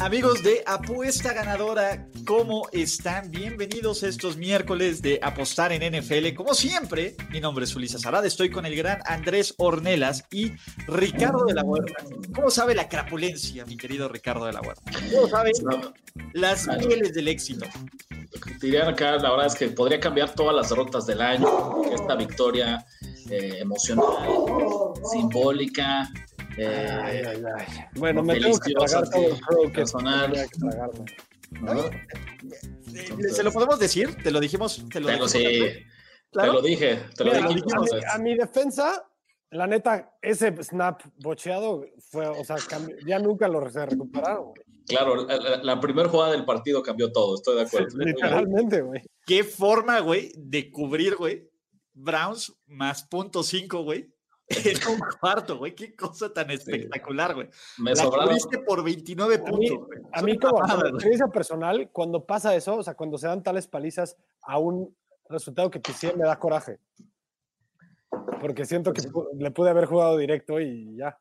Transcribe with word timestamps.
Amigos 0.00 0.44
de 0.44 0.62
Apuesta 0.64 1.32
Ganadora, 1.32 2.06
¿cómo 2.24 2.68
están? 2.72 3.32
Bienvenidos 3.32 4.04
estos 4.04 4.36
miércoles 4.36 5.02
de 5.02 5.18
apostar 5.20 5.72
en 5.72 5.82
NFL. 5.92 6.34
Como 6.36 6.54
siempre, 6.54 7.16
mi 7.30 7.40
nombre 7.40 7.64
es 7.64 7.74
Ulises 7.74 8.06
Arada, 8.06 8.26
estoy 8.26 8.48
con 8.48 8.64
el 8.64 8.76
gran 8.76 9.00
Andrés 9.06 9.54
Ornelas 9.58 10.24
y 10.30 10.52
Ricardo 10.86 11.44
de 11.46 11.54
la 11.54 11.64
Huerta. 11.64 11.94
¿Cómo 12.32 12.48
sabe 12.48 12.76
la 12.76 12.88
crapulencia, 12.88 13.66
mi 13.66 13.76
querido 13.76 14.08
Ricardo 14.08 14.46
de 14.46 14.52
la 14.52 14.60
Huerta? 14.60 14.90
¿Cómo 15.12 15.28
sabe 15.28 15.50
las 16.32 16.68
mieles 16.78 17.12
del 17.14 17.26
éxito? 17.26 17.66
Dirían 18.60 18.88
acá, 18.88 19.16
la 19.16 19.30
verdad 19.30 19.46
es 19.46 19.56
que 19.56 19.68
podría 19.68 19.98
cambiar 19.98 20.32
todas 20.32 20.54
las 20.54 20.68
derrotas 20.68 21.06
del 21.06 21.20
año. 21.20 21.82
Esta 21.92 22.14
victoria 22.14 22.86
eh, 23.30 23.58
emocional, 23.60 24.06
simbólica, 25.10 26.08
eh, 26.58 27.00
Ay, 27.02 27.22
ay, 27.26 27.42
ay. 27.56 27.66
Bueno, 27.94 28.22
me 28.22 28.38
tengo 28.38 28.58
que 28.58 28.72
tragar 28.72 29.08
todo 29.10 29.26
el 29.28 29.42
juego 29.42 29.62
que 29.64 29.68
personal. 29.70 30.30
tenía 30.32 30.46
que 30.46 30.58
tragarme. 30.58 31.04
¿no? 31.60 33.30
¿Se 33.32 33.42
lo 33.42 33.52
podemos 33.52 33.78
decir? 33.78 34.14
Te 34.22 34.30
lo 34.30 34.40
dijimos. 34.40 34.84
Te 34.90 35.00
lo, 35.00 35.08
dijimos, 35.08 35.32
te 35.32 35.38
lo 36.46 36.62
dije, 36.62 37.00
te 37.16 37.24
lo 37.24 37.32
Mira, 37.32 37.48
dije. 37.48 37.48
a, 37.48 37.48
mi, 37.48 37.54
entonces. 37.60 38.04
a 38.14 38.18
mi 38.18 38.34
defensa, 38.34 39.08
la 39.50 39.66
neta, 39.66 40.14
ese 40.20 40.54
snap 40.62 41.00
bocheado 41.16 41.86
fue, 42.10 42.26
o 42.26 42.44
sea, 42.44 42.56
ya 43.06 43.18
nunca 43.18 43.48
lo 43.48 43.68
se 43.70 43.86
recuperaron, 43.86 44.46
güey. 44.48 44.62
Claro, 44.86 45.26
la, 45.26 45.62
la 45.62 45.80
primera 45.80 46.08
jugada 46.08 46.32
del 46.32 46.46
partido 46.46 46.82
cambió 46.82 47.12
todo, 47.12 47.34
estoy 47.34 47.56
de 47.56 47.62
acuerdo. 47.62 47.88
Literalmente, 47.98 48.80
güey. 48.80 49.02
Qué 49.26 49.44
forma, 49.44 50.00
güey, 50.00 50.32
de 50.36 50.70
cubrir, 50.70 51.16
güey. 51.16 51.48
Browns 51.92 52.54
más 52.66 53.04
punto 53.04 53.42
cinco, 53.42 53.82
güey. 53.82 54.08
En 54.64 54.92
un 54.94 55.00
cuarto, 55.20 55.58
güey. 55.58 55.74
Qué 55.74 55.94
cosa 55.94 56.32
tan 56.32 56.50
espectacular, 56.50 57.34
güey. 57.34 57.48
Me 57.78 57.94
La 57.94 58.04
cubriste 58.06 58.58
por 58.60 58.82
29 58.82 59.34
A 59.34 59.38
mí, 59.38 59.44
puntos, 59.68 59.86
güey. 59.86 59.98
a 60.12 60.22
mí 60.22 60.38
como 60.38 60.52
mamada, 60.54 60.68
como 60.74 60.80
güey. 60.82 60.92
experiencia 60.94 61.26
personal, 61.28 61.90
cuando 61.92 62.24
pasa 62.24 62.54
eso, 62.56 62.76
o 62.76 62.82
sea, 62.82 62.94
cuando 62.94 63.18
se 63.18 63.26
dan 63.26 63.42
tales 63.42 63.66
palizas 63.66 64.16
a 64.42 64.58
un 64.58 64.96
resultado 65.28 65.70
que 65.70 65.80
pisé, 65.80 66.14
me 66.14 66.24
da 66.24 66.38
coraje. 66.38 66.78
Porque 68.40 68.64
siento 68.64 68.92
que 68.92 69.02
le 69.38 69.50
pude 69.50 69.70
haber 69.70 69.86
jugado 69.86 70.16
directo 70.16 70.60
y 70.60 70.96
ya. 70.96 71.18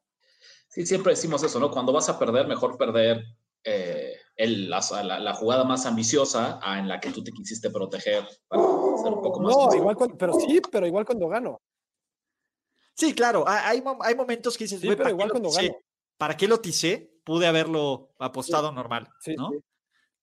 Sí, 0.69 0.85
siempre 0.85 1.11
decimos 1.13 1.43
eso, 1.43 1.59
¿no? 1.59 1.71
Cuando 1.71 1.91
vas 1.91 2.07
a 2.09 2.17
perder, 2.19 2.47
mejor 2.47 2.77
perder 2.77 3.23
eh, 3.63 4.13
el- 4.37 4.69
la, 4.69 4.79
la- 5.03 5.19
la 5.19 5.33
jugada 5.33 5.63
más 5.65 5.85
ambiciosa 5.85 6.59
a 6.61 6.79
en 6.79 6.87
la 6.87 6.99
que 7.01 7.11
tú 7.11 7.23
te 7.23 7.31
quisiste 7.31 7.69
proteger 7.69 8.23
para 8.47 8.61
ser 8.61 9.11
un 9.13 9.21
poco 9.21 9.41
más. 9.41 9.53
No, 9.55 9.75
igual 9.75 9.95
cuando, 9.97 10.17
pero 10.17 10.33
sí, 10.39 10.61
pero 10.71 10.85
igual 10.87 11.05
cuando 11.05 11.27
gano. 11.27 11.59
Sí, 12.97 13.13
claro. 13.13 13.47
ha- 13.47 13.69
Hay, 13.69 13.81
mo- 13.81 13.99
hay 14.01 14.15
momentos 14.15 14.57
que 14.57 14.63
dices, 14.63 14.81
Sí, 14.81 14.87
pero 14.87 14.97
¿para, 14.97 15.09
qué 15.09 15.13
igual 15.13 15.27
lo 15.27 15.31
cuando 15.33 15.49
ticé? 15.49 15.67
gano. 15.67 15.77
¿para 16.17 16.35
qué 16.35 16.47
lo 16.47 16.59
ticé? 16.59 17.11
Pude 17.23 17.45
haberlo 17.45 18.09
apostado 18.19 18.71
normal, 18.71 19.07
Sí, 19.21 19.35
¿no? 19.35 19.51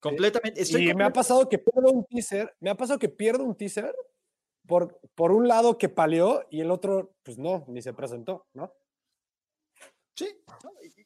Completamente. 0.01 0.61
Estoy 0.61 0.91
y 0.91 0.95
me 0.95 1.05
ha 1.05 1.13
pasado 1.13 1.49
que 1.49 1.59
pierdo 1.59 1.91
un 1.91 2.05
teaser, 2.05 2.55
me 2.61 2.71
ha 2.71 2.75
pasado 2.75 2.99
que 2.99 3.09
pierdo 3.09 3.45
un 3.45 3.55
teaser 3.57 3.95
por, 4.67 4.99
por 5.15 5.31
un 5.33 5.47
lado 5.49 5.79
que 5.79 5.89
paleó 5.89 6.45
y 6.51 6.61
el 6.61 6.71
otro, 6.71 7.15
pues 7.23 7.39
no, 7.39 7.65
ni 7.69 7.81
se 7.81 7.93
presentó, 7.95 8.47
¿no? 8.55 8.73
Sí. 10.15 10.29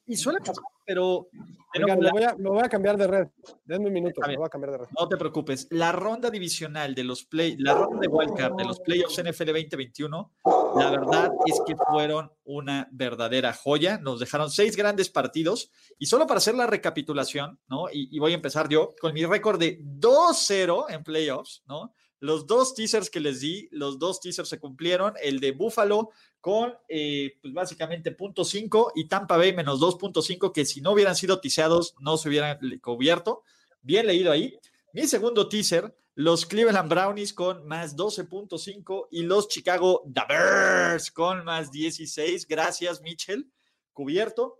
Y, 0.06 0.12
y 0.12 0.16
suele 0.16 0.38
pasar, 0.40 0.64
pero... 0.86 1.28
me, 1.74 2.10
voy 2.10 2.22
a, 2.22 2.34
me 2.34 2.48
voy 2.48 2.62
a 2.62 2.68
cambiar 2.68 2.96
de 2.96 3.06
red. 3.06 3.28
Denme 3.64 3.86
un 3.88 3.92
minuto, 3.92 4.20
me 4.26 4.36
voy 4.36 4.46
a 4.46 4.48
cambiar 4.48 4.72
de 4.72 4.78
red. 4.78 4.86
No 4.98 5.08
te 5.08 5.16
preocupes. 5.16 5.66
La 5.70 5.92
ronda 5.92 6.30
divisional 6.30 6.94
de 6.94 7.04
los 7.04 7.24
play, 7.24 7.56
la 7.58 7.74
ronda 7.74 8.00
de 8.00 8.08
wildcard 8.08 8.54
de 8.54 8.64
los 8.64 8.80
playoffs 8.80 9.22
NFL 9.22 9.46
2021, 9.46 10.32
la 10.76 10.90
verdad 10.90 11.30
es 11.46 11.60
que 11.66 11.76
fueron 11.76 12.32
una 12.44 12.88
verdadera 12.90 13.52
joya. 13.52 13.98
Nos 13.98 14.20
dejaron 14.20 14.50
seis 14.50 14.76
grandes 14.76 15.10
partidos. 15.10 15.70
Y 15.98 16.06
solo 16.06 16.26
para 16.26 16.38
hacer 16.38 16.54
la 16.54 16.66
recapitulación, 16.66 17.58
¿no? 17.68 17.88
Y, 17.90 18.14
y 18.14 18.18
voy 18.18 18.32
a 18.32 18.36
empezar 18.36 18.68
yo 18.68 18.94
con 19.00 19.12
mi 19.14 19.24
récord 19.24 19.58
de 19.58 19.80
2-0 19.80 20.86
en 20.90 21.02
playoffs, 21.02 21.62
¿no? 21.66 21.92
Los 22.20 22.46
dos 22.46 22.74
teasers 22.74 23.10
que 23.10 23.20
les 23.20 23.40
di, 23.40 23.68
los 23.70 23.98
dos 23.98 24.20
teasers 24.20 24.48
se 24.48 24.58
cumplieron. 24.58 25.14
El 25.22 25.40
de 25.40 25.52
Buffalo 25.52 26.10
con, 26.40 26.74
eh, 26.88 27.38
pues 27.40 27.54
básicamente, 27.54 28.12
punto 28.12 28.44
5 28.44 28.92
y 28.96 29.08
Tampa 29.08 29.36
Bay 29.36 29.54
menos 29.54 29.80
2.5, 29.80 30.52
que 30.52 30.64
si 30.64 30.80
no 30.80 30.92
hubieran 30.92 31.14
sido 31.16 31.40
tiseados, 31.40 31.94
no 32.00 32.16
se 32.16 32.28
hubieran 32.28 32.58
cubierto. 32.80 33.42
Bien 33.80 34.06
leído 34.06 34.32
ahí. 34.32 34.58
Mi 34.92 35.06
segundo 35.06 35.48
teaser, 35.48 35.96
los 36.14 36.46
Cleveland 36.46 36.90
Brownies 36.90 37.32
con 37.32 37.64
más 37.66 37.96
12.5 37.96 39.06
y 39.12 39.22
los 39.22 39.46
Chicago 39.46 40.02
Bears 40.06 41.12
con 41.12 41.44
más 41.44 41.70
16. 41.70 42.48
Gracias, 42.48 43.00
Mitchell. 43.02 43.48
Cubierto. 43.92 44.58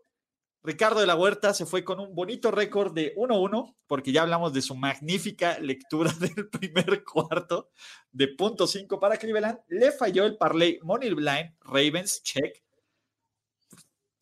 Ricardo 0.62 1.00
de 1.00 1.06
la 1.06 1.14
Huerta 1.16 1.54
se 1.54 1.66
fue 1.66 1.84
con 1.84 2.00
un 2.00 2.14
bonito 2.14 2.50
récord 2.50 2.92
de 2.92 3.14
1-1, 3.14 3.76
porque 3.86 4.12
ya 4.12 4.22
hablamos 4.22 4.52
de 4.52 4.62
su 4.62 4.74
magnífica 4.74 5.58
lectura 5.60 6.12
del 6.20 6.48
primer 6.48 7.04
cuarto 7.04 7.70
de 8.10 8.28
punto 8.28 8.66
5 8.66 8.98
para 8.98 9.16
Cleveland. 9.16 9.60
Le 9.68 9.92
falló 9.92 10.24
el 10.24 10.36
parlay 10.36 10.78
Money 10.82 11.14
Blind, 11.14 11.54
Ravens, 11.60 12.22
check. 12.22 12.62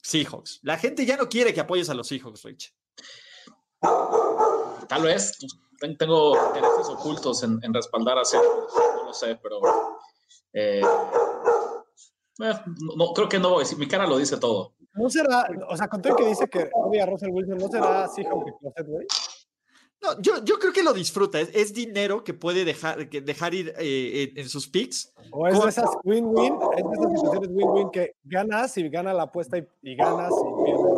Seahawks. 0.02 0.60
La 0.62 0.78
gente 0.78 1.04
ya 1.04 1.16
no 1.16 1.28
quiere 1.28 1.52
que 1.52 1.60
apoyes 1.60 1.91
a 1.91 1.94
los 1.94 2.06
Seahawks, 2.06 2.44
Rich. 2.44 2.72
Tal 4.88 5.03
vez 5.03 5.36
ten- 5.80 5.97
tengo 5.97 6.36
intereses 6.54 6.86
ocultos 6.88 7.42
en, 7.42 7.60
respaldar 7.74 8.18
a 8.18 8.24
Seattle, 8.24 8.50
no 8.97 9.04
lo 9.06 9.12
sé, 9.12 9.36
pero 9.42 9.60
eh, 10.53 10.80
eh, 12.41 12.54
no, 12.97 13.12
creo 13.12 13.28
que 13.28 13.38
no 13.38 13.58
mi 13.76 13.88
cara 13.88 14.06
lo 14.06 14.18
dice 14.18 14.36
todo. 14.36 14.74
No 14.97 15.11
será, 15.11 15.47
o 15.69 15.77
sea, 15.77 15.89
con 15.89 16.01
todo 16.03 16.17
el 16.17 16.23
que 16.25 16.29
dice 16.29 16.49
que 16.49 16.71
odia 16.75 17.05
a 17.05 17.07
Russell 17.07 17.31
Wilson, 17.31 17.59
¿no 17.59 17.69
será 17.69 18.09
Seahawks 18.09 18.49
y 18.49 18.59
Closet, 18.59 18.87
güey? 18.87 19.07
No, 20.03 20.21
yo, 20.21 20.45
yo 20.45 20.59
creo 20.59 20.73
que 20.73 20.83
lo 20.83 20.93
disfruta. 20.93 21.41
Es, 21.41 21.51
es 21.55 21.73
dinero 21.73 22.23
que 22.23 22.34
puede 22.34 22.65
dejar, 22.65 23.09
que 23.09 23.21
dejar 23.23 23.55
ir 23.55 23.73
eh, 23.79 24.31
en, 24.34 24.41
en 24.41 24.49
sus 24.49 24.69
picks. 24.69 25.12
O 25.33 25.47
es 25.47 25.55
de 25.55 25.61
Con- 25.61 25.69
esas 25.69 25.91
win-win, 26.05 26.55
es 26.77 26.84
de 26.84 26.93
esas 26.93 27.12
situaciones 27.12 27.49
win-win 27.51 27.91
que 27.91 28.15
ganas 28.25 28.77
y 28.77 28.89
gana 28.89 29.15
la 29.15 29.25
apuesta 29.25 29.59
y, 29.59 29.67
y 29.83 29.97
ganas 29.97 30.31
y 30.33 30.65
pierdes. 30.65 30.97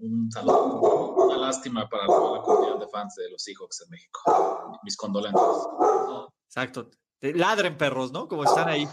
Una 0.00 1.36
lástima 1.38 1.88
para 1.88 2.06
la, 2.06 2.32
la 2.36 2.42
comunidad 2.42 2.78
de 2.78 2.88
fans 2.88 3.14
de 3.14 3.30
los 3.30 3.42
Seahawks 3.42 3.82
en 3.82 3.90
México. 3.90 4.78
Mis 4.82 4.96
condolencias. 4.96 5.68
Exacto. 6.46 6.90
Ladren 7.20 7.76
perros, 7.78 8.12
¿no? 8.12 8.26
Como 8.28 8.44
están 8.44 8.68
ahí, 8.68 8.86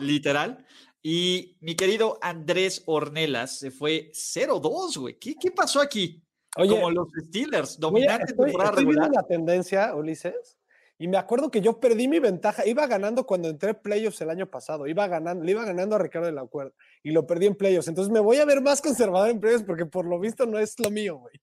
literal. 0.00 0.64
Y 1.02 1.56
mi 1.60 1.76
querido 1.76 2.18
Andrés 2.20 2.82
Ornelas 2.86 3.58
se 3.58 3.70
fue 3.70 4.10
0-2, 4.12 4.98
güey. 4.98 5.18
¿Qué, 5.18 5.34
¿Qué 5.40 5.50
pasó 5.50 5.80
aquí? 5.80 6.22
Oye, 6.56 6.70
Como 6.70 6.90
los 6.90 7.08
Steelers, 7.26 7.72
Oye, 7.72 7.80
dominantes 7.80 8.30
estoy, 8.30 8.46
temporada 8.46 8.70
estoy 8.70 8.86
viendo 8.86 9.08
la 9.08 9.22
tendencia, 9.22 9.94
Ulises, 9.94 10.58
y 10.98 11.06
me 11.06 11.16
acuerdo 11.16 11.50
que 11.50 11.60
yo 11.60 11.78
perdí 11.78 12.08
mi 12.08 12.18
ventaja. 12.18 12.66
Iba 12.66 12.86
ganando 12.88 13.24
cuando 13.24 13.48
entré 13.48 13.70
en 13.70 13.76
playoffs 13.76 14.20
el 14.20 14.30
año 14.30 14.50
pasado. 14.50 14.88
Iba 14.88 15.06
ganando, 15.06 15.44
le 15.44 15.52
iba 15.52 15.64
ganando 15.64 15.94
a 15.94 16.00
Ricardo 16.00 16.26
de 16.26 16.32
la 16.32 16.44
Cuerda 16.44 16.72
y 17.04 17.12
lo 17.12 17.24
perdí 17.24 17.46
en 17.46 17.54
playoffs. 17.54 17.86
Entonces 17.86 18.12
me 18.12 18.18
voy 18.18 18.38
a 18.38 18.44
ver 18.44 18.60
más 18.60 18.82
conservador 18.82 19.30
en 19.30 19.38
playoffs 19.38 19.64
porque 19.64 19.86
por 19.86 20.04
lo 20.04 20.18
visto 20.18 20.44
no 20.44 20.58
es 20.58 20.78
lo 20.80 20.90
mío, 20.90 21.18
güey. 21.18 21.34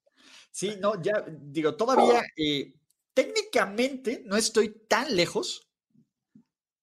Sí, 0.51 0.73
no, 0.81 1.01
ya 1.01 1.25
digo, 1.27 1.75
todavía 1.75 2.21
eh, 2.35 2.73
técnicamente 3.13 4.23
no 4.25 4.35
estoy 4.35 4.69
tan 4.88 5.15
lejos, 5.15 5.64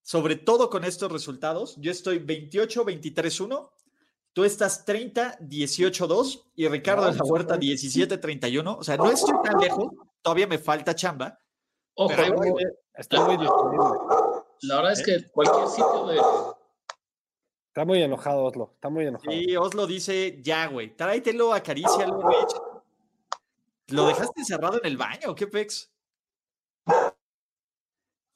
sobre 0.02 0.36
todo 0.36 0.70
con 0.70 0.84
estos 0.84 1.10
resultados. 1.10 1.76
Yo 1.78 1.90
estoy 1.90 2.18
28-23-1, 2.18 3.70
tú 4.32 4.44
estás 4.44 4.86
30-18-2 4.86 6.50
y 6.56 6.68
Ricardo 6.68 7.10
de 7.10 7.16
la 7.16 7.24
Huerta 7.24 7.58
17-31. 7.58 8.76
O 8.78 8.82
sea, 8.82 8.96
no 8.96 9.10
estoy 9.10 9.34
tan 9.42 9.58
lejos, 9.60 9.92
todavía 10.20 10.46
me 10.46 10.58
falta 10.58 10.94
chamba. 10.94 11.38
Ojo, 11.94 12.12
Pero 12.14 12.34
voy, 12.34 12.50
güey. 12.50 12.64
Está 12.94 13.24
muy 13.24 13.36
disponible. 13.38 13.86
la 14.62 14.76
verdad 14.76 14.92
es 14.92 15.02
que 15.02 15.30
cualquier 15.30 15.66
sitio 15.68 16.06
de, 16.06 16.20
Está 17.72 17.86
muy 17.86 18.02
enojado, 18.02 18.44
Oslo. 18.44 18.70
Está 18.74 18.90
muy 18.90 19.06
enojado. 19.06 19.32
Sí, 19.32 19.56
Oslo 19.56 19.86
dice, 19.86 20.42
ya, 20.42 20.66
güey, 20.66 20.94
tráetelo, 20.94 21.54
acarícialo, 21.54 22.20
Rich. 22.20 22.54
¿Lo 23.88 24.06
dejaste 24.08 24.40
encerrado 24.40 24.78
en 24.78 24.84
el 24.84 24.98
baño 24.98 25.30
o 25.30 25.34
qué 25.34 25.46
pex? 25.46 25.90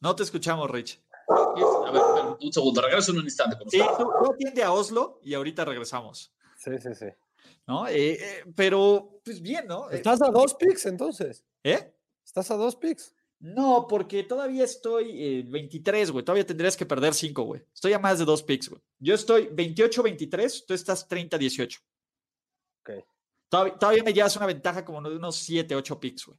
No 0.00 0.16
te 0.16 0.22
escuchamos, 0.22 0.70
Rich. 0.70 1.02
Un 2.40 2.52
segundo, 2.52 2.80
regreso 2.80 3.12
en 3.12 3.18
un 3.18 3.24
instante. 3.24 3.56
Con 3.58 3.70
Sí, 3.70 3.80
tú, 3.98 4.04
tú 4.04 4.32
atiende 4.32 4.62
a 4.62 4.72
Oslo 4.72 5.20
y 5.22 5.34
ahorita 5.34 5.64
regresamos. 5.64 6.32
Sí, 6.56 6.70
sí, 6.78 6.94
sí. 6.94 7.06
¿No? 7.66 7.86
Eh, 7.88 8.12
eh, 8.12 8.44
pero, 8.54 9.20
pues 9.24 9.40
bien, 9.40 9.66
¿no? 9.66 9.90
Eh, 9.90 9.96
¿Estás 9.96 10.22
a 10.22 10.30
dos 10.30 10.54
picks 10.54 10.86
entonces? 10.86 11.44
¿Eh? 11.64 11.92
¿Estás 12.24 12.50
a 12.50 12.56
dos 12.56 12.76
picks? 12.76 13.14
No, 13.38 13.86
porque 13.88 14.22
todavía 14.22 14.64
estoy 14.64 15.22
eh, 15.22 15.44
23, 15.46 16.10
güey. 16.10 16.24
Todavía 16.24 16.46
tendrías 16.46 16.76
que 16.76 16.86
perder 16.86 17.12
5, 17.12 17.42
güey. 17.42 17.62
Estoy 17.74 17.92
a 17.92 17.98
más 17.98 18.18
de 18.18 18.24
dos 18.24 18.42
picks, 18.42 18.70
güey. 18.70 18.80
Yo 18.98 19.14
estoy 19.14 19.48
28-23, 19.48 20.64
tú 20.66 20.74
estás 20.74 21.08
30-18. 21.08 21.80
Ok. 22.80 22.90
Todavía, 23.48 23.78
todavía 23.78 24.02
me 24.02 24.12
llevas 24.12 24.36
una 24.36 24.46
ventaja 24.46 24.84
como 24.84 25.02
de 25.08 25.16
unos 25.16 25.36
7, 25.36 25.74
8 25.74 26.00
picks, 26.00 26.26
güey. 26.26 26.38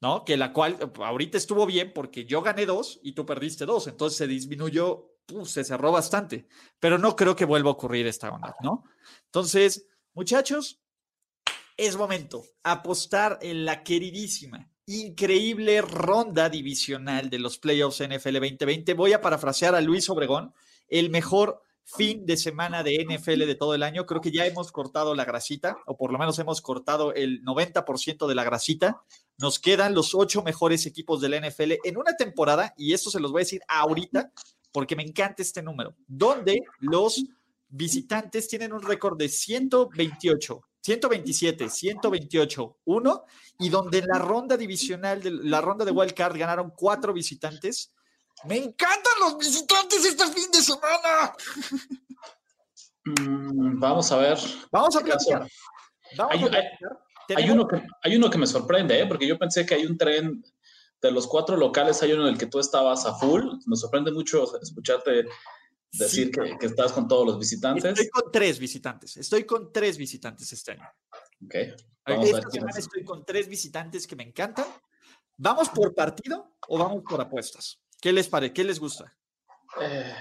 ¿No? 0.00 0.24
Que 0.24 0.36
la 0.36 0.52
cual 0.52 0.76
eh, 0.80 0.90
ahorita 1.02 1.38
estuvo 1.38 1.64
bien 1.66 1.92
porque 1.94 2.24
yo 2.24 2.42
gané 2.42 2.66
dos 2.66 3.00
y 3.02 3.12
tú 3.12 3.24
perdiste 3.24 3.64
dos. 3.64 3.86
Entonces 3.86 4.18
se 4.18 4.26
disminuyó, 4.26 5.16
se 5.44 5.64
cerró 5.64 5.92
bastante. 5.92 6.46
Pero 6.78 6.98
no 6.98 7.16
creo 7.16 7.34
que 7.34 7.44
vuelva 7.44 7.70
a 7.70 7.74
ocurrir 7.74 8.06
esta 8.06 8.30
onda, 8.30 8.54
¿no? 8.62 8.84
Entonces, 9.26 9.86
muchachos, 10.12 10.80
es 11.76 11.96
momento 11.96 12.44
apostar 12.62 13.38
en 13.42 13.64
la 13.64 13.82
queridísima, 13.82 14.70
increíble 14.86 15.80
ronda 15.80 16.48
divisional 16.48 17.30
de 17.30 17.38
los 17.38 17.58
playoffs 17.58 18.02
NFL 18.02 18.34
2020. 18.34 18.94
Voy 18.94 19.12
a 19.12 19.20
parafrasear 19.20 19.74
a 19.74 19.80
Luis 19.80 20.08
Obregón, 20.08 20.54
el 20.88 21.10
mejor 21.10 21.62
fin 21.84 22.24
de 22.24 22.36
semana 22.36 22.82
de 22.82 23.04
NFL 23.04 23.46
de 23.46 23.54
todo 23.54 23.74
el 23.74 23.82
año. 23.82 24.06
Creo 24.06 24.20
que 24.20 24.30
ya 24.30 24.46
hemos 24.46 24.72
cortado 24.72 25.14
la 25.14 25.24
grasita, 25.24 25.76
o 25.86 25.96
por 25.96 26.12
lo 26.12 26.18
menos 26.18 26.38
hemos 26.38 26.60
cortado 26.60 27.12
el 27.12 27.42
90% 27.44 28.26
de 28.26 28.34
la 28.34 28.44
grasita. 28.44 29.02
Nos 29.38 29.58
quedan 29.58 29.94
los 29.94 30.14
ocho 30.14 30.42
mejores 30.42 30.86
equipos 30.86 31.20
de 31.20 31.28
la 31.28 31.40
NFL 31.40 31.72
en 31.84 31.96
una 31.96 32.16
temporada, 32.16 32.72
y 32.76 32.92
esto 32.92 33.10
se 33.10 33.20
los 33.20 33.32
voy 33.32 33.40
a 33.40 33.44
decir 33.44 33.62
ahorita, 33.68 34.32
porque 34.72 34.96
me 34.96 35.02
encanta 35.02 35.42
este 35.42 35.62
número, 35.62 35.94
donde 36.06 36.60
los 36.80 37.24
visitantes 37.68 38.48
tienen 38.48 38.72
un 38.72 38.82
récord 38.82 39.18
de 39.18 39.28
128, 39.28 40.60
127, 40.80 41.68
128, 41.68 42.78
1, 42.84 43.24
y 43.58 43.68
donde 43.68 43.98
en 43.98 44.06
la 44.06 44.18
ronda 44.18 44.56
divisional, 44.56 45.22
de 45.22 45.30
la 45.30 45.60
ronda 45.60 45.84
de 45.84 45.90
Wild 45.90 46.12
Card 46.14 46.36
ganaron 46.38 46.72
cuatro 46.76 47.12
visitantes. 47.12 47.92
Me 48.44 48.56
encantan 48.56 49.12
los 49.20 49.38
visitantes 49.38 50.04
este 50.04 50.26
fin 50.28 50.50
de 50.52 50.60
semana. 50.62 51.34
Mm, 53.04 53.78
vamos 53.80 54.10
a 54.12 54.16
ver. 54.16 54.38
Vamos 54.70 54.96
a 54.96 55.00
platicar. 55.00 55.46
Vamos 56.16 56.34
Hay- 56.34 56.42
a 56.44 56.48
platicar. 56.48 57.03
Hay 57.36 57.50
uno, 57.50 57.66
que, 57.66 57.82
hay 58.02 58.16
uno 58.16 58.28
que 58.30 58.38
me 58.38 58.46
sorprende, 58.46 59.00
¿eh? 59.00 59.06
porque 59.06 59.26
yo 59.26 59.38
pensé 59.38 59.64
que 59.64 59.74
hay 59.74 59.86
un 59.86 59.96
tren 59.96 60.44
de 61.00 61.10
los 61.10 61.26
cuatro 61.26 61.56
locales, 61.56 62.02
hay 62.02 62.12
uno 62.12 62.26
en 62.26 62.32
el 62.34 62.38
que 62.38 62.46
tú 62.46 62.58
estabas 62.58 63.04
a 63.06 63.14
full. 63.14 63.42
Me 63.66 63.76
sorprende 63.76 64.10
mucho 64.12 64.44
escucharte 64.60 65.24
decir 65.92 66.26
Sí. 66.26 66.30
que, 66.30 66.58
que 66.58 66.66
estás 66.66 66.92
con 66.92 67.06
todos 67.06 67.26
los 67.26 67.38
visitantes. 67.38 67.84
Estoy 67.84 68.08
con 68.08 68.32
tres 68.32 68.58
visitantes. 68.58 69.16
Estoy 69.16 69.44
con 69.44 69.72
tres 69.72 69.96
visitantes 69.98 70.52
este 70.52 70.72
año. 70.72 70.88
Ok, 71.44 71.54
Vamos 72.06 72.26
Esta 72.28 72.50
semana 72.50 72.70
es. 72.72 72.78
estoy 72.78 73.04
con 73.04 73.24
tres 73.24 73.48
visitantes 73.48 74.06
que 74.06 74.16
me 74.16 74.24
encantan. 74.24 74.66
¿Vamos 75.36 75.68
por 75.70 75.94
partido 75.94 76.56
o 76.68 76.78
vamos 76.78 77.02
por 77.08 77.20
apuestas? 77.20 77.80
¿Qué 78.00 78.12
les 78.12 78.28
parece? 78.28 78.52
¿Qué 78.52 78.64
les 78.64 78.78
gusta? 78.78 79.16
Eh, 79.80 80.14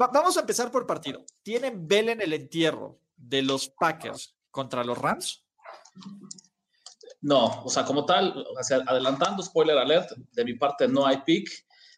Va- 0.00 0.10
vamos 0.12 0.36
a 0.36 0.40
empezar 0.40 0.70
por 0.70 0.86
partido. 0.86 1.24
¿Tienen 1.42 1.86
Bell 1.88 2.08
en 2.10 2.20
el 2.20 2.32
entierro 2.32 3.00
de 3.16 3.42
los 3.42 3.68
Packers 3.68 4.34
contra 4.50 4.84
los 4.84 4.96
Rams? 4.98 5.44
No, 7.24 7.62
o 7.64 7.70
sea, 7.70 7.86
como 7.86 8.04
tal, 8.04 8.36
o 8.36 8.62
sea, 8.62 8.82
adelantando, 8.86 9.42
spoiler 9.42 9.78
alert, 9.78 10.10
de 10.32 10.44
mi 10.44 10.54
parte 10.54 10.86
no 10.86 11.06
hay 11.06 11.22
pick. 11.24 11.48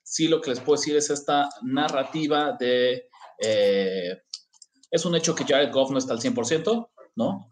Sí, 0.04 0.28
lo 0.28 0.40
que 0.40 0.50
les 0.50 0.60
puedo 0.60 0.78
decir 0.78 0.96
es 0.96 1.10
esta 1.10 1.48
narrativa 1.62 2.56
de. 2.58 3.08
eh, 3.42 4.22
es 4.88 5.04
un 5.04 5.16
hecho 5.16 5.34
que 5.34 5.44
Jared 5.44 5.72
Goff 5.72 5.90
no 5.90 5.98
está 5.98 6.12
al 6.12 6.20
100%, 6.20 6.90
¿no? 7.16 7.48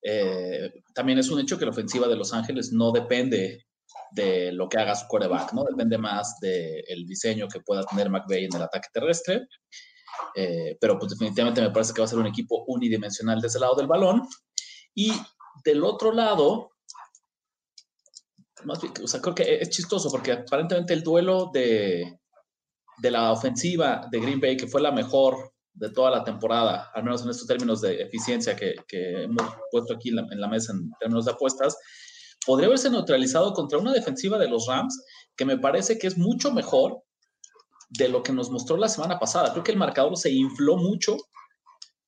Eh, 0.00 0.72
también 0.94 1.18
es 1.18 1.28
un 1.28 1.40
hecho 1.40 1.58
que 1.58 1.64
la 1.64 1.72
ofensiva 1.72 2.06
de 2.06 2.14
Los 2.14 2.32
Ángeles 2.32 2.70
no 2.72 2.92
depende 2.92 3.66
de 4.12 4.52
lo 4.52 4.68
que 4.68 4.78
haga 4.78 4.94
su 4.94 5.08
quarterback, 5.08 5.52
¿no? 5.54 5.64
Depende 5.64 5.98
más 5.98 6.38
del 6.40 7.04
diseño 7.04 7.48
que 7.48 7.60
pueda 7.62 7.84
tener 7.84 8.10
McVay 8.10 8.44
en 8.44 8.54
el 8.54 8.62
ataque 8.62 8.88
terrestre. 8.92 9.48
Eh, 10.36 10.78
pero 10.80 10.96
pues 11.00 11.10
definitivamente 11.10 11.60
me 11.60 11.70
parece 11.72 11.92
que 11.92 12.00
va 12.00 12.04
a 12.04 12.08
ser 12.08 12.20
un 12.20 12.26
equipo 12.28 12.62
unidimensional 12.68 13.40
desde 13.40 13.58
el 13.58 13.62
lado 13.62 13.74
del 13.74 13.88
balón. 13.88 14.22
Y 14.94 15.12
del 15.64 15.82
otro 15.82 16.12
lado, 16.12 16.71
más 18.64 18.80
bien, 18.80 18.92
o 19.02 19.06
sea, 19.06 19.20
creo 19.20 19.34
que 19.34 19.58
es 19.60 19.70
chistoso 19.70 20.10
porque 20.10 20.32
aparentemente 20.32 20.92
el 20.92 21.02
duelo 21.02 21.50
de, 21.52 22.18
de 22.98 23.10
la 23.10 23.32
ofensiva 23.32 24.06
de 24.10 24.20
Green 24.20 24.40
Bay, 24.40 24.56
que 24.56 24.66
fue 24.66 24.80
la 24.80 24.92
mejor 24.92 25.52
de 25.74 25.90
toda 25.90 26.10
la 26.10 26.24
temporada, 26.24 26.90
al 26.94 27.04
menos 27.04 27.22
en 27.22 27.30
estos 27.30 27.46
términos 27.46 27.80
de 27.80 28.02
eficiencia 28.02 28.54
que, 28.54 28.74
que 28.86 29.24
hemos 29.24 29.46
puesto 29.70 29.94
aquí 29.94 30.10
en 30.10 30.16
la, 30.16 30.26
en 30.30 30.40
la 30.40 30.48
mesa 30.48 30.72
en 30.72 30.90
términos 31.00 31.24
de 31.24 31.32
apuestas, 31.32 31.76
podría 32.44 32.66
haberse 32.66 32.90
neutralizado 32.90 33.52
contra 33.52 33.78
una 33.78 33.92
defensiva 33.92 34.38
de 34.38 34.48
los 34.48 34.66
Rams 34.66 35.02
que 35.36 35.44
me 35.44 35.58
parece 35.58 35.98
que 35.98 36.06
es 36.06 36.18
mucho 36.18 36.52
mejor 36.52 37.02
de 37.88 38.08
lo 38.08 38.22
que 38.22 38.32
nos 38.32 38.50
mostró 38.50 38.76
la 38.76 38.88
semana 38.88 39.18
pasada. 39.18 39.52
Creo 39.52 39.64
que 39.64 39.72
el 39.72 39.78
marcador 39.78 40.16
se 40.16 40.30
infló 40.30 40.76
mucho 40.76 41.16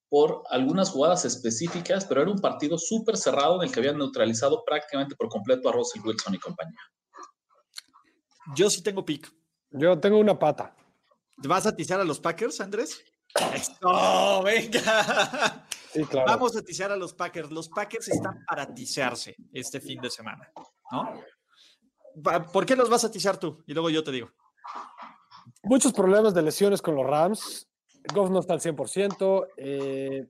por 0.08 0.42
algunas 0.50 0.90
jugadas 0.90 1.24
específicas, 1.24 2.04
pero 2.04 2.22
era 2.22 2.30
un 2.30 2.40
partido 2.40 2.78
súper 2.78 3.16
cerrado 3.16 3.56
en 3.56 3.68
el 3.68 3.72
que 3.72 3.80
habían 3.80 3.98
neutralizado 3.98 4.62
prácticamente 4.64 5.16
por 5.16 5.28
completo 5.28 5.68
a 5.68 5.72
Russell 5.72 6.02
Wilson 6.04 6.34
y 6.34 6.38
compañía. 6.38 6.80
Yo 8.54 8.70
sí 8.70 8.82
tengo 8.82 9.04
pick. 9.04 9.32
Yo 9.70 9.98
tengo 9.98 10.18
una 10.18 10.38
pata. 10.38 10.76
¿Te 11.40 11.48
vas 11.48 11.66
a 11.66 11.70
atizar 11.70 12.00
a 12.00 12.04
los 12.04 12.20
Packers, 12.20 12.60
Andrés? 12.60 13.02
¡Eso! 13.52 14.42
¡Venga! 14.44 15.66
Sí, 15.92 16.04
claro. 16.04 16.26
Vamos 16.26 16.56
a 16.56 16.60
atizar 16.60 16.92
a 16.92 16.96
los 16.96 17.14
Packers. 17.14 17.50
Los 17.50 17.68
Packers 17.68 18.08
están 18.08 18.44
para 18.46 18.62
atizarse 18.62 19.36
este 19.52 19.80
fin 19.80 20.00
de 20.00 20.10
semana, 20.10 20.52
¿no? 20.92 21.20
¿Por 22.52 22.64
qué 22.64 22.76
los 22.76 22.88
vas 22.88 23.04
a 23.04 23.08
atizar 23.08 23.38
tú? 23.38 23.62
Y 23.66 23.72
luego 23.74 23.90
yo 23.90 24.04
te 24.04 24.12
digo. 24.12 24.30
Muchos 25.64 25.92
problemas 25.92 26.34
de 26.34 26.42
lesiones 26.42 26.80
con 26.80 26.94
los 26.94 27.06
Rams. 27.06 27.68
Goff 28.12 28.30
no 28.30 28.40
está 28.40 28.54
al 28.54 28.60
100%. 28.60 29.48
eh, 29.56 30.26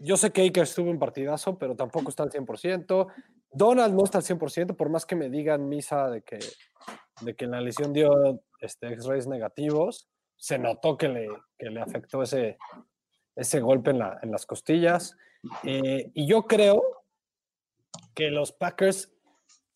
yo 0.00 0.16
sé 0.16 0.32
que 0.32 0.46
Akers 0.46 0.74
tuvo 0.74 0.90
un 0.90 0.98
partidazo, 0.98 1.56
pero 1.58 1.76
tampoco 1.76 2.10
está 2.10 2.24
al 2.24 2.30
100%. 2.30 3.06
Donald 3.52 3.94
no 3.94 4.04
está 4.04 4.18
al 4.18 4.24
100%, 4.24 4.76
por 4.76 4.90
más 4.90 5.06
que 5.06 5.14
me 5.16 5.30
digan 5.30 5.68
misa 5.68 6.10
de 6.10 6.22
que, 6.22 6.38
de 7.20 7.34
que 7.36 7.46
la 7.46 7.60
lesión 7.60 7.92
dio 7.92 8.42
este, 8.60 8.88
X-rays 8.92 9.26
negativos. 9.28 10.08
Se 10.36 10.58
notó 10.58 10.96
que 10.98 11.08
le, 11.08 11.28
que 11.56 11.70
le 11.70 11.80
afectó 11.80 12.22
ese, 12.22 12.58
ese 13.36 13.60
golpe 13.60 13.90
en, 13.90 14.00
la- 14.00 14.18
en 14.22 14.30
las 14.32 14.44
costillas. 14.46 15.16
Eh, 15.62 16.10
y 16.14 16.26
yo 16.26 16.42
creo 16.42 16.82
que 18.14 18.30
los 18.30 18.52
Packers 18.52 19.10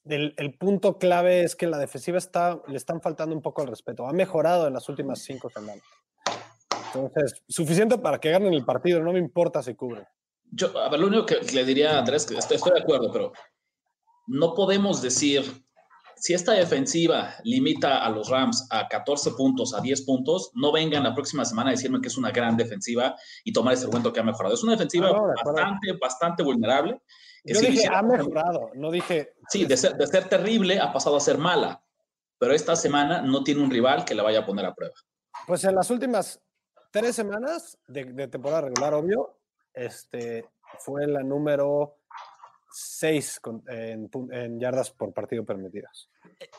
el, 0.04 0.34
el 0.38 0.54
punto 0.56 0.98
clave 0.98 1.42
es 1.42 1.54
que 1.54 1.66
la 1.66 1.76
defensiva 1.78 2.16
está, 2.18 2.60
le 2.66 2.76
están 2.76 3.00
faltando 3.02 3.34
un 3.36 3.42
poco 3.42 3.62
el 3.62 3.68
respeto. 3.68 4.06
Ha 4.06 4.12
mejorado 4.12 4.66
en 4.66 4.73
las 4.75 4.88
últimas 4.88 5.20
cinco 5.20 5.49
semanas. 5.50 5.82
Entonces, 6.95 7.42
suficiente 7.49 7.99
para 7.99 8.18
que 8.18 8.30
ganen 8.30 8.54
el 8.54 8.64
partido, 8.64 9.00
no 9.00 9.12
me 9.12 9.18
importa 9.18 9.62
si 9.62 9.75
cubren. 9.75 10.04
Yo, 10.50 10.76
a 10.78 10.88
ver, 10.88 11.00
lo 11.00 11.09
único 11.09 11.26
que 11.26 11.40
le 11.52 11.64
diría 11.64 11.97
a 11.97 11.99
Andrés, 11.99 12.25
que 12.26 12.37
estoy, 12.37 12.57
estoy 12.57 12.73
de 12.73 12.80
acuerdo, 12.80 13.12
pero 13.12 13.33
no 14.26 14.54
podemos 14.54 15.02
decir, 15.02 15.42
si 16.16 16.35
esta 16.35 16.52
defensiva 16.52 17.35
limita 17.45 18.04
a 18.04 18.11
los 18.11 18.28
Rams 18.28 18.66
a 18.71 18.88
14 18.88 19.33
puntos, 19.33 19.75
a 19.75 19.80
10 19.80 20.02
puntos, 20.02 20.50
no 20.54 20.73
vengan 20.73 21.04
la 21.04 21.14
próxima 21.14 21.45
semana 21.45 21.71
a 21.71 21.73
decirme 21.73 22.00
que 22.00 22.09
es 22.09 22.16
una 22.16 22.30
gran 22.30 22.57
defensiva 22.57 23.14
y 23.45 23.52
tomar 23.52 23.75
ese 23.75 23.85
argumento 23.85 24.12
que 24.12 24.21
ha 24.21 24.25
mejorado. 24.25 24.54
Es 24.54 24.62
una 24.62 24.73
defensiva 24.73 25.09
Ah, 25.09 25.12
no, 25.12 25.26
bastante, 25.45 25.92
bastante 26.00 26.42
vulnerable. 26.42 27.00
que 27.45 27.54
Yo 27.54 27.61
si 27.61 27.66
dije, 27.66 27.88
ha 27.90 28.02
mejorado, 28.02 28.71
no 28.75 28.90
dije. 28.90 29.35
Sí, 29.49 29.64
de 29.64 29.76
ser, 29.76 29.97
de 29.97 30.07
ser 30.07 30.28
terrible 30.28 30.80
ha 30.80 30.92
pasado 30.92 31.16
a 31.16 31.21
ser 31.21 31.38
mala, 31.38 31.83
pero 32.38 32.52
esta 32.52 32.75
semana 32.75 33.23
no 33.23 33.45
tiene 33.45 33.62
un 33.62 33.71
rival 33.71 34.04
que 34.04 34.14
la 34.14 34.23
vaya 34.23 34.40
a 34.40 34.47
poner 34.47 34.64
a 34.66 34.75
prueba. 34.75 34.95
Pues 35.47 35.62
en 35.64 35.75
las 35.75 35.90
últimas 35.90 36.40
tres 37.00 37.17
semanas 37.17 37.78
de, 37.87 38.05
de 38.05 38.28
temporada 38.28 38.62
regular, 38.62 38.95
obvio, 38.95 39.38
este, 39.75 40.47
fue 40.78 41.07
la 41.07 41.23
número 41.23 41.99
6 42.71 43.40
en, 43.69 44.61
yardas 44.61 44.90
por 44.90 45.12
partido 45.12 45.45
permitidas. 45.45 46.11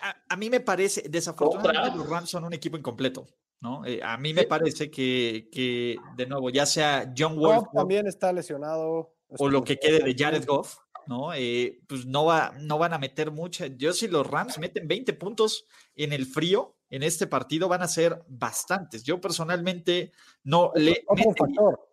A, 0.02 0.16
a 0.30 0.36
mí 0.36 0.50
me 0.50 0.60
parece, 0.60 1.08
desafortunadamente, 1.10 1.98
los 1.98 2.10
Rams 2.10 2.30
son 2.30 2.44
un 2.44 2.54
equipo 2.54 2.78
incompleto, 2.78 3.28
¿no? 3.62 3.86
Eh, 3.86 4.00
a 4.04 4.18
mí 4.18 4.34
me 4.34 4.44
parece 4.44 4.90
que, 4.90 5.50
que, 5.52 5.98
de 6.16 6.26
nuevo, 6.26 6.50
ya 6.50 6.66
sea 6.66 7.14
John 7.16 7.38
Wolf 7.38 7.66
Goff 7.66 7.74
también 7.74 8.08
está 8.08 8.34
lesionado. 8.34 9.16
o 9.38 9.50
lo 9.50 9.64
que 9.64 9.78
quede 9.78 10.04
de 10.04 10.16
Jared 10.18 10.46
Goff, 10.46 10.78
¿no? 11.08 11.34
Eh, 11.34 11.82
pues 11.88 12.06
no, 12.06 12.26
va, 12.26 12.54
no 12.60 12.78
van 12.78 12.94
a 12.94 13.00
meter 13.00 13.32
mucha. 13.32 13.68
Yo 13.68 13.94
si 13.94 14.08
los 14.08 14.26
Rams 14.26 14.58
meten 14.58 14.88
20 14.88 15.14
puntos 15.14 15.66
en 15.96 16.14
el 16.14 16.26
frío 16.26 16.76
en 16.90 17.04
este 17.04 17.28
partido 17.28 17.68
van 17.68 17.82
a 17.82 17.88
ser 17.88 18.24
bastantes. 18.28 19.04
Yo 19.04 19.22
personalmente 19.22 20.12
no 20.44 20.72
le... 20.76 21.04
Otro 21.08 21.34
factor, 21.38 21.90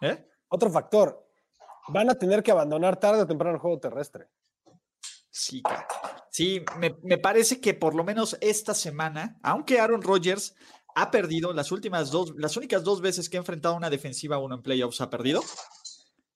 ¿Eh? 0.00 0.28
otro 0.48 0.70
factor. 0.70 1.28
Van 1.88 2.10
a 2.10 2.14
tener 2.14 2.42
que 2.42 2.50
abandonar 2.50 2.98
tarde 2.98 3.22
o 3.22 3.26
temprano 3.26 3.56
el 3.56 3.60
juego 3.60 3.78
terrestre. 3.78 4.28
Sí, 5.30 5.62
sí 6.30 6.64
me, 6.78 6.96
me 7.02 7.18
parece 7.18 7.60
que 7.60 7.74
por 7.74 7.94
lo 7.94 8.04
menos 8.04 8.38
esta 8.40 8.72
semana, 8.72 9.38
aunque 9.42 9.80
Aaron 9.80 10.02
Rodgers 10.02 10.54
ha 10.94 11.10
perdido 11.10 11.52
las 11.52 11.72
últimas 11.72 12.10
dos, 12.10 12.34
las 12.36 12.56
únicas 12.56 12.84
dos 12.84 13.00
veces 13.00 13.28
que 13.28 13.36
ha 13.36 13.40
enfrentado 13.40 13.74
a 13.74 13.78
una 13.78 13.90
defensiva 13.90 14.38
uno 14.38 14.54
en 14.54 14.62
playoffs 14.62 15.00
ha 15.00 15.10
perdido. 15.10 15.42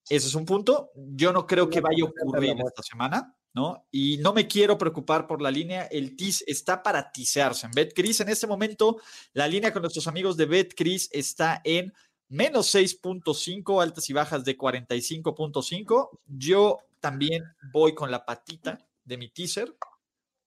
Ese 0.09 0.27
es 0.27 0.35
un 0.35 0.45
punto. 0.45 0.91
Yo 0.95 1.33
no 1.33 1.47
creo 1.47 1.69
que 1.69 1.81
vaya 1.81 2.05
a 2.05 2.07
ocurrir 2.07 2.57
esta 2.67 2.83
semana. 2.83 3.37
¿No? 3.55 3.87
Y 3.91 4.19
no 4.19 4.33
me 4.33 4.47
quiero 4.47 4.79
preocupar 4.79 5.27
por 5.27 5.43
la 5.43 5.51
línea, 5.51 5.85
el 5.85 6.17
TIS 6.17 6.45
está 6.47 6.83
para 6.83 7.11
tisearse 7.11 7.67
en 7.67 7.73
BetCris. 7.73 8.21
En 8.21 8.29
este 8.29 8.47
momento, 8.47 9.01
la 9.33 9.49
línea 9.49 9.73
con 9.73 9.83
nuestros 9.83 10.07
amigos 10.07 10.37
de 10.37 10.47
BetCris 10.47 11.09
está 11.13 11.61
en 11.65 11.93
menos 12.29 12.75
6.5, 12.75 13.83
altas 13.83 14.09
y 14.11 14.13
bajas 14.13 14.45
de 14.45 14.57
45.5. 14.57 16.21
Yo 16.27 16.79
también 17.01 17.45
voy 17.73 17.95
con 17.95 18.11
la 18.11 18.25
patita 18.25 18.87
de 19.05 19.17
mi 19.17 19.29
teaser 19.31 19.75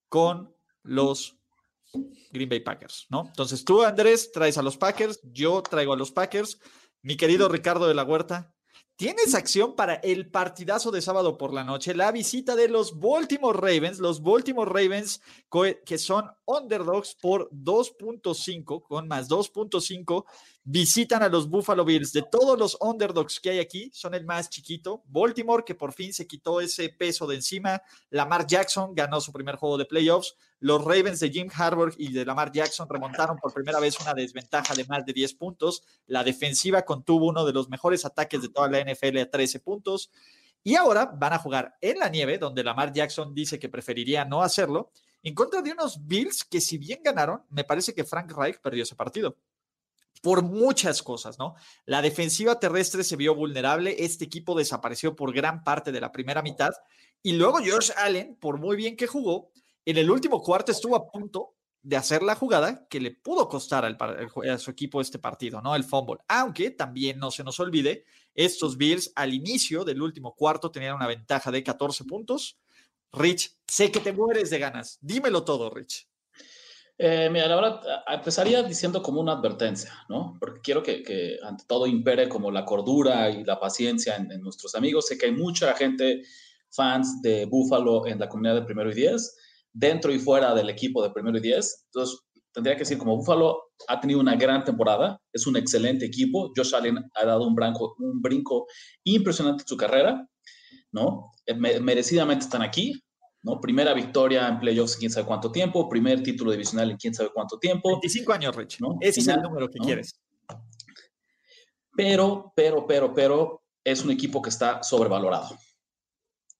con 0.10 0.55
los 0.84 1.38
Green 2.31 2.50
Bay 2.50 2.62
Packers, 2.62 3.08
¿no? 3.10 3.25
Entonces 3.27 3.65
tú, 3.65 3.84
Andrés, 3.84 4.31
traes 4.31 4.58
a 4.58 4.62
los 4.62 4.77
Packers, 4.77 5.20
yo 5.24 5.62
traigo 5.62 5.93
a 5.93 5.98
los 5.98 6.12
Packers. 6.12 6.60
Mi 7.01 7.17
querido 7.17 7.50
Ricardo 7.50 7.88
de 7.88 7.96
la 7.96 8.03
Huerta, 8.03 8.53
Tienes 9.01 9.34
acción 9.34 9.75
para 9.75 9.96
el 9.96 10.29
partidazo 10.29 10.91
de 10.91 11.01
sábado 11.01 11.36
por 11.36 11.55
la 11.55 11.63
noche, 11.63 11.96
la 11.96 12.12
visita 12.12 12.55
de 12.55 12.67
los 12.67 13.00
Baltimore 13.00 13.58
Ravens, 13.58 13.98
los 13.98 14.22
Baltimore 14.22 14.70
Ravens 14.72 15.24
que 15.84 15.98
son 15.98 16.29
underdogs 16.46 17.15
por 17.15 17.50
2.5, 17.50 18.84
con 18.84 19.08
más 19.08 19.27
2.5, 19.27 20.25
visitan 20.63 21.23
a 21.23 21.29
los 21.29 21.49
Buffalo 21.49 21.83
Bills. 21.83 22.13
De 22.13 22.21
todos 22.21 22.57
los 22.57 22.77
underdogs 22.79 23.39
que 23.39 23.51
hay 23.51 23.59
aquí, 23.59 23.89
son 23.93 24.13
el 24.13 24.25
más 24.25 24.49
chiquito. 24.49 25.03
Baltimore, 25.07 25.63
que 25.65 25.75
por 25.75 25.93
fin 25.93 26.13
se 26.13 26.27
quitó 26.27 26.61
ese 26.61 26.89
peso 26.89 27.25
de 27.27 27.35
encima. 27.35 27.81
Lamar 28.09 28.45
Jackson 28.45 28.93
ganó 28.93 29.21
su 29.21 29.31
primer 29.31 29.55
juego 29.55 29.77
de 29.77 29.85
playoffs. 29.85 30.35
Los 30.59 30.83
Ravens 30.83 31.19
de 31.19 31.29
Jim 31.29 31.49
Harbaugh 31.51 31.93
y 31.97 32.11
de 32.13 32.25
Lamar 32.25 32.51
Jackson 32.51 32.87
remontaron 32.87 33.37
por 33.37 33.53
primera 33.53 33.79
vez 33.79 33.99
una 33.99 34.13
desventaja 34.13 34.75
de 34.75 34.85
más 34.85 35.05
de 35.05 35.13
10 35.13 35.33
puntos. 35.33 35.83
La 36.05 36.23
defensiva 36.23 36.83
contuvo 36.83 37.27
uno 37.27 37.45
de 37.45 37.53
los 37.53 37.69
mejores 37.69 38.05
ataques 38.05 38.41
de 38.41 38.49
toda 38.49 38.69
la 38.69 38.79
NFL 38.79 39.17
a 39.17 39.29
13 39.29 39.59
puntos. 39.59 40.11
Y 40.63 40.75
ahora 40.75 41.05
van 41.05 41.33
a 41.33 41.39
jugar 41.39 41.75
en 41.81 41.97
la 41.97 42.09
nieve, 42.09 42.37
donde 42.37 42.63
Lamar 42.63 42.93
Jackson 42.93 43.33
dice 43.33 43.57
que 43.57 43.67
preferiría 43.67 44.25
no 44.25 44.43
hacerlo, 44.43 44.91
en 45.23 45.33
contra 45.33 45.63
de 45.63 45.71
unos 45.71 46.05
Bills 46.05 46.43
que 46.43 46.61
si 46.61 46.77
bien 46.77 47.01
ganaron, 47.03 47.43
me 47.49 47.63
parece 47.63 47.95
que 47.95 48.03
Frank 48.03 48.31
Reich 48.31 48.59
perdió 48.59 48.83
ese 48.83 48.95
partido 48.95 49.37
por 50.21 50.43
muchas 50.43 51.01
cosas, 51.03 51.37
¿no? 51.39 51.55
La 51.85 52.01
defensiva 52.01 52.59
terrestre 52.59 53.03
se 53.03 53.15
vio 53.15 53.35
vulnerable, 53.35 53.95
este 53.99 54.25
equipo 54.25 54.55
desapareció 54.55 55.15
por 55.15 55.33
gran 55.33 55.63
parte 55.63 55.91
de 55.91 55.99
la 55.99 56.11
primera 56.11 56.41
mitad 56.41 56.71
y 57.23 57.33
luego 57.33 57.59
Josh 57.59 57.91
Allen, 57.97 58.35
por 58.39 58.59
muy 58.59 58.75
bien 58.75 58.95
que 58.95 59.07
jugó, 59.07 59.51
en 59.85 59.97
el 59.97 60.09
último 60.09 60.41
cuarto 60.41 60.71
estuvo 60.71 60.95
a 60.95 61.07
punto 61.11 61.55
de 61.83 61.97
hacer 61.97 62.21
la 62.21 62.35
jugada 62.35 62.87
que 62.87 62.99
le 62.99 63.11
pudo 63.11 63.47
costar 63.47 63.85
a 63.85 64.57
su 64.59 64.71
equipo 64.71 65.01
este 65.01 65.17
partido, 65.17 65.61
¿no? 65.61 65.75
El 65.75 65.83
fumble. 65.83 66.19
Aunque 66.27 66.69
también 66.71 67.17
no 67.17 67.31
se 67.31 67.43
nos 67.43 67.59
olvide, 67.59 68.05
estos 68.35 68.77
Bills 68.77 69.11
al 69.15 69.33
inicio 69.33 69.83
del 69.83 70.01
último 70.01 70.35
cuarto 70.35 70.69
tenían 70.69 70.95
una 70.95 71.07
ventaja 71.07 71.49
de 71.51 71.63
14 71.63 72.05
puntos. 72.05 72.59
Rich, 73.11 73.57
sé 73.67 73.91
que 73.91 73.99
te 73.99 74.13
mueres 74.13 74.51
de 74.51 74.59
ganas. 74.59 74.99
Dímelo 75.01 75.43
todo, 75.43 75.69
Rich. 75.71 76.10
Eh, 77.03 77.29
mira, 77.31 77.48
la 77.48 77.55
verdad, 77.55 77.81
empezaría 78.13 78.62
diciendo 78.62 79.01
como 79.01 79.22
una 79.22 79.31
advertencia, 79.31 79.91
¿no? 80.08 80.38
Porque 80.39 80.62
quiero 80.62 80.84
que, 80.84 81.39
ante 81.41 81.63
todo 81.65 81.88
impere 81.88 82.29
como 82.29 82.51
la 82.51 82.63
cordura 82.63 83.27
y 83.31 83.43
la 83.43 83.60
paciencia 83.60 84.17
en, 84.17 84.31
en, 84.31 84.39
nuestros 84.39 84.75
amigos. 84.75 85.08
Sé 85.08 85.17
que 85.17 85.25
hay 85.25 85.31
mucha 85.31 85.74
gente, 85.74 86.22
fans 86.70 87.20
de 87.24 87.46
Buffalo 87.46 88.05
en 88.05 88.20
la 88.20 88.29
comunidad 88.29 88.53
de 88.53 88.62
primero 88.62 88.91
y 88.91 88.93
diez 88.93 89.36
dentro 89.74 90.13
y 90.13 90.20
fuera 90.20 90.53
del 90.53 90.70
equipo 90.70 91.01
de 91.01 91.10
primero 91.10 91.39
y 91.39 91.41
diez. 91.41 91.86
Entonces, 91.88 92.20
tendría 92.51 92.75
que 92.75 92.81
decir, 92.81 92.98
como 92.98 93.17
Buffalo 93.17 93.58
ha 93.88 94.00
tenido 94.00 94.20
una 94.20 94.36
gran 94.36 94.63
temporada, 94.63 95.20
es 95.34 95.48
un 95.48 95.58
excelente 95.58 96.05
equipo. 96.05 96.51
Josh 96.55 96.75
Allen 96.75 97.00
ha 97.15 97.25
dado 97.25 97.48
un, 97.48 97.55
branco, 97.55 97.96
un 97.98 98.22
brinco 98.22 98.67
impresionante 99.03 99.63
en 99.63 99.67
su 99.67 99.77
carrera, 99.77 100.27
¿no? 100.91 101.31
Eh, 101.46 101.55
merecidamente 101.55 102.46
están 102.46 102.62
aquí, 102.62 103.01
¿no? 103.43 103.60
Primera 103.60 103.93
victoria 103.93 104.48
en 104.48 104.60
playoffs 104.60 104.93
en 104.93 105.00
quién 105.00 105.12
sabe 105.12 105.25
cuánto 105.25 105.51
tiempo, 105.51 105.89
primer 105.89 106.21
título 106.21 106.51
divisional 106.51 106.91
en 106.91 106.98
quién 106.98 107.13
sabe 107.13 107.29
cuánto 107.33 107.57
tiempo. 107.57 107.89
25 107.89 108.33
años, 108.33 108.55
Rich. 108.55 108.79
¿no? 108.79 108.98
Ese 109.00 109.21
es 109.21 109.27
el 109.27 109.41
número 109.41 109.69
que 109.69 109.79
quieres. 109.79 110.19
Pero, 111.95 112.53
pero, 112.55 112.86
pero, 112.88 113.13
pero, 113.13 113.63
es 113.83 114.03
un 114.03 114.12
equipo 114.12 114.41
que 114.41 114.50
está 114.50 114.83
sobrevalorado 114.83 115.57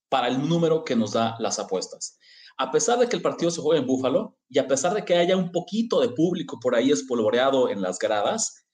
para 0.10 0.28
el 0.28 0.48
número 0.48 0.84
que 0.84 0.96
nos 0.96 1.14
da 1.14 1.36
las 1.40 1.60
apuestas 1.60 2.18
a 2.62 2.70
pesar 2.70 3.00
de 3.00 3.10
que 3.10 3.16
el 3.16 3.24
partido 3.24 3.50
se 3.50 3.60
juega 3.60 3.82
en 3.82 3.88
Búfalo 3.88 4.38
y 4.48 4.60
a 4.60 4.68
pesar 4.68 4.94
de 4.94 5.04
que 5.04 5.16
haya 5.16 5.36
un 5.36 5.52
poquito 5.52 6.00
de 6.00 6.10
público 6.10 6.60
por 6.60 6.76
ahí 6.76 6.92
espolvoreado 6.92 7.70
en 7.70 7.82
las 7.82 7.98
gradas, 7.98 8.68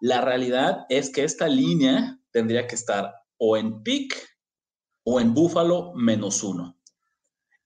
la 0.00 0.22
realidad 0.22 0.86
es 0.88 1.10
que 1.10 1.22
esta 1.22 1.46
línea 1.46 2.18
tendría 2.30 2.66
que 2.66 2.76
estar 2.76 3.12
o 3.38 3.58
en 3.58 3.82
pick 3.82 4.16
o 5.04 5.20
en 5.20 5.34
Búfalo 5.34 5.92
menos 5.94 6.42
uno. 6.42 6.75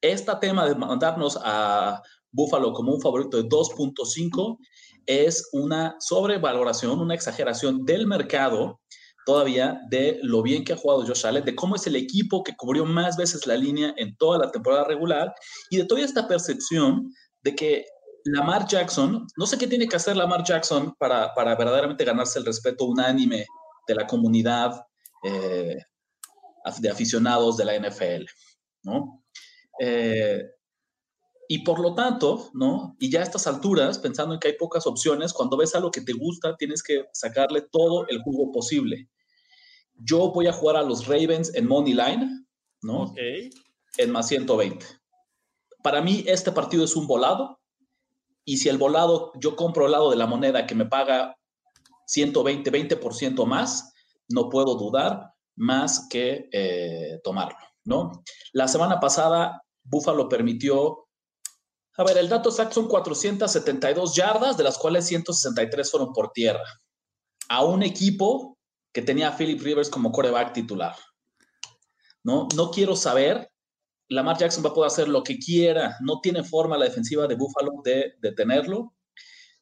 Este 0.00 0.32
tema 0.40 0.66
de 0.66 0.74
mandarnos 0.74 1.38
a 1.42 2.02
Búfalo 2.32 2.72
como 2.72 2.94
un 2.94 3.00
favorito 3.00 3.36
de 3.36 3.48
2.5 3.48 4.58
es 5.06 5.48
una 5.52 5.96
sobrevaloración, 5.98 7.00
una 7.00 7.14
exageración 7.14 7.84
del 7.84 8.06
mercado 8.06 8.80
todavía 9.26 9.80
de 9.90 10.18
lo 10.22 10.42
bien 10.42 10.64
que 10.64 10.72
ha 10.72 10.76
jugado 10.76 11.06
Josh 11.06 11.26
Allen, 11.26 11.44
de 11.44 11.54
cómo 11.54 11.76
es 11.76 11.86
el 11.86 11.96
equipo 11.96 12.42
que 12.42 12.56
cubrió 12.56 12.84
más 12.84 13.16
veces 13.16 13.46
la 13.46 13.56
línea 13.56 13.92
en 13.96 14.16
toda 14.16 14.38
la 14.38 14.50
temporada 14.50 14.84
regular 14.84 15.34
y 15.70 15.76
de 15.76 15.84
toda 15.84 16.00
esta 16.00 16.26
percepción 16.26 17.12
de 17.42 17.54
que 17.54 17.84
Lamar 18.24 18.66
Jackson, 18.66 19.26
no 19.36 19.46
sé 19.46 19.58
qué 19.58 19.66
tiene 19.66 19.88
que 19.88 19.96
hacer 19.96 20.16
Lamar 20.16 20.44
Jackson 20.44 20.94
para, 20.98 21.34
para 21.34 21.54
verdaderamente 21.56 22.04
ganarse 22.04 22.38
el 22.38 22.46
respeto 22.46 22.86
unánime 22.86 23.46
de 23.86 23.94
la 23.94 24.06
comunidad 24.06 24.82
eh, 25.24 25.76
de 26.78 26.90
aficionados 26.90 27.56
de 27.56 27.64
la 27.64 27.78
NFL, 27.78 28.24
¿no? 28.82 29.22
Eh, 29.80 30.42
y 31.48 31.64
por 31.64 31.80
lo 31.80 31.94
tanto, 31.94 32.50
¿no? 32.54 32.94
Y 33.00 33.10
ya 33.10 33.20
a 33.20 33.22
estas 33.24 33.48
alturas, 33.48 33.98
pensando 33.98 34.34
en 34.34 34.40
que 34.40 34.48
hay 34.48 34.54
pocas 34.56 34.86
opciones, 34.86 35.32
cuando 35.32 35.56
ves 35.56 35.74
algo 35.74 35.90
que 35.90 36.02
te 36.02 36.12
gusta, 36.12 36.56
tienes 36.56 36.82
que 36.82 37.06
sacarle 37.12 37.62
todo 37.72 38.06
el 38.06 38.22
jugo 38.22 38.52
posible. 38.52 39.08
Yo 39.94 40.30
voy 40.30 40.46
a 40.46 40.52
jugar 40.52 40.76
a 40.76 40.82
los 40.82 41.08
Ravens 41.08 41.52
en 41.56 41.66
Money 41.66 41.94
Line, 41.94 42.46
¿no? 42.82 43.02
Ok. 43.02 43.18
En 43.98 44.12
más 44.12 44.28
120. 44.28 44.86
Para 45.82 46.00
mí, 46.02 46.22
este 46.26 46.52
partido 46.52 46.84
es 46.84 46.94
un 46.94 47.08
volado. 47.08 47.58
Y 48.44 48.58
si 48.58 48.68
el 48.68 48.78
volado, 48.78 49.32
yo 49.40 49.56
compro 49.56 49.86
el 49.86 49.92
lado 49.92 50.10
de 50.10 50.16
la 50.16 50.26
moneda 50.26 50.66
que 50.66 50.76
me 50.76 50.86
paga 50.86 51.36
120, 52.06 52.70
20% 52.70 53.46
más, 53.46 53.92
no 54.28 54.48
puedo 54.48 54.76
dudar 54.76 55.32
más 55.56 56.06
que 56.08 56.48
eh, 56.52 57.20
tomarlo, 57.22 57.58
¿no? 57.84 58.22
La 58.52 58.68
semana 58.68 58.98
pasada, 58.98 59.62
Buffalo 59.90 60.28
permitió 60.28 61.08
a 62.00 62.04
ver, 62.04 62.16
el 62.16 62.30
dato 62.30 62.48
exacto 62.48 62.76
son 62.76 62.88
472 62.88 64.14
yardas, 64.14 64.56
de 64.56 64.64
las 64.64 64.78
cuales 64.78 65.06
163 65.06 65.90
fueron 65.90 66.14
por 66.14 66.32
tierra, 66.32 66.64
a 67.50 67.62
un 67.62 67.82
equipo 67.82 68.56
que 68.90 69.02
tenía 69.02 69.28
a 69.28 69.36
Philip 69.36 69.60
Rivers 69.60 69.90
como 69.90 70.10
coreback 70.10 70.54
titular. 70.54 70.96
¿no? 72.22 72.48
no 72.56 72.70
quiero 72.70 72.96
saber, 72.96 73.50
Lamar 74.08 74.38
Jackson 74.38 74.64
va 74.64 74.70
a 74.70 74.74
poder 74.74 74.88
hacer 74.88 75.08
lo 75.08 75.22
que 75.22 75.38
quiera, 75.38 75.96
no 76.00 76.20
tiene 76.20 76.42
forma 76.42 76.78
la 76.78 76.86
defensiva 76.86 77.26
de 77.26 77.34
Buffalo 77.34 77.82
de 77.84 78.14
detenerlo. 78.22 78.94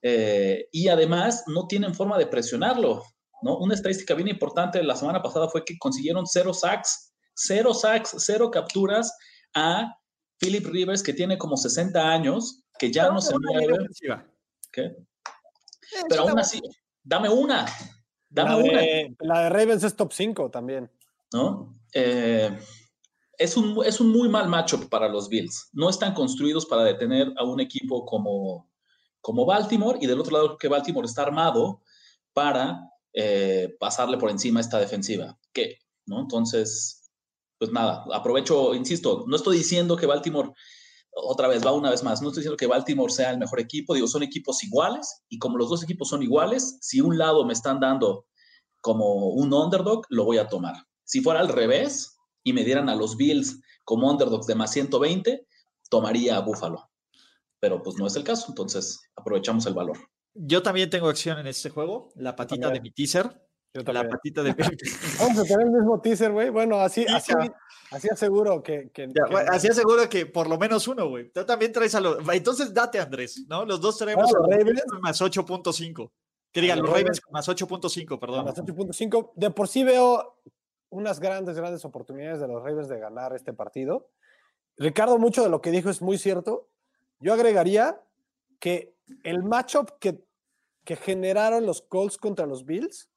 Eh, 0.00 0.68
y 0.70 0.86
además 0.86 1.42
no 1.48 1.66
tienen 1.66 1.92
forma 1.92 2.18
de 2.18 2.28
presionarlo. 2.28 3.02
¿no? 3.42 3.58
Una 3.58 3.74
estadística 3.74 4.14
bien 4.14 4.28
importante 4.28 4.80
la 4.82 4.94
semana 4.94 5.22
pasada 5.22 5.48
fue 5.48 5.64
que 5.64 5.76
consiguieron 5.76 6.24
cero 6.26 6.54
sacks, 6.54 7.12
cero 7.34 7.74
sacks, 7.74 8.14
cero 8.18 8.50
capturas 8.50 9.12
a 9.54 9.97
Philip 10.38 10.66
Rivers, 10.66 11.02
que 11.02 11.12
tiene 11.12 11.36
como 11.36 11.56
60 11.56 12.00
años, 12.00 12.62
que 12.78 12.92
ya 12.92 13.10
no, 13.10 13.20
se 13.20 13.34
mueve. 13.38 13.88
¿Qué? 14.72 14.96
Pero 16.08 16.22
aún 16.22 16.38
así, 16.38 16.60
dame 17.02 17.28
una. 17.28 17.66
Dame 18.28 18.50
la 18.50 18.56
una. 18.56 18.80
De, 18.80 19.16
la 19.20 19.40
de 19.42 19.48
Ravens 19.48 19.84
es 19.84 19.96
top 19.96 20.12
5 20.12 20.50
también. 20.50 20.90
¿No? 21.32 21.78
Eh, 21.92 22.56
es, 23.36 23.56
un, 23.56 23.84
es 23.84 24.00
un 24.00 24.10
muy 24.10 24.28
mal 24.28 24.48
matchup 24.48 24.88
para 24.88 25.08
los 25.08 25.28
Bills. 25.28 25.70
No 25.72 25.88
están 25.88 26.14
construidos 26.14 26.66
para 26.66 26.84
detener 26.84 27.32
a 27.36 27.44
un 27.44 27.60
equipo 27.60 28.04
como, 28.04 28.70
como 29.20 29.46
Baltimore 29.46 29.98
y 30.00 30.06
del 30.06 30.20
otro 30.20 30.36
lado 30.36 30.58
que 30.58 30.68
Baltimore 30.68 31.06
está 31.06 31.22
armado 31.22 31.82
para 32.32 32.80
eh, 33.12 33.76
pasarle 33.80 34.18
por 34.18 34.30
encima 34.30 34.60
a 34.60 34.62
esta 34.62 34.78
defensiva. 34.78 35.38
¿Qué? 35.52 35.78
¿No? 36.06 36.20
Entonces, 36.20 37.07
pues 37.58 37.72
nada, 37.72 38.04
aprovecho, 38.12 38.74
insisto, 38.74 39.24
no 39.26 39.36
estoy 39.36 39.58
diciendo 39.58 39.96
que 39.96 40.06
Baltimore, 40.06 40.52
otra 41.12 41.48
vez, 41.48 41.66
va 41.66 41.72
una 41.72 41.90
vez 41.90 42.02
más, 42.04 42.22
no 42.22 42.28
estoy 42.28 42.42
diciendo 42.42 42.56
que 42.56 42.66
Baltimore 42.66 43.12
sea 43.12 43.30
el 43.30 43.38
mejor 43.38 43.60
equipo, 43.60 43.94
digo, 43.94 44.06
son 44.06 44.22
equipos 44.22 44.62
iguales 44.62 45.22
y 45.28 45.38
como 45.38 45.58
los 45.58 45.68
dos 45.68 45.82
equipos 45.82 46.08
son 46.08 46.22
iguales, 46.22 46.78
si 46.80 47.00
un 47.00 47.18
lado 47.18 47.44
me 47.44 47.52
están 47.52 47.80
dando 47.80 48.26
como 48.80 49.30
un 49.30 49.52
underdog, 49.52 50.06
lo 50.08 50.24
voy 50.24 50.38
a 50.38 50.48
tomar. 50.48 50.76
Si 51.04 51.20
fuera 51.20 51.40
al 51.40 51.48
revés 51.48 52.16
y 52.44 52.52
me 52.52 52.64
dieran 52.64 52.88
a 52.88 52.94
los 52.94 53.16
Bills 53.16 53.60
como 53.84 54.10
underdogs 54.10 54.46
de 54.46 54.54
más 54.54 54.70
120, 54.72 55.46
tomaría 55.90 56.36
a 56.36 56.40
Buffalo. 56.40 56.88
Pero 57.60 57.82
pues 57.82 57.96
no 57.96 58.06
es 58.06 58.14
el 58.14 58.22
caso, 58.22 58.46
entonces 58.48 59.00
aprovechamos 59.16 59.66
el 59.66 59.74
valor. 59.74 59.98
Yo 60.34 60.62
también 60.62 60.90
tengo 60.90 61.08
acción 61.08 61.38
en 61.38 61.48
este 61.48 61.70
juego, 61.70 62.12
la 62.14 62.36
patita 62.36 62.70
de 62.70 62.80
mi 62.80 62.92
teaser. 62.92 63.47
La 63.74 64.08
patita 64.08 64.42
de 64.42 64.52
Vamos 65.20 65.38
a 65.38 65.42
tener 65.44 65.66
el 65.66 65.70
mismo 65.72 66.00
teaser, 66.00 66.32
güey. 66.32 66.50
Bueno, 66.50 66.80
así, 66.80 67.04
Sí, 67.20 67.32
así, 67.90 68.08
aseguro 68.08 68.62
que. 68.62 68.90
que- 68.90 69.08
Ya, 69.08 69.24
que- 69.26 69.30
bueno, 69.32 69.50
Así 69.52 69.68
aseguro 69.68 70.08
que 70.08 70.26
por 70.26 70.48
lo 70.48 70.58
menos 70.58 70.88
uno, 70.88 71.08
güey. 71.08 71.30
Tú 71.30 71.44
también 71.44 71.72
traes 71.72 71.94
a 71.94 72.00
los. 72.00 72.18
Entonces 72.32 72.72
date, 72.72 72.98
Andrés, 72.98 73.44
¿no? 73.48 73.64
Los 73.64 73.80
dos 73.80 73.98
traemos 73.98 74.32
a 74.34 74.38
los 74.38 74.48
Ravens. 74.48 74.82
Más 75.00 75.20
8.5. 75.20 76.10
Que 76.50 76.62
digan, 76.62 76.80
los 76.80 76.88
Ravens 76.88 77.20
más 77.30 77.46
8.5, 77.48 78.16
a 78.16 78.20
perdón. 78.20 78.46
las 78.46 78.56
8.5. 78.56 79.32
De 79.36 79.50
por 79.50 79.68
sí 79.68 79.84
veo 79.84 80.38
unas 80.90 81.20
grandes, 81.20 81.56
grandes 81.56 81.84
oportunidades 81.84 82.40
de 82.40 82.48
los 82.48 82.62
Ravens 82.62 82.88
de 82.88 82.98
ganar 82.98 83.34
este 83.36 83.52
partido. 83.52 84.08
Ricardo, 84.78 85.18
mucho 85.18 85.42
de 85.42 85.50
lo 85.50 85.60
que 85.60 85.70
dijo 85.70 85.90
es 85.90 86.00
muy 86.00 86.16
cierto. 86.16 86.68
Yo 87.20 87.34
agregaría 87.34 88.00
que 88.58 88.94
el 89.24 89.42
matchup 89.42 89.90
que, 89.98 90.24
que 90.84 90.96
generaron 90.96 91.66
los 91.66 91.82
Colts 91.82 92.16
contra 92.16 92.46
los 92.46 92.64
Bills 92.64 93.10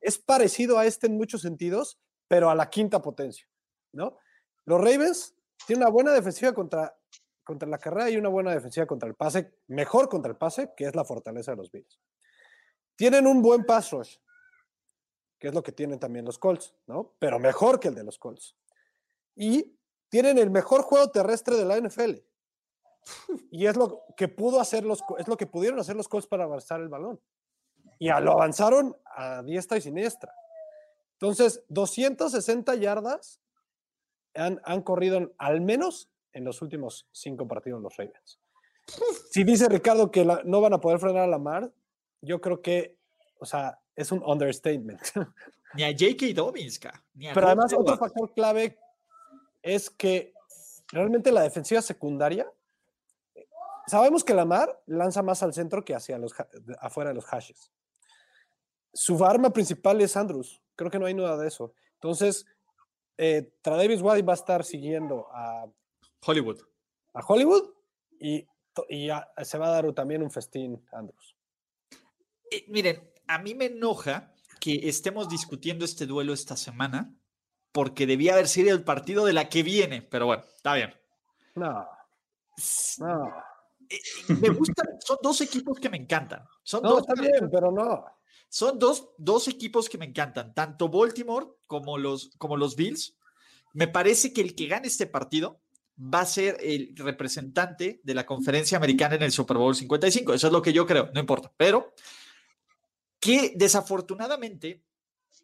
es 0.00 0.18
parecido 0.18 0.78
a 0.78 0.86
este 0.86 1.06
en 1.06 1.16
muchos 1.16 1.42
sentidos, 1.42 1.98
pero 2.28 2.50
a 2.50 2.54
la 2.54 2.70
quinta 2.70 3.02
potencia, 3.02 3.48
¿no? 3.92 4.16
Los 4.64 4.78
Ravens 4.80 5.34
tienen 5.66 5.82
una 5.82 5.90
buena 5.90 6.12
defensiva 6.12 6.52
contra, 6.52 6.96
contra 7.42 7.68
la 7.68 7.78
carrera 7.78 8.10
y 8.10 8.16
una 8.16 8.28
buena 8.28 8.52
defensiva 8.52 8.86
contra 8.86 9.08
el 9.08 9.14
pase, 9.14 9.54
mejor 9.66 10.08
contra 10.08 10.30
el 10.30 10.36
pase, 10.36 10.72
que 10.76 10.84
es 10.84 10.94
la 10.94 11.04
fortaleza 11.04 11.52
de 11.52 11.56
los 11.56 11.70
Bills. 11.70 11.98
Tienen 12.96 13.26
un 13.26 13.40
buen 13.42 13.64
pass 13.64 13.92
rush, 13.92 14.16
que 15.38 15.48
es 15.48 15.54
lo 15.54 15.62
que 15.62 15.72
tienen 15.72 15.98
también 15.98 16.24
los 16.24 16.38
Colts, 16.38 16.74
¿no? 16.86 17.14
Pero 17.18 17.38
mejor 17.38 17.80
que 17.80 17.88
el 17.88 17.94
de 17.94 18.04
los 18.04 18.18
Colts. 18.18 18.56
Y 19.36 19.78
tienen 20.08 20.38
el 20.38 20.50
mejor 20.50 20.82
juego 20.82 21.10
terrestre 21.10 21.56
de 21.56 21.64
la 21.64 21.80
NFL. 21.80 22.16
Y 23.50 23.66
es 23.66 23.76
lo 23.76 24.02
que 24.16 24.28
pudo 24.28 24.60
hacer 24.60 24.84
los, 24.84 25.02
es 25.18 25.28
lo 25.28 25.36
que 25.36 25.46
pudieron 25.46 25.78
hacer 25.78 25.96
los 25.96 26.08
Colts 26.08 26.26
para 26.26 26.44
avanzar 26.44 26.80
el 26.80 26.88
balón. 26.88 27.20
Y 27.98 28.08
a- 28.08 28.20
lo 28.20 28.32
avanzaron 28.32 28.96
a 29.16 29.42
diestra 29.42 29.78
y 29.78 29.80
siniestra. 29.80 30.34
Entonces, 31.14 31.64
260 31.68 32.74
yardas 32.76 33.40
han, 34.34 34.60
han 34.64 34.82
corrido 34.82 35.32
al 35.38 35.60
menos 35.60 36.08
en 36.32 36.44
los 36.44 36.62
últimos 36.62 37.08
cinco 37.12 37.48
partidos 37.48 37.82
los 37.82 37.96
Ravens. 37.96 38.38
Si 39.30 39.42
dice 39.44 39.68
Ricardo 39.68 40.10
que 40.10 40.24
la- 40.24 40.42
no 40.44 40.60
van 40.60 40.72
a 40.74 40.80
poder 40.80 40.98
frenar 41.00 41.24
a 41.24 41.26
Lamar, 41.26 41.70
yo 42.20 42.40
creo 42.40 42.62
que, 42.62 42.96
o 43.40 43.46
sea, 43.46 43.80
es 43.96 44.12
un 44.12 44.22
understatement. 44.24 45.00
Ni 45.74 45.82
a 45.84 45.88
J.K. 45.88 46.26
Dobbins, 46.34 46.78
ca. 46.78 47.02
Ni 47.14 47.28
a 47.28 47.34
Pero 47.34 47.46
además, 47.48 47.72
otro 47.76 47.96
factor 47.98 48.32
clave 48.32 48.78
es 49.60 49.90
que 49.90 50.32
realmente 50.92 51.30
la 51.32 51.42
defensiva 51.42 51.82
secundaria, 51.82 52.50
sabemos 53.86 54.24
que 54.24 54.34
Lamar 54.34 54.80
lanza 54.86 55.22
más 55.22 55.42
al 55.42 55.52
centro 55.52 55.84
que 55.84 55.94
hacia 55.94 56.16
los, 56.18 56.32
afuera 56.80 57.10
de 57.10 57.14
los 57.14 57.26
hashes. 57.26 57.70
Su 58.92 59.24
arma 59.24 59.52
principal 59.52 60.00
es 60.00 60.16
Andrews, 60.16 60.62
creo 60.76 60.90
que 60.90 60.98
no 60.98 61.06
hay 61.06 61.14
duda 61.14 61.36
de 61.36 61.48
eso. 61.48 61.72
Entonces, 61.94 62.46
eh, 63.16 63.52
Travis 63.62 64.00
White 64.00 64.22
va 64.22 64.32
a 64.32 64.36
estar 64.36 64.64
siguiendo 64.64 65.26
a, 65.32 65.66
Hollywood. 66.24 66.60
a 67.14 67.20
Hollywood 67.20 67.70
y, 68.20 68.46
y 68.88 69.06
ya 69.06 69.28
se 69.42 69.58
va 69.58 69.68
a 69.68 69.82
dar 69.82 69.92
también 69.92 70.22
un 70.22 70.30
festín 70.30 70.84
Andrews. 70.92 71.36
Eh, 72.50 72.64
miren, 72.68 73.10
a 73.26 73.38
mí 73.38 73.54
me 73.54 73.66
enoja 73.66 74.32
que 74.60 74.88
estemos 74.88 75.28
discutiendo 75.28 75.84
este 75.84 76.06
duelo 76.06 76.32
esta 76.32 76.56
semana 76.56 77.14
porque 77.72 78.06
debía 78.06 78.32
haber 78.32 78.48
sido 78.48 78.74
el 78.74 78.84
partido 78.84 79.24
de 79.24 79.32
la 79.32 79.48
que 79.48 79.62
viene, 79.62 80.02
pero 80.02 80.26
bueno, 80.26 80.44
está 80.56 80.74
bien. 80.74 80.94
No, 81.54 81.86
no, 82.98 83.32
Me 84.28 84.48
gustan, 84.50 84.86
son 85.04 85.18
dos 85.22 85.40
equipos 85.40 85.78
que 85.78 85.88
me 85.88 85.96
encantan. 85.96 86.44
Son, 86.62 86.82
no, 86.82 86.90
dos, 86.90 87.00
está 87.00 87.20
bien, 87.20 87.48
pero 87.50 87.70
no. 87.70 88.04
son 88.48 88.78
dos, 88.78 89.10
dos 89.18 89.48
equipos 89.48 89.88
que 89.88 89.98
me 89.98 90.06
encantan, 90.06 90.54
tanto 90.54 90.88
Baltimore 90.88 91.46
como 91.66 91.98
los, 91.98 92.30
como 92.38 92.56
los 92.56 92.76
Bills. 92.76 93.16
Me 93.72 93.88
parece 93.88 94.32
que 94.32 94.40
el 94.40 94.54
que 94.54 94.66
gane 94.66 94.88
este 94.88 95.06
partido 95.06 95.60
va 95.98 96.20
a 96.20 96.26
ser 96.26 96.58
el 96.60 96.94
representante 96.96 98.00
de 98.04 98.14
la 98.14 98.24
conferencia 98.24 98.78
americana 98.78 99.16
en 99.16 99.22
el 99.22 99.32
Super 99.32 99.56
Bowl 99.56 99.74
55. 99.74 100.34
Eso 100.34 100.46
es 100.46 100.52
lo 100.52 100.62
que 100.62 100.72
yo 100.72 100.86
creo, 100.86 101.10
no 101.12 101.20
importa. 101.20 101.52
Pero 101.56 101.92
que 103.20 103.54
desafortunadamente 103.56 104.84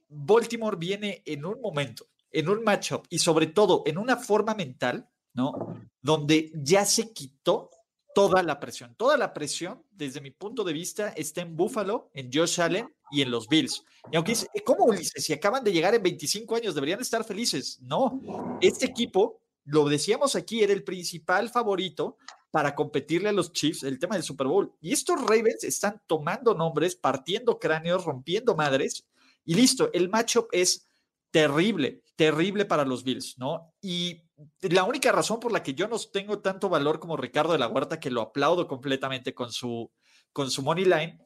Baltimore 0.09 0.77
viene 0.79 1.23
en 1.27 1.45
un 1.45 1.61
momento, 1.61 2.07
en 2.31 2.49
un 2.49 2.63
matchup 2.63 3.07
y 3.11 3.19
sobre 3.19 3.49
todo 3.49 3.83
en 3.87 3.99
una 3.99 4.17
forma 4.17 4.55
mental, 4.55 5.09
¿no? 5.33 5.81
Donde 6.01 6.53
ya 6.55 6.85
se 6.85 7.13
quitó 7.13 7.71
toda 8.15 8.43
la 8.43 8.61
presión. 8.61 8.95
Toda 8.97 9.17
la 9.17 9.35
presión, 9.35 9.83
desde 9.91 10.21
mi 10.21 10.31
punto 10.31 10.65
de 10.65 10.73
vista, 10.73 11.09
está 11.11 11.43
en 11.43 11.57
Buffalo, 11.57 12.11
en 12.15 12.31
Josh 12.33 12.61
Allen 12.61 12.95
y 13.11 13.23
en 13.23 13.31
los 13.31 13.49
Bills. 13.49 13.85
Y 14.11 14.17
aunque 14.17 14.33
dice, 14.33 14.49
¿cómo 14.65 14.85
Ulises? 14.85 15.25
Si 15.25 15.33
acaban 15.33 15.65
de 15.65 15.73
llegar 15.73 15.95
en 15.95 16.03
25 16.03 16.57
años, 16.57 16.75
deberían 16.75 17.01
estar 17.01 17.25
felices. 17.25 17.79
No, 17.83 18.21
este 18.61 18.87
equipo, 18.87 19.41
lo 19.65 19.89
decíamos 19.89 20.37
aquí, 20.37 20.63
era 20.63 20.73
el 20.73 20.85
principal 20.85 21.51
favorito 21.51 22.17
para 22.51 22.75
competirle 22.75 23.31
a 23.31 23.33
los 23.33 23.53
Chiefs 23.53 23.83
el 23.83 23.99
tema 23.99 24.15
del 24.15 24.23
Super 24.23 24.47
Bowl. 24.47 24.73
Y 24.81 24.93
estos 24.93 25.21
Ravens 25.21 25.65
están 25.65 26.01
tomando 26.07 26.55
nombres, 26.55 26.95
partiendo 26.97 27.59
cráneos, 27.59 28.05
rompiendo 28.05 28.55
madres, 28.55 29.07
y 29.45 29.55
listo, 29.55 29.91
el 29.93 30.09
matchup 30.09 30.49
es 30.53 30.89
terrible, 31.31 32.03
terrible 32.17 32.65
para 32.65 32.85
los 32.85 33.05
Bills, 33.05 33.37
¿no? 33.39 33.75
Y 33.83 34.23
la 34.63 34.85
única 34.85 35.13
razón 35.13 35.41
por 35.41 35.53
la 35.53 35.63
que 35.63 35.75
yo 35.75 35.89
no 35.89 35.99
tengo 35.99 36.41
tanto 36.41 36.69
valor 36.69 37.01
como 37.01 37.17
Ricardo 37.17 37.53
de 37.53 37.59
la 37.59 37.69
Huerta, 37.69 38.01
que 38.01 38.11
lo 38.11 38.21
aplaudo 38.23 38.67
completamente 38.67 39.35
con 39.35 39.53
su, 39.53 39.91
con 40.33 40.51
su 40.51 40.63
money 40.63 40.85
line, 40.85 41.19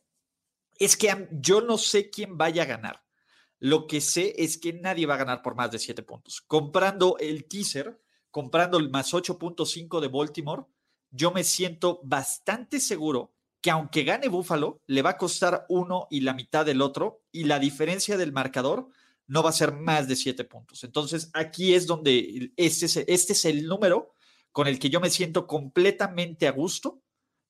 es 0.79 0.97
que 0.97 1.29
yo 1.33 1.61
no 1.61 1.79
sé 1.79 2.11
quién 2.11 2.37
vaya 2.37 2.63
a 2.63 2.67
ganar. 2.67 3.03
Lo 3.59 3.87
que 3.87 4.01
sé 4.01 4.35
es 4.39 4.59
que 4.59 4.73
nadie 4.73 5.07
va 5.07 5.15
a 5.15 5.19
ganar 5.19 5.43
por 5.43 5.57
más 5.57 5.71
de 5.71 5.79
7 5.79 6.03
puntos. 6.03 6.41
Comprando 6.47 7.17
el 7.19 7.49
teaser, 7.49 8.01
comprando 8.31 8.79
el 8.79 8.91
más 8.91 9.13
8.5 9.13 10.01
de 10.01 10.09
Baltimore, 10.09 10.65
yo 11.11 11.33
me 11.33 11.43
siento 11.43 12.01
bastante 12.05 12.79
seguro 12.79 13.35
que 13.61 13.71
aunque 13.71 14.05
gane 14.05 14.29
Buffalo, 14.29 14.81
le 14.87 15.03
va 15.03 15.11
a 15.11 15.17
costar 15.17 15.67
uno 15.69 16.07
y 16.11 16.21
la 16.21 16.35
mitad 16.35 16.65
del 16.65 16.81
otro, 16.81 17.23
y 17.33 17.45
la 17.45 17.59
diferencia 17.59 18.17
del 18.17 18.33
marcador 18.33 18.89
no 19.29 19.43
va 19.43 19.51
a 19.51 19.53
ser 19.53 19.73
más 19.73 20.09
de 20.09 20.17
siete 20.17 20.45
puntos. 20.45 20.83
Entonces, 20.83 21.31
aquí 21.35 21.75
es 21.75 21.87
donde 21.87 22.51
este 22.57 22.87
es, 22.87 22.97
este 22.97 23.33
es 23.35 23.45
el 23.45 23.67
número 23.67 24.15
con 24.51 24.67
el 24.67 24.79
que 24.79 24.91
yo 24.91 25.01
me 25.01 25.11
siento 25.11 25.47
completamente 25.47 26.49
a 26.49 26.53
gusto 26.53 27.01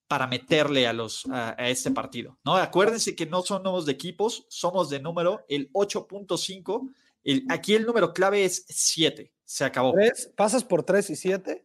para 0.08 0.26
meterle 0.26 0.86
a, 0.86 0.92
los, 0.92 1.24
a, 1.30 1.54
a 1.56 1.68
este 1.68 1.90
partido. 1.90 2.38
¿no? 2.44 2.56
Acuérdense 2.56 3.14
que 3.14 3.26
no 3.26 3.42
somos 3.42 3.86
de 3.86 3.92
equipos, 3.92 4.44
somos 4.48 4.90
de 4.90 5.00
número, 5.00 5.44
el 5.48 5.72
8.5. 5.72 6.92
El, 7.24 7.44
aquí 7.48 7.74
el 7.74 7.86
número 7.86 8.12
clave 8.12 8.44
es 8.44 8.64
7. 8.68 9.32
Se 9.44 9.64
acabó. 9.64 9.92
Tres, 9.92 10.32
pasas 10.36 10.64
por 10.64 10.82
3 10.82 11.10
y 11.10 11.16
7. 11.16 11.64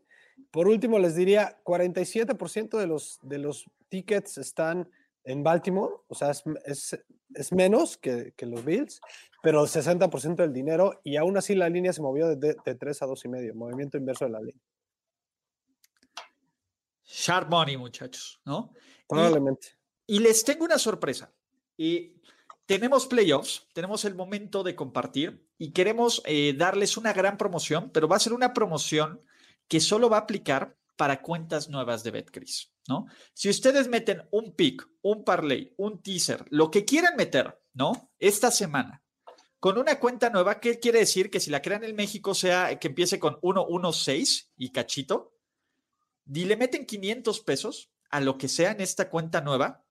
Por 0.52 0.68
último, 0.68 1.00
les 1.00 1.16
diría, 1.16 1.60
47% 1.64 2.78
de 2.78 2.88
los, 2.88 3.20
de 3.24 3.40
los 3.40 3.66
tickets 3.90 4.38
están 4.38 4.90
en 5.24 5.44
Baltimore, 5.44 5.94
o 6.08 6.16
sea, 6.16 6.32
es, 6.32 6.44
es, 6.66 7.00
es 7.34 7.52
menos 7.54 7.98
que, 7.98 8.34
que, 8.36 8.46
los 8.46 8.64
Bills, 8.64 9.00
pero 9.42 9.64
60% 9.64 10.36
del 10.36 10.54
dinero 10.54 11.00
y 11.04 11.16
aún 11.18 11.38
así 11.38 11.56
la 11.56 11.70
línea 11.70 11.94
se 11.94 12.02
movió 12.02 12.28
de, 12.28 12.36
de, 12.36 12.58
de 12.64 12.76
3 12.76 13.02
a 13.02 13.06
2 13.06 13.26
y 13.26 13.28
medio, 13.30 13.56
movimiento 13.56 13.98
inverso 13.98 14.26
de 14.26 14.32
la 14.32 14.40
línea. 14.40 14.62
Sharp 17.06 17.50
money, 17.50 17.78
muchachos, 17.78 18.42
¿no? 18.46 18.74
Probablemente. 19.08 19.68
Y, 20.08 20.18
y 20.18 20.20
les 20.20 20.44
tengo 20.44 20.66
una 20.66 20.80
sorpresa. 20.80 21.32
Y 21.78 22.22
tenemos 22.66 23.08
playoffs, 23.08 23.68
tenemos 23.74 24.06
el 24.06 24.16
momento 24.16 24.64
de 24.64 24.76
compartir 24.76 25.46
y 25.58 25.72
queremos 25.72 26.22
eh, 26.26 26.54
darles 26.58 26.98
una 26.98 27.14
gran 27.14 27.38
promoción, 27.38 27.92
pero 27.92 28.08
va 28.08 28.16
a 28.16 28.20
ser 28.20 28.34
una 28.34 28.54
promoción 28.54 29.22
que 29.68 29.80
solo 29.80 30.10
va 30.10 30.18
a 30.18 30.22
aplicar 30.22 30.76
para 30.96 31.22
cuentas 31.22 31.70
nuevas 31.70 32.04
de 32.04 32.12
BetCris, 32.12 32.72
¿no? 32.88 33.08
Si 33.34 33.50
ustedes 33.50 33.88
meten 33.88 34.28
un 34.32 34.56
pick, 34.56 34.88
un 35.02 35.24
parlay, 35.24 35.74
un 35.78 36.02
teaser, 36.02 36.46
lo 36.50 36.70
que 36.70 36.86
quieran 36.86 37.16
meter, 37.16 37.60
¿no? 37.74 38.12
Esta 38.20 38.52
semana, 38.52 39.04
con 39.60 39.78
una 39.78 40.00
cuenta 40.00 40.30
nueva, 40.30 40.60
¿qué 40.60 40.80
quiere 40.80 41.00
decir? 41.00 41.30
Que 41.30 41.40
si 41.40 41.50
la 41.50 41.62
crean 41.62 41.84
en 41.84 41.96
México 41.96 42.36
sea 42.36 42.78
que 42.80 42.90
empiece 42.90 43.20
con 43.20 43.40
116 43.42 44.52
y 44.58 44.72
cachito, 44.72 45.34
y 46.32 46.46
le 46.46 46.58
meten 46.58 46.86
500 46.86 47.40
pesos 47.42 47.92
a 48.10 48.20
lo 48.20 48.38
que 48.38 48.48
sea 48.48 48.72
en 48.72 48.82
esta 48.82 49.10
cuenta 49.10 49.42
nueva, 49.42 49.84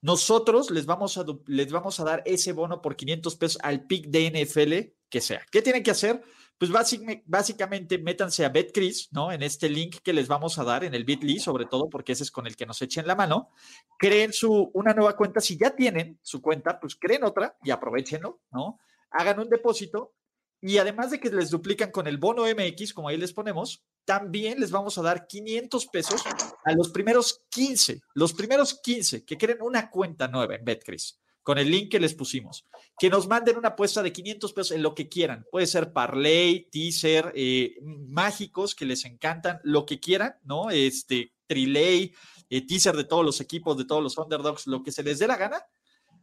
nosotros 0.00 0.70
les 0.70 0.86
vamos 0.86 1.18
a, 1.18 1.24
les 1.46 1.72
vamos 1.72 1.98
a 2.00 2.04
dar 2.04 2.22
ese 2.24 2.52
bono 2.52 2.80
por 2.80 2.96
500 2.96 3.36
pesos 3.36 3.58
al 3.62 3.86
pick 3.86 4.06
de 4.06 4.30
NFL 4.30 4.96
que 5.08 5.20
sea. 5.20 5.44
¿Qué 5.50 5.62
tienen 5.62 5.82
que 5.82 5.90
hacer? 5.90 6.22
Pues 6.58 6.72
básicamente, 6.72 7.98
métanse 7.98 8.44
a 8.44 8.48
BetCris, 8.48 9.08
¿no? 9.12 9.30
En 9.30 9.44
este 9.44 9.68
link 9.68 9.98
que 10.02 10.12
les 10.12 10.26
vamos 10.26 10.58
a 10.58 10.64
dar, 10.64 10.82
en 10.82 10.92
el 10.92 11.04
Bitly, 11.04 11.38
sobre 11.38 11.66
todo, 11.66 11.88
porque 11.88 12.12
ese 12.12 12.24
es 12.24 12.32
con 12.32 12.48
el 12.48 12.56
que 12.56 12.66
nos 12.66 12.82
echen 12.82 13.06
la 13.06 13.14
mano. 13.14 13.50
Creen 13.96 14.32
su, 14.32 14.70
una 14.74 14.92
nueva 14.92 15.14
cuenta. 15.16 15.40
Si 15.40 15.56
ya 15.56 15.70
tienen 15.70 16.18
su 16.20 16.42
cuenta, 16.42 16.80
pues 16.80 16.96
creen 16.96 17.22
otra 17.22 17.56
y 17.62 17.70
aprovechenlo, 17.70 18.40
¿no? 18.50 18.80
Hagan 19.10 19.38
un 19.38 19.48
depósito 19.48 20.14
y 20.60 20.78
además 20.78 21.12
de 21.12 21.20
que 21.20 21.30
les 21.30 21.50
duplican 21.50 21.92
con 21.92 22.08
el 22.08 22.18
bono 22.18 22.42
MX, 22.42 22.92
como 22.92 23.08
ahí 23.08 23.16
les 23.16 23.32
ponemos, 23.32 23.84
también 24.04 24.58
les 24.58 24.72
vamos 24.72 24.98
a 24.98 25.02
dar 25.02 25.28
500 25.28 25.86
pesos 25.86 26.24
a 26.64 26.72
los 26.72 26.88
primeros 26.88 27.44
15, 27.50 28.00
los 28.14 28.32
primeros 28.32 28.80
15 28.80 29.24
que 29.24 29.38
creen 29.38 29.62
una 29.62 29.90
cuenta 29.90 30.26
nueva 30.26 30.56
en 30.56 30.64
BetCris. 30.64 31.20
Con 31.48 31.56
el 31.56 31.70
link 31.70 31.90
que 31.90 31.98
les 31.98 32.12
pusimos. 32.12 32.66
Que 32.98 33.08
nos 33.08 33.26
manden 33.26 33.56
una 33.56 33.68
apuesta 33.68 34.02
de 34.02 34.12
500 34.12 34.52
pesos 34.52 34.72
en 34.72 34.82
lo 34.82 34.94
que 34.94 35.08
quieran. 35.08 35.46
Puede 35.50 35.66
ser 35.66 35.94
parlay, 35.94 36.68
teaser, 36.70 37.32
eh, 37.34 37.78
mágicos 37.80 38.74
que 38.74 38.84
les 38.84 39.06
encantan, 39.06 39.58
lo 39.64 39.86
que 39.86 39.98
quieran, 39.98 40.34
¿no? 40.44 40.68
Este, 40.68 41.32
trilay, 41.46 42.12
eh, 42.50 42.66
teaser 42.66 42.94
de 42.98 43.04
todos 43.04 43.24
los 43.24 43.40
equipos, 43.40 43.78
de 43.78 43.86
todos 43.86 44.02
los 44.02 44.18
underdogs, 44.18 44.66
lo 44.66 44.82
que 44.82 44.92
se 44.92 45.02
les 45.02 45.20
dé 45.20 45.26
la 45.26 45.38
gana. 45.38 45.64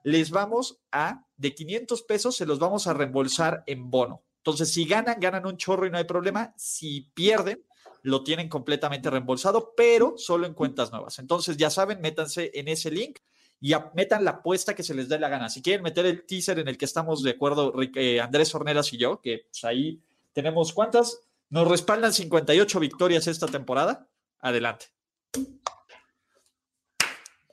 Les 0.04 0.30
vamos 0.30 0.78
a, 0.92 1.26
de 1.38 1.56
500 1.56 2.04
pesos, 2.04 2.36
se 2.36 2.46
los 2.46 2.60
vamos 2.60 2.86
a 2.86 2.94
reembolsar 2.94 3.64
en 3.66 3.90
bono. 3.90 4.22
Entonces, 4.38 4.72
si 4.72 4.86
ganan, 4.86 5.20
ganan 5.20 5.48
un 5.48 5.58
chorro 5.58 5.88
y 5.88 5.90
no 5.90 5.98
hay 5.98 6.04
problema. 6.04 6.54
Si 6.56 7.10
pierden, 7.16 7.66
lo 8.04 8.24
tienen 8.24 8.48
completamente 8.48 9.10
reembolsado, 9.10 9.74
pero 9.76 10.20
solo 10.20 10.46
en 10.46 10.54
cuentas 10.54 10.92
nuevas. 10.92 11.18
Entonces, 11.18 11.58
ya 11.58 11.72
saben, 11.72 12.00
métanse 12.00 12.52
en 12.54 12.68
ese 12.68 12.92
link 12.92 13.18
y 13.62 13.74
metan 13.96 14.24
la 14.26 14.32
apuesta 14.32 14.76
que 14.76 14.84
se 14.84 14.94
les 14.94 15.10
dé 15.10 15.18
la 15.18 15.30
gana. 15.30 15.50
Si 15.50 15.62
quieren 15.62 15.84
meter 15.84 16.06
el 16.06 16.26
teaser 16.26 16.60
en 16.60 16.68
el 16.68 16.78
que 16.78 16.86
estamos 16.86 17.24
de 17.24 17.32
acuerdo 17.32 17.74
eh, 17.96 18.20
Andrés 18.20 18.54
Horneras 18.54 18.92
y 18.94 18.98
yo, 18.98 19.22
que 19.22 19.46
pues, 19.50 19.64
ahí 19.64 20.02
tenemos 20.34 20.74
cuántas, 20.74 21.22
nos 21.50 21.68
respaldan 21.68 22.14
58 22.14 22.80
victorias 22.80 23.28
esta 23.28 23.48
temporada. 23.48 24.08
Adelante. 24.40 24.88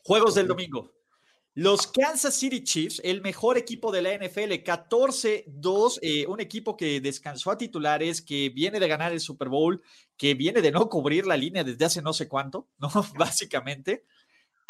Juegos 0.05 0.35
del 0.35 0.49
domingo. 0.49 0.93
Los 1.55 1.87
Kansas 1.87 2.35
City 2.35 2.65
Chiefs, 2.65 3.01
el 3.05 3.21
mejor 3.21 3.59
equipo 3.59 3.93
de 3.93 4.01
la 4.01 4.15
NFL, 4.15 4.53
14-2, 4.65 5.99
eh, 6.01 6.27
un 6.27 6.41
equipo 6.41 6.79
que 6.79 6.99
descansó 7.01 7.51
a 7.51 7.59
titulares, 7.59 8.23
que 8.23 8.49
viene 8.49 8.81
de 8.81 8.89
ganar 8.89 9.13
el 9.13 9.21
Super 9.21 9.51
Bowl, 9.51 9.83
que 10.17 10.33
viene 10.33 10.63
de 10.63 10.73
no 10.73 10.89
cubrir 10.89 11.27
la 11.27 11.37
línea 11.37 11.63
desde 11.63 11.85
hace 11.85 12.01
no 12.01 12.15
sé 12.15 12.27
cuánto, 12.27 12.69
¿no? 12.79 12.89
Básicamente 13.19 14.07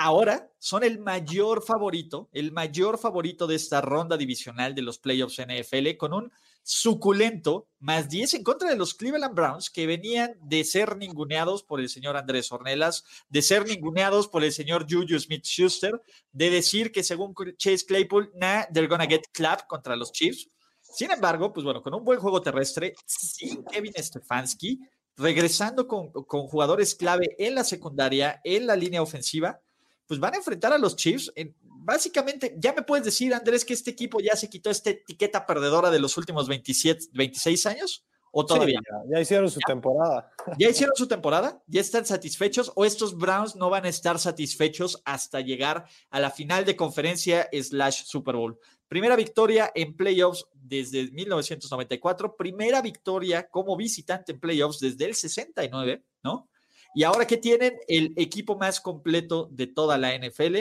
ahora 0.03 0.51
son 0.59 0.83
el 0.83 0.99
mayor 0.99 1.63
favorito, 1.63 2.29
el 2.33 2.51
mayor 2.51 2.99
favorito 2.99 3.47
de 3.47 3.55
esta 3.55 3.81
ronda 3.81 4.17
divisional 4.17 4.75
de 4.75 4.83
los 4.83 4.99
playoffs 4.99 5.41
NFL 5.41 5.97
con 5.97 6.13
un 6.13 6.33
suculento 6.65 7.69
más 7.79 8.09
10 8.09 8.35
en 8.35 8.43
contra 8.43 8.69
de 8.69 8.75
los 8.75 8.95
Cleveland 8.95 9.35
Browns 9.35 9.71
que 9.71 9.87
venían 9.87 10.35
de 10.43 10.65
ser 10.65 10.97
ninguneados 10.97 11.63
por 11.63 11.79
el 11.79 11.89
señor 11.89 12.17
Andrés 12.17 12.51
Ornelas, 12.51 13.05
de 13.29 13.43
ser 13.43 13.65
ninguneados 13.65 14.27
por 14.27 14.43
el 14.43 14.53
señor 14.53 14.87
Juju 14.91 15.21
Smith-Schuster, 15.21 16.03
de 16.33 16.51
decir 16.51 16.91
que 16.91 17.05
según 17.05 17.33
Chase 17.57 17.87
Claypool, 17.87 18.33
nah, 18.35 18.65
they're 18.73 18.89
gonna 18.89 19.07
get 19.07 19.23
clapped 19.33 19.67
contra 19.69 19.95
los 19.95 20.11
Chiefs. 20.11 20.49
Sin 20.81 21.13
embargo, 21.13 21.53
pues 21.53 21.63
bueno, 21.63 21.81
con 21.81 21.95
un 21.95 22.05
buen 22.05 22.19
juego 22.19 22.43
terrestre, 22.43 22.95
sin 23.07 23.65
Kevin 23.67 23.95
Stefanski, 23.97 24.81
regresando 25.17 25.87
con, 25.87 26.11
con 26.11 26.49
jugadores 26.49 26.97
clave 26.97 27.37
en 27.39 27.55
la 27.55 27.63
secundaria, 27.63 28.41
en 28.43 28.67
la 28.67 28.75
línea 28.75 29.01
ofensiva, 29.01 29.61
pues 30.07 30.21
van 30.21 30.35
a 30.35 30.39
enfrentar 30.39 30.73
a 30.73 30.79
los 30.79 30.97
Chiefs. 30.97 31.33
básicamente, 31.65 32.55
ya 32.59 32.73
me 32.73 32.83
puedes 32.83 33.05
decir, 33.05 33.35
Andrés, 33.35 33.65
que 33.65 33.75
este 33.75 33.91
equipo 33.91 34.21
ya 34.21 34.37
se 34.37 34.49
quitó 34.49 34.71
esta 34.71 34.91
etiqueta 34.91 35.47
perdedora 35.47 35.91
de 35.91 36.01
los 36.01 36.17
últimos 36.17 36.49
27, 36.49 37.07
26 37.13 37.67
años. 37.67 38.05
¿O 38.35 38.47
todavía? 38.47 38.81
ya, 39.11 39.21
hicieron 39.21 39.51
su 39.51 39.61
temporada. 39.61 40.33
¿Ya 40.59 40.71
hicieron 40.71 40.97
su 40.97 41.07
temporada? 41.07 41.63
¿Ya 41.67 41.83
están 41.83 42.07
satisfechos? 42.07 42.73
¿O 42.75 42.87
estos 42.87 43.19
Browns 43.19 43.57
no 43.57 43.69
van 43.69 43.85
a 43.85 43.91
estar 43.91 44.19
satisfechos 44.19 45.03
hasta 45.05 45.43
llegar 45.43 45.85
a 46.09 46.19
la 46.19 46.31
final 46.31 46.65
de 46.65 46.75
conferencia 46.75 47.47
slash 47.53 48.05
Super 48.07 48.37
Bowl? 48.37 48.59
Primera 48.89 49.17
victoria 49.17 49.71
en 49.75 49.95
playoffs 49.95 50.47
desde 50.55 51.11
1994, 51.11 52.35
primera 52.35 52.81
victoria 52.81 53.49
como 53.49 53.77
visitante 53.77 54.33
en 54.33 54.41
playoffs 54.41 54.81
desde 54.81 55.05
el 55.05 55.15
69, 55.15 56.03
¿no? 56.23 56.49
Y 56.95 57.05
ahora 57.05 57.27
que 57.27 57.37
tienen 57.37 57.79
el 57.89 58.13
equipo 58.17 58.57
más 58.57 58.81
completo 58.81 59.49
de 59.51 59.67
toda 59.67 59.97
la 59.99 60.17
NFL 60.17 60.57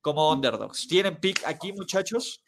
como 0.00 0.30
underdogs. 0.30 0.86
¿Tienen 0.86 1.16
pick 1.16 1.42
aquí, 1.46 1.72
muchachos? 1.72 2.42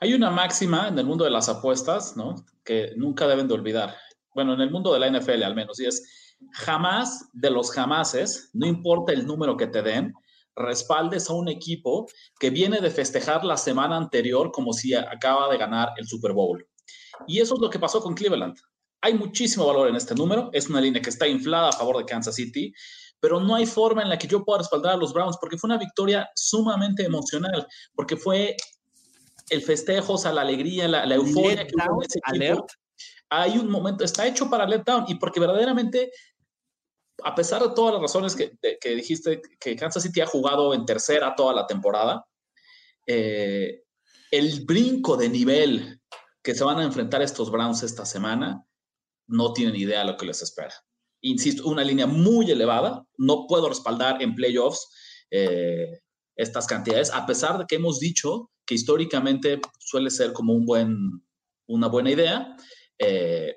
Hay 0.00 0.14
una 0.14 0.30
máxima 0.30 0.88
en 0.88 0.98
el 0.98 1.06
mundo 1.06 1.24
de 1.24 1.30
las 1.30 1.48
apuestas, 1.48 2.16
¿no? 2.16 2.34
Que 2.64 2.92
nunca 2.96 3.26
deben 3.26 3.48
de 3.48 3.54
olvidar. 3.54 3.94
Bueno, 4.34 4.54
en 4.54 4.60
el 4.60 4.70
mundo 4.70 4.92
de 4.92 5.00
la 5.00 5.10
NFL 5.10 5.42
al 5.42 5.54
menos, 5.54 5.80
y 5.80 5.86
es 5.86 6.34
jamás 6.52 7.28
de 7.32 7.50
los 7.50 7.70
jamases, 7.72 8.50
no 8.52 8.66
importa 8.66 9.12
el 9.12 9.26
número 9.26 9.56
que 9.56 9.66
te 9.66 9.82
den, 9.82 10.12
respaldes 10.54 11.30
a 11.30 11.34
un 11.34 11.48
equipo 11.48 12.06
que 12.38 12.50
viene 12.50 12.80
de 12.80 12.90
festejar 12.90 13.44
la 13.44 13.56
semana 13.56 13.96
anterior 13.96 14.50
como 14.52 14.72
si 14.72 14.94
acaba 14.94 15.50
de 15.50 15.58
ganar 15.58 15.90
el 15.96 16.06
Super 16.06 16.32
Bowl. 16.32 16.66
Y 17.26 17.40
eso 17.40 17.54
es 17.54 17.60
lo 17.60 17.70
que 17.70 17.78
pasó 17.78 18.00
con 18.00 18.14
Cleveland. 18.14 18.56
Hay 19.00 19.14
muchísimo 19.14 19.66
valor 19.66 19.88
en 19.88 19.96
este 19.96 20.14
número. 20.14 20.50
Es 20.52 20.68
una 20.68 20.80
línea 20.80 21.00
que 21.00 21.10
está 21.10 21.26
inflada 21.26 21.68
a 21.68 21.72
favor 21.72 21.98
de 21.98 22.04
Kansas 22.04 22.34
City, 22.34 22.72
pero 23.20 23.40
no 23.40 23.54
hay 23.54 23.66
forma 23.66 24.02
en 24.02 24.08
la 24.08 24.18
que 24.18 24.26
yo 24.26 24.44
pueda 24.44 24.58
respaldar 24.58 24.94
a 24.94 24.96
los 24.96 25.12
Browns 25.12 25.36
porque 25.40 25.58
fue 25.58 25.68
una 25.68 25.78
victoria 25.78 26.28
sumamente 26.34 27.04
emocional, 27.04 27.66
porque 27.94 28.16
fue 28.16 28.56
el 29.50 29.62
festejo, 29.62 30.14
o 30.14 30.18
sea, 30.18 30.32
la 30.32 30.42
alegría, 30.42 30.88
la, 30.88 31.14
euforia 31.14 31.66
que 31.66 31.74
hubo 31.74 32.02
en 32.02 32.08
ese 32.08 32.20
equipo. 32.26 32.66
Hay 33.30 33.58
un 33.58 33.70
momento, 33.70 34.04
está 34.04 34.26
hecho 34.26 34.48
para 34.48 34.66
let 34.66 34.82
down 34.84 35.04
y 35.08 35.16
porque 35.16 35.40
verdaderamente, 35.40 36.10
a 37.22 37.34
pesar 37.34 37.62
de 37.62 37.74
todas 37.74 37.92
las 37.92 38.02
razones 38.02 38.34
que, 38.34 38.52
que 38.80 38.94
dijiste, 38.94 39.40
que 39.60 39.76
Kansas 39.76 40.02
City 40.02 40.20
ha 40.20 40.26
jugado 40.26 40.74
en 40.74 40.86
tercera 40.86 41.34
toda 41.34 41.52
la 41.52 41.66
temporada, 41.66 42.24
eh, 43.06 43.82
el 44.30 44.64
brinco 44.64 45.16
de 45.16 45.28
nivel 45.28 46.00
que 46.42 46.54
se 46.54 46.64
van 46.64 46.78
a 46.78 46.84
enfrentar 46.84 47.22
estos 47.22 47.50
Browns 47.50 47.82
esta 47.82 48.04
semana 48.04 48.64
no 49.28 49.52
tienen 49.52 49.76
idea 49.76 50.00
de 50.00 50.06
lo 50.06 50.16
que 50.16 50.26
les 50.26 50.42
espera. 50.42 50.74
Insisto, 51.20 51.68
una 51.68 51.84
línea 51.84 52.06
muy 52.06 52.50
elevada, 52.50 53.04
no 53.16 53.46
puedo 53.46 53.68
respaldar 53.68 54.22
en 54.22 54.34
playoffs 54.34 54.88
eh, 55.30 56.00
estas 56.36 56.66
cantidades, 56.66 57.12
a 57.12 57.26
pesar 57.26 57.58
de 57.58 57.66
que 57.66 57.76
hemos 57.76 58.00
dicho 58.00 58.50
que 58.64 58.74
históricamente 58.74 59.60
suele 59.78 60.10
ser 60.10 60.32
como 60.32 60.52
un 60.52 60.64
buen, 60.64 61.22
una 61.66 61.88
buena 61.88 62.10
idea. 62.10 62.56
Eh, 62.98 63.56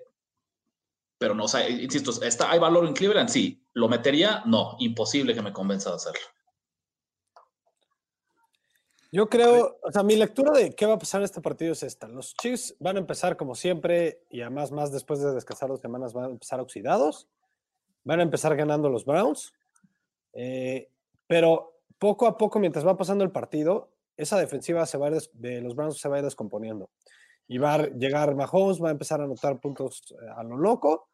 pero 1.19 1.35
no, 1.35 1.45
o 1.45 1.59
insisto, 1.69 2.11
¿está, 2.23 2.49
¿hay 2.49 2.59
valor 2.59 2.85
en 2.85 2.93
Cleveland? 2.93 3.29
Sí. 3.29 3.63
¿Lo 3.73 3.87
metería? 3.87 4.41
No, 4.45 4.75
imposible 4.79 5.33
que 5.33 5.41
me 5.41 5.53
convenza 5.53 5.91
de 5.91 5.97
hacerlo. 5.97 6.21
Yo 9.13 9.27
creo, 9.27 9.77
o 9.83 9.91
sea, 9.91 10.03
mi 10.03 10.15
lectura 10.15 10.53
de 10.53 10.73
qué 10.73 10.85
va 10.85 10.93
a 10.93 10.99
pasar 10.99 11.19
en 11.19 11.25
este 11.25 11.41
partido 11.41 11.73
es 11.73 11.83
esta. 11.83 12.07
Los 12.07 12.33
Chiefs 12.33 12.77
van 12.79 12.95
a 12.95 12.99
empezar 12.99 13.35
como 13.35 13.55
siempre 13.55 14.23
y 14.29 14.39
además 14.39 14.71
más 14.71 14.93
después 14.93 15.19
de 15.19 15.33
descansar 15.33 15.67
dos 15.67 15.81
semanas 15.81 16.13
van 16.13 16.25
a 16.25 16.29
empezar 16.29 16.61
oxidados. 16.61 17.27
Van 18.05 18.21
a 18.21 18.23
empezar 18.23 18.55
ganando 18.55 18.89
los 18.89 19.03
Browns. 19.03 19.51
Eh, 20.31 20.87
pero 21.27 21.81
poco 21.99 22.25
a 22.25 22.37
poco, 22.37 22.59
mientras 22.59 22.87
va 22.87 22.95
pasando 22.95 23.25
el 23.25 23.31
partido, 23.31 23.91
esa 24.15 24.39
defensiva 24.39 24.85
se 24.85 24.97
va 24.97 25.09
de 25.09 25.61
los 25.61 25.75
Browns 25.75 25.99
se 25.99 26.07
va 26.07 26.15
a 26.15 26.19
ir 26.19 26.25
descomponiendo. 26.25 26.89
Y 27.49 27.57
va 27.57 27.73
a 27.73 27.87
llegar 27.89 28.33
Mahomes, 28.33 28.81
va 28.81 28.87
a 28.87 28.91
empezar 28.93 29.19
a 29.19 29.25
anotar 29.25 29.59
puntos 29.59 30.03
eh, 30.11 30.25
a 30.37 30.43
lo 30.43 30.55
loco. 30.55 31.09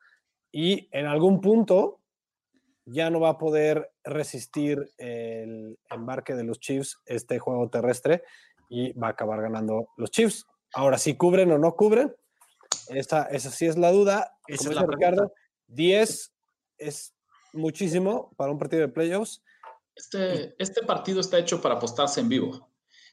Y 0.52 0.88
en 0.92 1.08
algún 1.08 1.42
punto 1.42 2.00
ya 2.88 3.10
no 3.10 3.20
va 3.20 3.30
a 3.30 3.38
poder 3.38 3.92
resistir 4.04 4.92
el 4.98 5.78
embarque 5.90 6.36
de 6.36 6.44
los 6.44 6.60
Chiefs, 6.60 7.00
este 7.06 7.38
juego 7.38 7.70
terrestre, 7.70 8.24
y 8.70 8.94
va 8.94 9.08
a 9.08 9.12
acabar 9.12 9.42
ganando 9.42 9.90
los 9.98 10.10
Chiefs. 10.10 10.46
Ahora, 10.74 10.98
si 10.98 11.16
cubren 11.16 11.52
o 11.52 11.58
no 11.58 11.76
cubren, 11.76 12.16
esa, 12.88 13.24
esa 13.24 13.52
sí 13.52 13.66
es 13.66 13.78
la 13.78 13.92
duda. 13.92 14.38
Como 14.58 14.72
dice 14.72 14.86
Ricardo, 14.88 15.34
10 15.68 16.34
es 16.78 17.14
muchísimo 17.54 18.32
para 18.38 18.52
un 18.52 18.58
partido 18.58 18.82
de 18.82 18.88
playoffs. 18.88 19.44
Este, 19.96 20.56
este 20.58 20.86
partido 20.86 21.20
está 21.20 21.38
hecho 21.40 21.62
para 21.62 21.76
apostarse 21.76 22.22
en 22.22 22.30
vivo. 22.30 22.70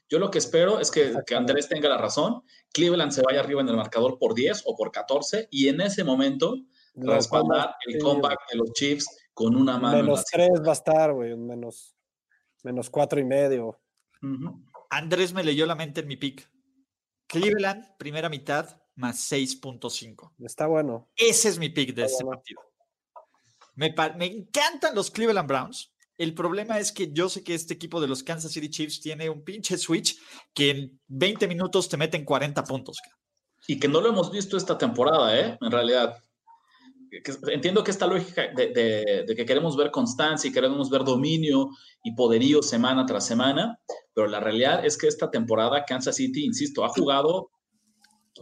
Yo 0.07 0.19
lo 0.19 0.29
que 0.29 0.37
espero 0.37 0.79
es 0.79 0.91
que, 0.91 1.15
que, 1.25 1.35
Andrés 1.35 1.67
tenga 1.67 1.89
la 1.89 1.97
razón, 1.97 2.43
Cleveland 2.71 3.11
se 3.11 3.23
vaya 3.23 3.39
arriba 3.39 3.61
en 3.61 3.69
el 3.69 3.75
marcador 3.75 4.19
por 4.19 4.35
10 4.35 4.63
o 4.65 4.75
por 4.75 4.91
14 4.91 5.47
y 5.49 5.67
en 5.67 5.81
ese 5.81 6.03
momento 6.03 6.55
respaldar 6.93 7.75
el 7.87 7.99
comeback 7.99 8.39
de 8.51 8.57
los 8.57 8.71
Chiefs 8.73 9.07
con 9.35 9.55
una 9.55 9.77
mano. 9.77 9.97
Menos 9.97 10.25
tres 10.25 10.49
va 10.65 10.71
a 10.71 10.73
estar, 10.73 11.13
güey, 11.13 11.35
menos, 11.35 11.95
menos 12.63 12.89
cuatro 12.89 13.19
y 13.19 13.25
medio. 13.25 13.79
Andrés 14.89 15.33
me 15.33 15.43
leyó 15.43 15.67
la 15.67 15.75
mente 15.75 16.01
en 16.01 16.07
mi 16.07 16.15
pick. 16.15 16.49
Cleveland, 17.27 17.97
primera 17.97 18.29
mitad, 18.29 18.81
más 18.95 19.31
6.5. 19.31 20.31
Está 20.39 20.67
bueno. 20.67 21.09
Ese 21.15 21.49
es 21.49 21.59
mi 21.59 21.69
pick 21.69 21.93
de 21.93 22.05
este 22.05 22.23
partido. 22.23 22.61
Me, 23.75 23.93
me, 24.15 24.25
encantan 24.25 24.95
los 24.95 25.11
Cleveland 25.11 25.47
Browns. 25.47 25.93
El 26.17 26.33
problema 26.33 26.79
es 26.79 26.93
que 26.93 27.11
yo 27.11 27.27
sé 27.27 27.43
que 27.43 27.53
este 27.53 27.73
equipo 27.73 27.99
de 27.99 28.07
los 28.07 28.23
Kansas 28.23 28.53
City 28.53 28.69
Chiefs 28.69 29.01
tiene 29.01 29.29
un 29.29 29.43
pinche 29.43 29.77
switch 29.77 30.17
que 30.53 30.69
en 30.69 31.01
20 31.07 31.45
minutos 31.49 31.89
te 31.89 31.97
meten 31.97 32.23
40 32.23 32.63
puntos. 32.63 32.97
Y 33.67 33.79
que 33.79 33.89
no 33.89 33.99
lo 33.99 34.09
hemos 34.09 34.31
visto 34.31 34.55
esta 34.55 34.77
temporada, 34.77 35.37
¿eh? 35.37 35.57
En 35.59 35.71
realidad 35.71 36.23
entiendo 37.51 37.83
que 37.83 37.91
esta 37.91 38.07
lógica 38.07 38.47
de, 38.47 39.25
que 39.27 39.45
queremos 39.45 39.77
ver 39.77 39.91
constancia 39.91 40.49
y 40.49 40.53
queremos 40.53 40.89
ver 40.89 41.03
dominio 41.03 41.69
y 42.03 42.13
poderío 42.15 42.61
semana 42.61 43.05
tras 43.05 43.25
semana, 43.25 43.79
pero 44.13 44.27
la 44.27 44.39
realidad 44.39 44.85
es 44.85 44.97
que 44.97 45.07
esta 45.07 45.29
temporada 45.29 45.85
Kansas 45.85 46.15
City, 46.15 46.45
insisto, 46.45 46.83
ha 46.83 46.89
jugado 46.89 47.51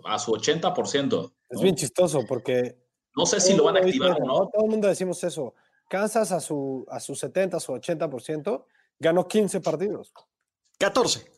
a 0.05 0.19
su 0.19 0.31
80%. 0.31 1.33
Es 1.49 1.61
bien 1.61 1.75
chistoso 1.75 2.25
porque... 2.27 2.77
No 3.15 3.27
sé 3.27 3.39
si 3.39 3.55
lo 3.55 3.65
van 3.65 3.77
a 3.77 3.79
activar 3.79 4.19
o 4.21 4.25
no. 4.25 4.49
Todo 4.51 4.65
el 4.65 4.71
mundo 4.71 4.87
decimos 4.87 5.23
eso. 5.23 5.53
Kansas 5.87 6.31
a 6.31 6.39
su, 6.39 6.83
a 6.89 6.99
su 6.99 7.13
70, 7.13 7.57
a 7.57 7.59
su 7.59 7.73
80%, 7.73 8.65
ganó 8.97 9.27
15 9.27 9.61
partidos. 9.61 10.11
14. 10.79 11.31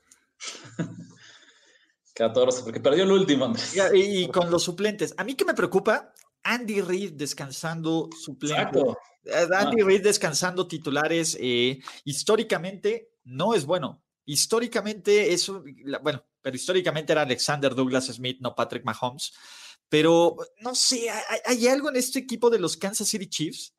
14, 2.14 2.62
porque 2.64 2.80
perdió 2.80 3.04
el 3.04 3.12
último. 3.12 3.52
Y, 3.94 4.24
y 4.24 4.28
con 4.30 4.50
los 4.50 4.64
suplentes. 4.64 5.14
A 5.18 5.26
mí 5.26 5.36
que 5.36 5.44
me 5.44 5.54
preocupa, 5.54 6.14
Andy 6.46 6.80
Reid 6.82 7.14
descansando 7.14 8.10
suplentes. 8.18 8.60
Exacto. 8.60 8.98
Eh, 9.26 9.48
Andy 9.54 9.82
Reid 9.82 10.04
descansando 10.04 10.68
titulares. 10.68 11.36
eh, 11.40 11.82
históricamente 12.06 13.10
no 13.26 13.54
es 13.54 13.66
bueno. 13.66 14.02
Históricamente 14.26 15.34
eso, 15.34 15.64
bueno, 16.02 16.24
pero 16.42 16.56
históricamente 16.56 17.12
era 17.12 17.24
Alexander 17.24 17.74
Douglas 17.76 18.06
Smith, 18.06 18.38
no 18.40 18.56
Patrick 18.56 18.86
Mahomes. 18.86 19.34
Pero 19.90 20.38
no 20.62 20.74
sé, 20.74 21.10
hay, 21.10 21.40
hay 21.46 21.68
algo 21.68 21.90
en 21.90 21.96
este 21.96 22.20
equipo 22.20 22.50
de 22.50 22.60
los 22.60 22.78
Kansas 22.78 23.08
City 23.08 23.28
Chiefs 23.28 23.76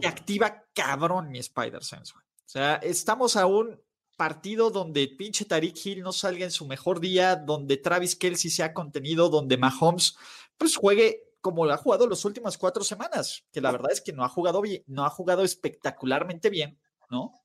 que 0.00 0.06
activa 0.06 0.64
cabrón 0.74 1.30
mi 1.30 1.38
Spider 1.38 1.82
Sense. 1.82 2.12
güey. 2.12 2.24
O 2.24 2.48
sea, 2.48 2.76
estamos 2.76 3.36
a 3.36 3.46
un 3.46 3.80
partido 4.16 4.70
donde 4.70 5.08
pinche 5.08 5.44
Tariq 5.44 5.76
Hill 5.84 6.02
no 6.02 6.12
salga 6.12 6.44
en 6.44 6.50
su 6.50 6.66
mejor 6.66 7.00
día, 7.00 7.36
donde 7.36 7.78
Travis 7.78 8.16
Kelsey 8.16 8.50
sea 8.50 8.72
contenido, 8.72 9.28
donde 9.28 9.56
Mahomes 9.56 10.16
pues 10.56 10.76
juegue 10.76 11.33
como 11.44 11.66
lo 11.66 11.74
ha 11.74 11.76
jugado 11.76 12.08
las 12.08 12.24
últimas 12.24 12.56
cuatro 12.56 12.82
semanas, 12.82 13.44
que 13.52 13.60
la 13.60 13.70
verdad 13.70 13.92
es 13.92 14.00
que 14.00 14.14
no 14.14 14.24
ha 14.24 14.30
jugado 14.30 14.62
no 14.86 15.04
ha 15.04 15.10
jugado 15.10 15.44
espectacularmente 15.44 16.48
bien, 16.48 16.80
¿no? 17.10 17.44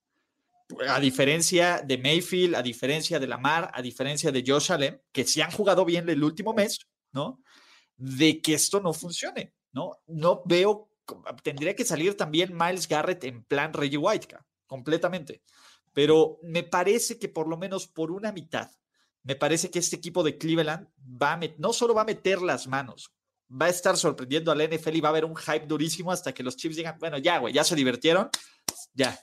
A 0.87 1.01
diferencia 1.01 1.81
de 1.85 1.97
Mayfield, 1.97 2.55
a 2.55 2.61
diferencia 2.61 3.19
de 3.19 3.27
Lamar, 3.27 3.69
a 3.73 3.81
diferencia 3.81 4.31
de 4.31 4.41
Josh 4.47 4.71
Allen, 4.71 5.01
que 5.11 5.25
sí 5.25 5.41
han 5.41 5.51
jugado 5.51 5.83
bien 5.83 6.07
el 6.07 6.23
último 6.23 6.53
mes, 6.53 6.79
¿no? 7.11 7.43
De 7.97 8.41
que 8.41 8.53
esto 8.53 8.79
no 8.79 8.93
funcione, 8.93 9.53
¿no? 9.73 9.97
No 10.07 10.43
veo, 10.45 10.89
tendría 11.43 11.75
que 11.75 11.83
salir 11.83 12.15
también 12.15 12.55
Miles 12.57 12.87
Garrett 12.87 13.25
en 13.25 13.43
plan 13.43 13.73
Reggie 13.73 13.97
White, 13.97 14.33
completamente. 14.65 15.43
Pero 15.91 16.39
me 16.41 16.63
parece 16.63 17.19
que 17.19 17.27
por 17.27 17.49
lo 17.49 17.57
menos 17.57 17.85
por 17.85 18.11
una 18.11 18.31
mitad, 18.31 18.71
me 19.23 19.35
parece 19.35 19.69
que 19.69 19.79
este 19.79 19.97
equipo 19.97 20.23
de 20.23 20.37
Cleveland 20.37 20.87
va 21.21 21.33
a 21.33 21.39
no 21.57 21.73
solo 21.73 21.93
va 21.93 22.03
a 22.03 22.05
meter 22.05 22.41
las 22.41 22.65
manos, 22.65 23.11
va 23.49 23.65
a 23.67 23.69
estar 23.69 23.97
sorprendiendo 23.97 24.51
al 24.51 24.61
NFL 24.61 24.95
y 24.95 25.01
va 25.01 25.09
a 25.09 25.11
haber 25.11 25.25
un 25.25 25.35
hype 25.35 25.65
durísimo 25.65 26.11
hasta 26.11 26.33
que 26.33 26.43
los 26.43 26.55
Chiefs 26.55 26.75
digan, 26.77 26.97
bueno, 26.99 27.17
ya, 27.17 27.37
güey, 27.39 27.53
ya 27.53 27.63
se 27.63 27.75
divirtieron, 27.75 28.29
ya. 28.93 29.19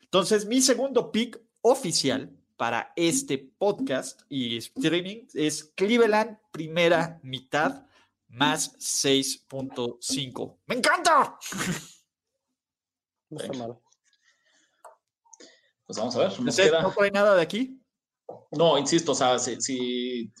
Entonces, 0.00 0.46
mi 0.46 0.60
segundo 0.60 1.10
pick 1.12 1.40
oficial 1.62 2.34
para 2.56 2.92
este 2.96 3.38
podcast 3.38 4.22
y 4.28 4.56
streaming 4.58 5.26
es 5.34 5.72
Cleveland 5.74 6.38
primera 6.50 7.18
mitad 7.22 7.86
más 8.28 8.74
6.5. 8.78 10.58
¡Me 10.66 10.76
encanta! 10.76 11.38
No 13.30 13.38
está 13.40 13.52
mal. 13.54 13.78
Pues 15.86 15.98
vamos 15.98 16.14
a 16.16 16.18
ver. 16.20 16.28
Nos 16.28 16.40
¿Ustedes 16.40 16.70
queda- 16.70 16.82
no 16.82 16.92
trae 16.92 17.10
nada 17.10 17.34
de 17.34 17.42
aquí? 17.42 17.78
No, 18.52 18.78
insisto, 18.78 19.12
o 19.12 19.14
sea, 19.14 19.38
si, 19.38 19.60
si- 19.60 20.32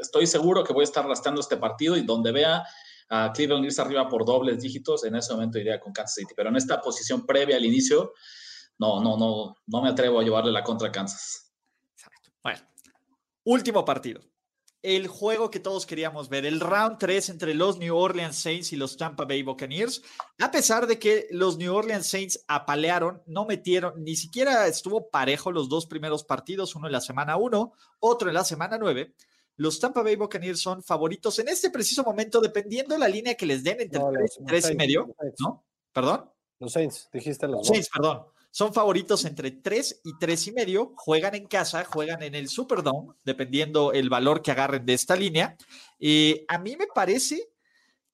estoy 0.00 0.26
seguro 0.26 0.64
que 0.64 0.72
voy 0.72 0.82
a 0.82 0.84
estar 0.84 1.06
rastreando 1.06 1.40
este 1.40 1.56
partido 1.56 1.96
y 1.96 2.02
donde 2.02 2.32
vea 2.32 2.64
a 3.10 3.32
Cleveland 3.32 3.64
irse 3.64 3.82
arriba 3.82 4.08
por 4.08 4.24
dobles 4.24 4.62
dígitos, 4.62 5.04
en 5.04 5.16
ese 5.16 5.32
momento 5.32 5.58
iría 5.58 5.80
con 5.80 5.92
Kansas 5.92 6.14
City. 6.14 6.32
Pero 6.36 6.48
en 6.48 6.56
esta 6.56 6.80
posición 6.80 7.26
previa 7.26 7.56
al 7.56 7.64
inicio, 7.64 8.12
no, 8.78 9.02
no, 9.02 9.16
no, 9.16 9.56
no 9.66 9.82
me 9.82 9.88
atrevo 9.88 10.20
a 10.20 10.22
llevarle 10.22 10.52
la 10.52 10.62
contra 10.62 10.88
a 10.88 10.92
Kansas. 10.92 11.52
Exacto. 11.96 12.30
Bueno, 12.42 12.60
último 13.44 13.84
partido. 13.84 14.20
El 14.82 15.08
juego 15.08 15.50
que 15.50 15.60
todos 15.60 15.84
queríamos 15.84 16.30
ver, 16.30 16.46
el 16.46 16.58
round 16.58 16.96
3 16.98 17.28
entre 17.28 17.52
los 17.52 17.76
New 17.76 17.94
Orleans 17.94 18.36
Saints 18.36 18.72
y 18.72 18.76
los 18.76 18.96
Tampa 18.96 19.26
Bay 19.26 19.42
Buccaneers. 19.42 20.00
A 20.38 20.50
pesar 20.50 20.86
de 20.86 20.98
que 20.98 21.26
los 21.32 21.58
New 21.58 21.74
Orleans 21.74 22.06
Saints 22.06 22.42
apalearon, 22.48 23.22
no 23.26 23.44
metieron, 23.44 24.02
ni 24.02 24.16
siquiera 24.16 24.66
estuvo 24.68 25.10
parejo 25.10 25.52
los 25.52 25.68
dos 25.68 25.84
primeros 25.84 26.24
partidos, 26.24 26.74
uno 26.76 26.86
en 26.86 26.92
la 26.92 27.02
semana 27.02 27.36
1, 27.36 27.72
otro 27.98 28.28
en 28.28 28.34
la 28.34 28.44
semana 28.44 28.78
9. 28.78 29.14
Los 29.60 29.78
Tampa 29.78 30.02
Bay 30.02 30.16
Buccaneers 30.16 30.58
son 30.60 30.82
favoritos 30.82 31.38
en 31.38 31.48
este 31.48 31.68
preciso 31.70 32.02
momento, 32.02 32.40
dependiendo 32.40 32.96
la 32.96 33.06
línea 33.08 33.34
que 33.34 33.44
les 33.44 33.62
den 33.62 33.78
entre 33.80 34.00
No, 34.00 34.10
3 34.10 34.20
los- 34.22 34.36
y 34.36 34.40
los 34.40 34.46
3 34.48 34.58
y 34.58 34.62
Saints, 34.62 34.78
medio. 34.78 35.14
¿no? 35.38 35.64
¿Perdón? 35.92 36.30
Los 36.60 36.72
Saints, 36.72 37.08
dijiste 37.12 37.46
los 37.46 37.66
Saints, 37.66 37.90
perdón. 37.94 38.22
Son 38.50 38.72
favoritos 38.72 39.24
entre 39.26 39.50
3 39.50 40.00
y 40.02 40.12
3 40.18 40.46
y 40.46 40.52
medio. 40.52 40.94
Juegan 40.96 41.34
en 41.34 41.46
casa, 41.46 41.84
juegan 41.84 42.22
en 42.22 42.34
el 42.34 42.48
Superdome, 42.48 43.12
dependiendo 43.22 43.92
el 43.92 44.08
valor 44.08 44.40
que 44.40 44.50
agarren 44.50 44.86
de 44.86 44.94
esta 44.94 45.14
línea. 45.14 45.58
Eh, 45.98 46.46
a 46.48 46.58
mí 46.58 46.74
me 46.76 46.86
parece 46.86 47.50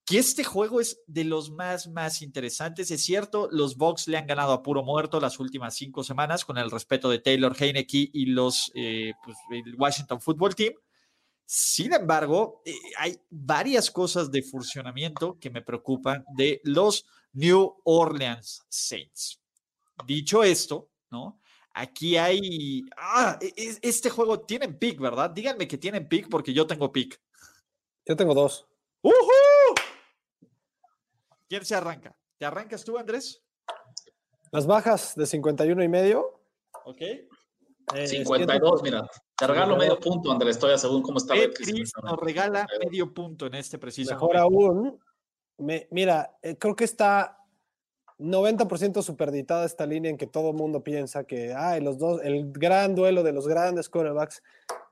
que 0.05 0.17
este 0.19 0.43
juego 0.43 0.81
es 0.81 1.01
de 1.07 1.23
los 1.23 1.49
más, 1.51 1.87
más 1.87 2.21
interesantes. 2.21 2.91
Es 2.91 3.03
cierto, 3.05 3.47
los 3.51 3.77
Bucks 3.77 4.07
le 4.09 4.17
han 4.17 4.27
ganado 4.27 4.51
a 4.51 4.63
puro 4.63 4.83
muerto 4.83 5.19
las 5.21 5.39
últimas 5.39 5.75
cinco 5.75 6.03
semanas, 6.03 6.43
con 6.43 6.57
el 6.57 6.69
respeto 6.71 7.09
de 7.09 7.19
Taylor 7.19 7.55
Heineke 7.57 8.09
y 8.11 8.25
los 8.27 8.69
eh, 8.75 9.13
pues, 9.23 9.37
el 9.51 9.75
Washington 9.75 10.19
Football 10.19 10.55
Team. 10.55 10.73
Sin 11.49 11.93
embargo, 11.93 12.61
eh, 12.65 12.73
hay 12.97 13.17
varias 13.29 13.89
cosas 13.89 14.29
de 14.29 14.43
funcionamiento 14.43 15.39
que 15.39 15.49
me 15.49 15.61
preocupan 15.61 16.25
de 16.35 16.59
los 16.65 17.05
New 17.31 17.77
Orleans 17.85 18.65
Saints. 18.67 19.39
Dicho 20.05 20.43
esto, 20.43 20.89
¿no? 21.09 21.39
Aquí 21.73 22.17
hay. 22.17 22.83
Ah, 22.97 23.39
e- 23.41 23.53
e- 23.55 23.79
este 23.81 24.09
juego 24.09 24.41
tienen 24.41 24.77
pick, 24.77 24.99
¿verdad? 24.99 25.29
Díganme 25.29 25.69
que 25.69 25.77
tienen 25.77 26.09
pick 26.09 26.27
porque 26.29 26.53
yo 26.53 26.67
tengo 26.67 26.91
pick. 26.91 27.17
Yo 28.05 28.17
tengo 28.17 28.33
dos. 28.33 28.67
¡Ujú! 29.01 29.15
¿Quién 31.47 31.63
se 31.63 31.75
arranca? 31.75 32.17
¿Te 32.37 32.45
arrancas 32.45 32.83
tú, 32.83 32.97
Andrés? 32.97 33.41
Las 34.51 34.67
bajas 34.67 35.15
de 35.15 35.25
51 35.25 35.81
y 35.81 35.87
medio. 35.87 36.41
Ok. 36.83 37.01
eh, 37.01 38.07
52, 38.07 38.83
mira. 38.83 39.07
Te 39.37 39.45
regalo 39.47 39.77
medio 39.77 39.99
punto, 39.99 40.31
Andrés, 40.31 40.55
estoy 40.55 40.77
según 40.77 41.01
cómo 41.03 41.17
está 41.19 41.33
Betcris 41.35 41.67
Betcris. 41.67 41.91
nos 42.03 42.17
regala 42.19 42.67
medio 42.83 43.13
punto 43.13 43.45
en 43.45 43.55
este 43.55 43.77
preciso 43.77 44.11
Mejor 44.13 44.35
momento. 44.35 44.65
aún, 44.65 44.99
me- 45.59 45.87
mira, 45.91 46.37
eh, 46.41 46.57
creo 46.57 46.75
que 46.75 46.83
está 46.85 47.37
90% 48.17 49.03
superditada 49.03 49.63
esta 49.65 49.85
línea 49.85 50.09
en 50.09 50.17
que 50.17 50.25
todo 50.25 50.49
el 50.49 50.55
mundo 50.55 50.83
piensa 50.83 51.23
que 51.25 51.53
ay, 51.53 51.81
los 51.81 51.99
dos, 51.99 52.19
el 52.23 52.51
gran 52.51 52.95
duelo 52.95 53.21
de 53.21 53.31
los 53.31 53.47
grandes 53.47 53.89
quarterbacks 53.89 54.41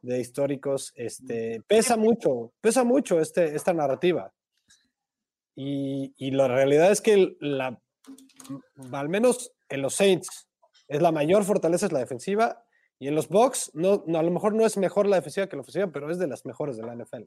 de 0.03 0.19
históricos, 0.19 0.93
este, 0.95 1.61
pesa 1.65 1.97
mucho, 1.97 2.53
pesa 2.61 2.83
mucho 2.83 3.19
este, 3.19 3.55
esta 3.55 3.73
narrativa. 3.73 4.31
Y, 5.55 6.13
y 6.17 6.31
la 6.31 6.47
realidad 6.47 6.91
es 6.91 7.01
que 7.01 7.13
el- 7.13 7.37
la, 7.39 7.81
al 8.91 9.09
menos 9.09 9.51
en 9.69 9.81
los 9.81 9.95
Saints, 9.95 10.47
es 10.87 11.01
la 11.01 11.11
mayor 11.11 11.43
fortaleza 11.45 11.87
es 11.87 11.91
la 11.91 11.99
defensiva. 11.99 12.63
Y 12.99 13.07
en 13.07 13.15
los 13.15 13.27
Bucks, 13.27 13.71
no, 13.73 14.03
no, 14.07 14.19
a 14.19 14.23
lo 14.23 14.31
mejor 14.31 14.53
no 14.53 14.65
es 14.65 14.77
mejor 14.77 15.07
la 15.07 15.17
defensiva 15.17 15.47
que 15.47 15.55
la 15.55 15.61
ofensiva, 15.61 15.87
pero 15.91 16.09
es 16.09 16.17
de 16.17 16.27
las 16.27 16.45
mejores 16.45 16.77
de 16.77 16.83
la 16.83 16.95
NFL. 16.95 17.23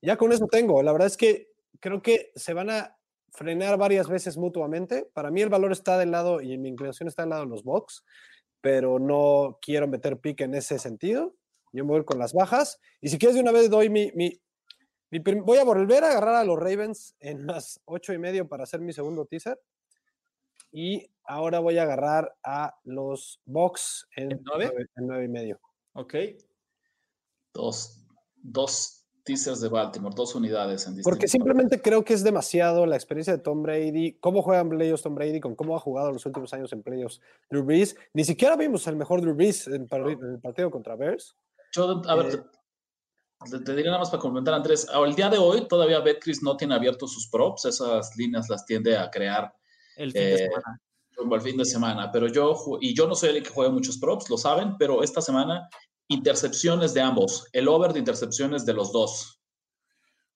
Ya 0.00 0.16
con 0.16 0.32
eso 0.32 0.46
tengo. 0.46 0.82
La 0.82 0.92
verdad 0.92 1.08
es 1.08 1.16
que 1.16 1.50
creo 1.80 2.02
que 2.02 2.32
se 2.34 2.54
van 2.54 2.70
a 2.70 2.96
frenar 3.32 3.76
varias 3.78 4.08
veces 4.08 4.36
mutuamente. 4.36 5.08
Para 5.12 5.30
mí 5.30 5.42
el 5.42 5.48
valor 5.48 5.72
está 5.72 5.98
del 5.98 6.10
lado 6.10 6.40
y 6.40 6.56
mi 6.58 6.68
inclinación 6.68 7.08
está 7.08 7.22
del 7.22 7.30
lado 7.30 7.42
de 7.42 7.50
los 7.50 7.64
Bucks, 7.64 8.04
pero 8.60 8.98
no 8.98 9.58
quiero 9.60 9.86
meter 9.86 10.18
pique 10.18 10.44
en 10.44 10.54
ese 10.54 10.78
sentido. 10.78 11.34
Yo 11.72 11.84
me 11.84 11.90
voy 11.90 12.04
con 12.04 12.18
las 12.18 12.32
bajas. 12.32 12.80
Y 13.00 13.08
si 13.08 13.18
quieres 13.18 13.34
de 13.34 13.42
una 13.42 13.52
vez 13.52 13.68
doy 13.70 13.90
mi... 13.90 14.10
voy 15.44 15.58
a 15.58 15.64
volver 15.64 16.04
a 16.04 16.10
agarrar 16.10 16.36
a 16.36 16.44
los 16.44 16.58
Ravens 16.58 17.14
en 17.20 17.44
más 17.44 17.80
ocho 17.84 18.12
y 18.12 18.18
medio 18.18 18.48
para 18.48 18.64
hacer 18.64 18.80
mi 18.80 18.92
segundo 18.92 19.26
teaser. 19.26 19.60
Y 20.72 21.10
ahora 21.24 21.60
voy 21.60 21.78
a 21.78 21.82
agarrar 21.82 22.36
a 22.44 22.74
los 22.84 23.40
Bucks 23.44 24.06
en, 24.16 24.32
¿En 24.32 24.40
nueve? 24.44 24.66
nueve- 24.72 24.90
en 24.96 25.06
nueve 25.06 25.24
y 25.24 25.28
medio. 25.28 25.60
Ok. 25.94 26.14
Dos, 27.54 28.04
dos 28.36 29.06
teasers 29.24 29.60
de 29.60 29.68
Baltimore, 29.68 30.14
dos 30.16 30.34
unidades 30.34 30.86
en 30.86 31.02
Porque 31.02 31.28
simplemente 31.28 31.82
creo 31.82 32.02
que 32.04 32.14
es 32.14 32.24
demasiado 32.24 32.86
la 32.86 32.96
experiencia 32.96 33.36
de 33.36 33.42
Tom 33.42 33.62
Brady, 33.62 34.14
cómo 34.20 34.42
juegan 34.42 34.70
playoffs 34.70 35.02
Tom 35.02 35.14
Brady, 35.14 35.40
con 35.40 35.54
cómo 35.54 35.76
ha 35.76 35.80
jugado 35.80 36.12
los 36.12 36.24
últimos 36.24 36.52
años 36.54 36.72
en 36.72 36.82
playoffs 36.82 37.20
Drew 37.50 37.62
Brees. 37.62 37.94
Ni 38.14 38.24
siquiera 38.24 38.56
vimos 38.56 38.86
el 38.86 38.96
mejor 38.96 39.20
Drew 39.20 39.34
Brees 39.34 39.66
en, 39.66 39.86
en 39.90 40.08
el 40.34 40.40
partido 40.40 40.70
contra 40.70 40.96
Bears. 40.96 41.36
Yo, 41.72 42.00
a 42.06 42.14
ver, 42.14 42.26
Eh, 42.34 43.50
te, 43.50 43.58
te 43.60 43.74
diré 43.76 43.88
nada 43.88 43.98
más 43.98 44.10
para 44.10 44.20
comentar, 44.22 44.54
Andrés. 44.54 44.88
Al 44.88 45.14
día 45.14 45.28
de 45.28 45.36
hoy, 45.38 45.68
todavía 45.68 46.00
Betcris 46.00 46.42
no 46.42 46.56
tiene 46.56 46.74
abiertos 46.74 47.12
sus 47.12 47.28
props. 47.28 47.66
Esas 47.66 48.16
líneas 48.16 48.48
las 48.48 48.64
tiende 48.64 48.96
a 48.96 49.10
crear 49.10 49.52
El 49.98 50.12
fin 50.12 50.20
de 50.22 50.34
Eh, 50.34 50.38
semana. 50.38 50.80
rumbo 51.16 51.34
al 51.34 51.40
fin 51.42 51.56
de 51.56 51.64
semana. 51.64 52.10
Pero 52.12 52.28
yo, 52.28 52.56
y 52.80 52.94
yo 52.94 53.06
no 53.08 53.14
soy 53.14 53.30
el 53.30 53.42
que 53.42 53.50
juega 53.50 53.70
muchos 53.72 53.98
props, 53.98 54.30
lo 54.30 54.38
saben, 54.38 54.76
pero 54.78 55.02
esta 55.02 55.20
semana, 55.20 55.68
intercepciones 56.06 56.94
de 56.94 57.00
ambos. 57.00 57.46
El 57.52 57.68
over 57.68 57.92
de 57.92 57.98
intercepciones 57.98 58.64
de 58.64 58.72
los 58.74 58.92
dos. 58.92 59.40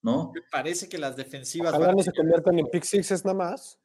¿No? 0.01 0.31
Me 0.35 0.41
parece 0.51 0.89
que 0.89 0.97
las 0.97 1.15
defensivas 1.15 1.73
Ojalá 1.73 1.93
no 1.93 2.03
se 2.03 2.11
conviertan 2.11 2.59
en 2.59 2.67
pick 2.67 2.83
sixes 2.83 3.23
nada 3.23 3.37
más. 3.37 3.79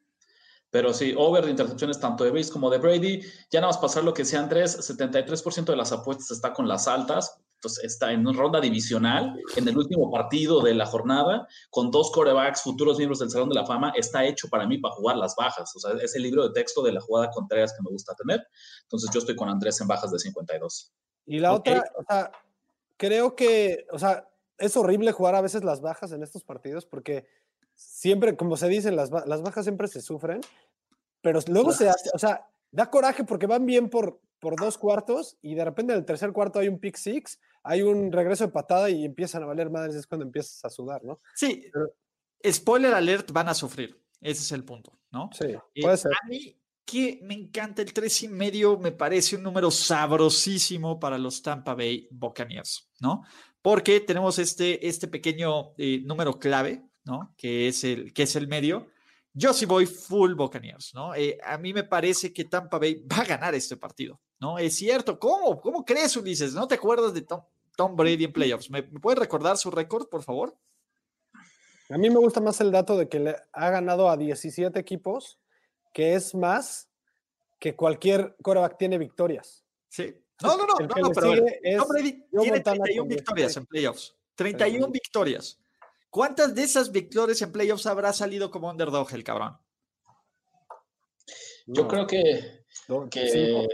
Pero 0.70 0.92
sí, 0.92 1.14
over 1.16 1.44
de 1.44 1.52
intercepciones 1.52 1.98
tanto 2.00 2.24
de 2.24 2.30
Brees 2.32 2.50
como 2.50 2.68
de 2.68 2.78
Brady. 2.78 3.22
Ya 3.50 3.60
nada 3.60 3.72
más 3.72 3.78
pasar 3.78 4.02
lo 4.04 4.12
que 4.12 4.24
sea 4.24 4.40
Andrés, 4.40 4.76
73% 4.80 5.64
de 5.72 5.76
las 5.76 5.92
apuestas 5.92 6.32
está 6.32 6.52
con 6.52 6.66
las 6.66 6.88
altas. 6.88 7.38
Entonces 7.58 7.82
está 7.82 8.12
en 8.12 8.20
una 8.20 8.38
ronda 8.38 8.60
divisional, 8.60 9.36
en 9.56 9.66
el 9.66 9.76
último 9.76 10.12
partido 10.12 10.60
de 10.60 10.74
la 10.74 10.86
jornada, 10.86 11.48
con 11.70 11.90
dos 11.90 12.12
corebacks, 12.12 12.62
futuros 12.62 12.98
miembros 12.98 13.18
del 13.18 13.30
Salón 13.30 13.48
de 13.48 13.56
la 13.56 13.66
Fama. 13.66 13.92
Está 13.96 14.24
hecho 14.24 14.48
para 14.48 14.64
mí 14.64 14.78
para 14.78 14.94
jugar 14.94 15.16
las 15.16 15.34
bajas. 15.34 15.74
O 15.74 15.80
sea, 15.80 15.92
es 16.00 16.14
el 16.14 16.22
libro 16.22 16.46
de 16.46 16.54
texto 16.54 16.82
de 16.82 16.92
la 16.92 17.00
jugada 17.00 17.30
contraria 17.30 17.66
que 17.66 17.82
me 17.82 17.90
gusta 17.90 18.14
tener. 18.14 18.46
Entonces 18.82 19.10
yo 19.12 19.18
estoy 19.18 19.34
con 19.34 19.48
Andrés 19.48 19.80
en 19.80 19.88
bajas 19.88 20.12
de 20.12 20.20
52. 20.20 20.92
Y 21.26 21.40
la 21.40 21.52
Ok. 21.52 21.58
otra, 21.58 21.84
o 21.96 22.04
sea, 22.04 22.30
creo 22.96 23.34
que, 23.34 23.86
o 23.90 23.98
sea, 23.98 24.28
es 24.56 24.76
horrible 24.76 25.10
jugar 25.10 25.34
a 25.34 25.40
veces 25.40 25.64
las 25.64 25.80
bajas 25.80 26.12
en 26.12 26.22
estos 26.22 26.44
partidos 26.44 26.86
porque 26.86 27.26
siempre, 27.74 28.36
como 28.36 28.56
se 28.56 28.68
dicen, 28.68 28.94
las, 28.94 29.10
las 29.10 29.42
bajas 29.42 29.64
siempre 29.64 29.88
se 29.88 30.00
sufren, 30.00 30.42
pero 31.22 31.40
luego 31.48 31.72
se 31.72 31.88
hace, 31.88 32.08
o 32.14 32.18
sea, 32.20 32.48
da 32.70 32.88
coraje 32.88 33.24
porque 33.24 33.48
van 33.48 33.66
bien 33.66 33.90
por, 33.90 34.20
por 34.38 34.56
dos 34.56 34.78
cuartos 34.78 35.36
y 35.42 35.54
de 35.54 35.64
repente 35.64 35.92
en 35.92 35.98
el 35.98 36.04
tercer 36.04 36.32
cuarto 36.32 36.58
hay 36.60 36.68
un 36.68 36.78
pick 36.78 36.96
six, 36.96 37.40
hay 37.62 37.82
un 37.82 38.10
regreso 38.12 38.44
de 38.46 38.52
patada 38.52 38.90
y 38.90 39.04
empiezan 39.04 39.42
a 39.42 39.46
valer 39.46 39.70
madres, 39.70 39.94
es 39.96 40.06
cuando 40.06 40.24
empiezas 40.24 40.64
a 40.64 40.70
sudar, 40.70 41.04
¿no? 41.04 41.20
Sí, 41.34 41.68
Pero- 41.72 41.94
spoiler 42.52 42.94
alert, 42.94 43.30
van 43.32 43.48
a 43.48 43.54
sufrir. 43.54 44.00
Ese 44.20 44.42
es 44.42 44.52
el 44.52 44.64
punto, 44.64 44.98
¿no? 45.10 45.30
Sí, 45.32 45.46
Eh, 45.46 45.82
puede 45.82 45.96
ser. 45.96 46.12
A 46.12 46.26
mí 46.28 46.54
que 46.84 47.20
me 47.22 47.34
encanta 47.34 47.82
el 47.82 47.92
tres 47.92 48.22
y 48.22 48.28
medio, 48.28 48.78
me 48.78 48.92
parece 48.92 49.36
un 49.36 49.42
número 49.42 49.70
sabrosísimo 49.70 50.98
para 50.98 51.18
los 51.18 51.42
Tampa 51.42 51.74
Bay 51.74 52.08
Buccaneers, 52.10 52.88
¿no? 53.00 53.22
Porque 53.60 54.00
tenemos 54.00 54.38
este, 54.38 54.86
este 54.88 55.06
pequeño 55.08 55.74
eh, 55.76 56.00
número 56.04 56.38
clave, 56.38 56.82
¿no? 57.04 57.34
Que 57.36 57.68
es, 57.68 57.84
el, 57.84 58.12
que 58.12 58.22
es 58.24 58.36
el 58.36 58.48
medio. 58.48 58.88
Yo 59.38 59.52
sí 59.52 59.66
voy 59.66 59.86
full 59.86 60.34
Buccaneers, 60.34 60.92
¿no? 60.94 61.14
Eh, 61.14 61.38
a 61.44 61.56
mí 61.58 61.72
me 61.72 61.84
parece 61.84 62.32
que 62.32 62.44
Tampa 62.44 62.78
Bay 62.78 63.04
va 63.06 63.18
a 63.18 63.24
ganar 63.24 63.54
este 63.54 63.76
partido, 63.76 64.20
¿no? 64.40 64.58
Es 64.58 64.74
cierto, 64.74 65.16
¿cómo? 65.18 65.60
¿Cómo 65.60 65.84
crees, 65.84 66.16
Ulises? 66.16 66.54
¿No 66.54 66.66
te 66.66 66.74
acuerdas 66.74 67.14
de 67.14 67.22
Tom, 67.22 67.42
Tom 67.76 67.94
Brady 67.94 68.24
en 68.24 68.32
playoffs? 68.32 68.68
¿Me, 68.68 68.82
me 68.82 68.98
puedes 68.98 69.18
recordar 69.20 69.56
su 69.56 69.70
récord, 69.70 70.08
por 70.08 70.24
favor? 70.24 70.56
A 71.90 71.96
mí 71.98 72.10
me 72.10 72.16
gusta 72.16 72.40
más 72.40 72.60
el 72.60 72.72
dato 72.72 72.96
de 72.96 73.08
que 73.08 73.20
le 73.20 73.36
ha 73.52 73.70
ganado 73.70 74.10
a 74.10 74.16
17 74.16 74.76
equipos, 74.78 75.38
que 75.94 76.14
es 76.14 76.34
más 76.34 76.88
que 77.60 77.76
cualquier 77.76 78.34
quarterback 78.42 78.76
tiene 78.76 78.98
victorias. 78.98 79.64
Sí. 79.88 80.14
No, 80.42 80.56
no, 80.56 80.66
no, 80.66 80.74
no, 80.80 80.86
no, 80.86 81.10
pero 81.12 81.30
Tom 81.78 81.88
Brady 81.88 82.24
tiene 82.30 82.50
Montana 82.50 82.84
31 82.84 83.02
con 83.02 83.08
victorias 83.08 83.48
16. 83.54 83.56
en 83.56 83.66
playoffs. 83.66 84.16
31 84.34 84.78
Pero- 84.80 84.92
victorias. 84.92 85.58
¿Cuántas 86.18 86.52
de 86.52 86.64
esas 86.64 86.90
victorias 86.90 87.40
en 87.42 87.52
playoffs 87.52 87.86
habrá 87.86 88.12
salido 88.12 88.50
como 88.50 88.68
underdog 88.68 89.06
el 89.12 89.22
cabrón? 89.22 89.56
Yo 91.64 91.82
No, 91.82 91.86
creo 91.86 92.08
que, 92.08 92.64
que 93.08 93.68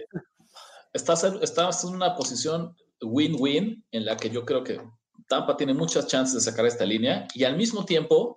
estás, 0.92 1.24
en, 1.24 1.42
estás 1.42 1.84
en 1.84 1.94
una 1.94 2.14
posición 2.14 2.76
win-win 3.00 3.82
en 3.92 4.04
la 4.04 4.18
que 4.18 4.28
yo 4.28 4.44
creo 4.44 4.62
que 4.62 4.78
Tampa 5.26 5.56
tiene 5.56 5.72
muchas 5.72 6.06
chances 6.06 6.34
de 6.34 6.50
sacar 6.50 6.66
esta 6.66 6.84
línea 6.84 7.26
y 7.32 7.44
al 7.44 7.56
mismo 7.56 7.86
tiempo 7.86 8.36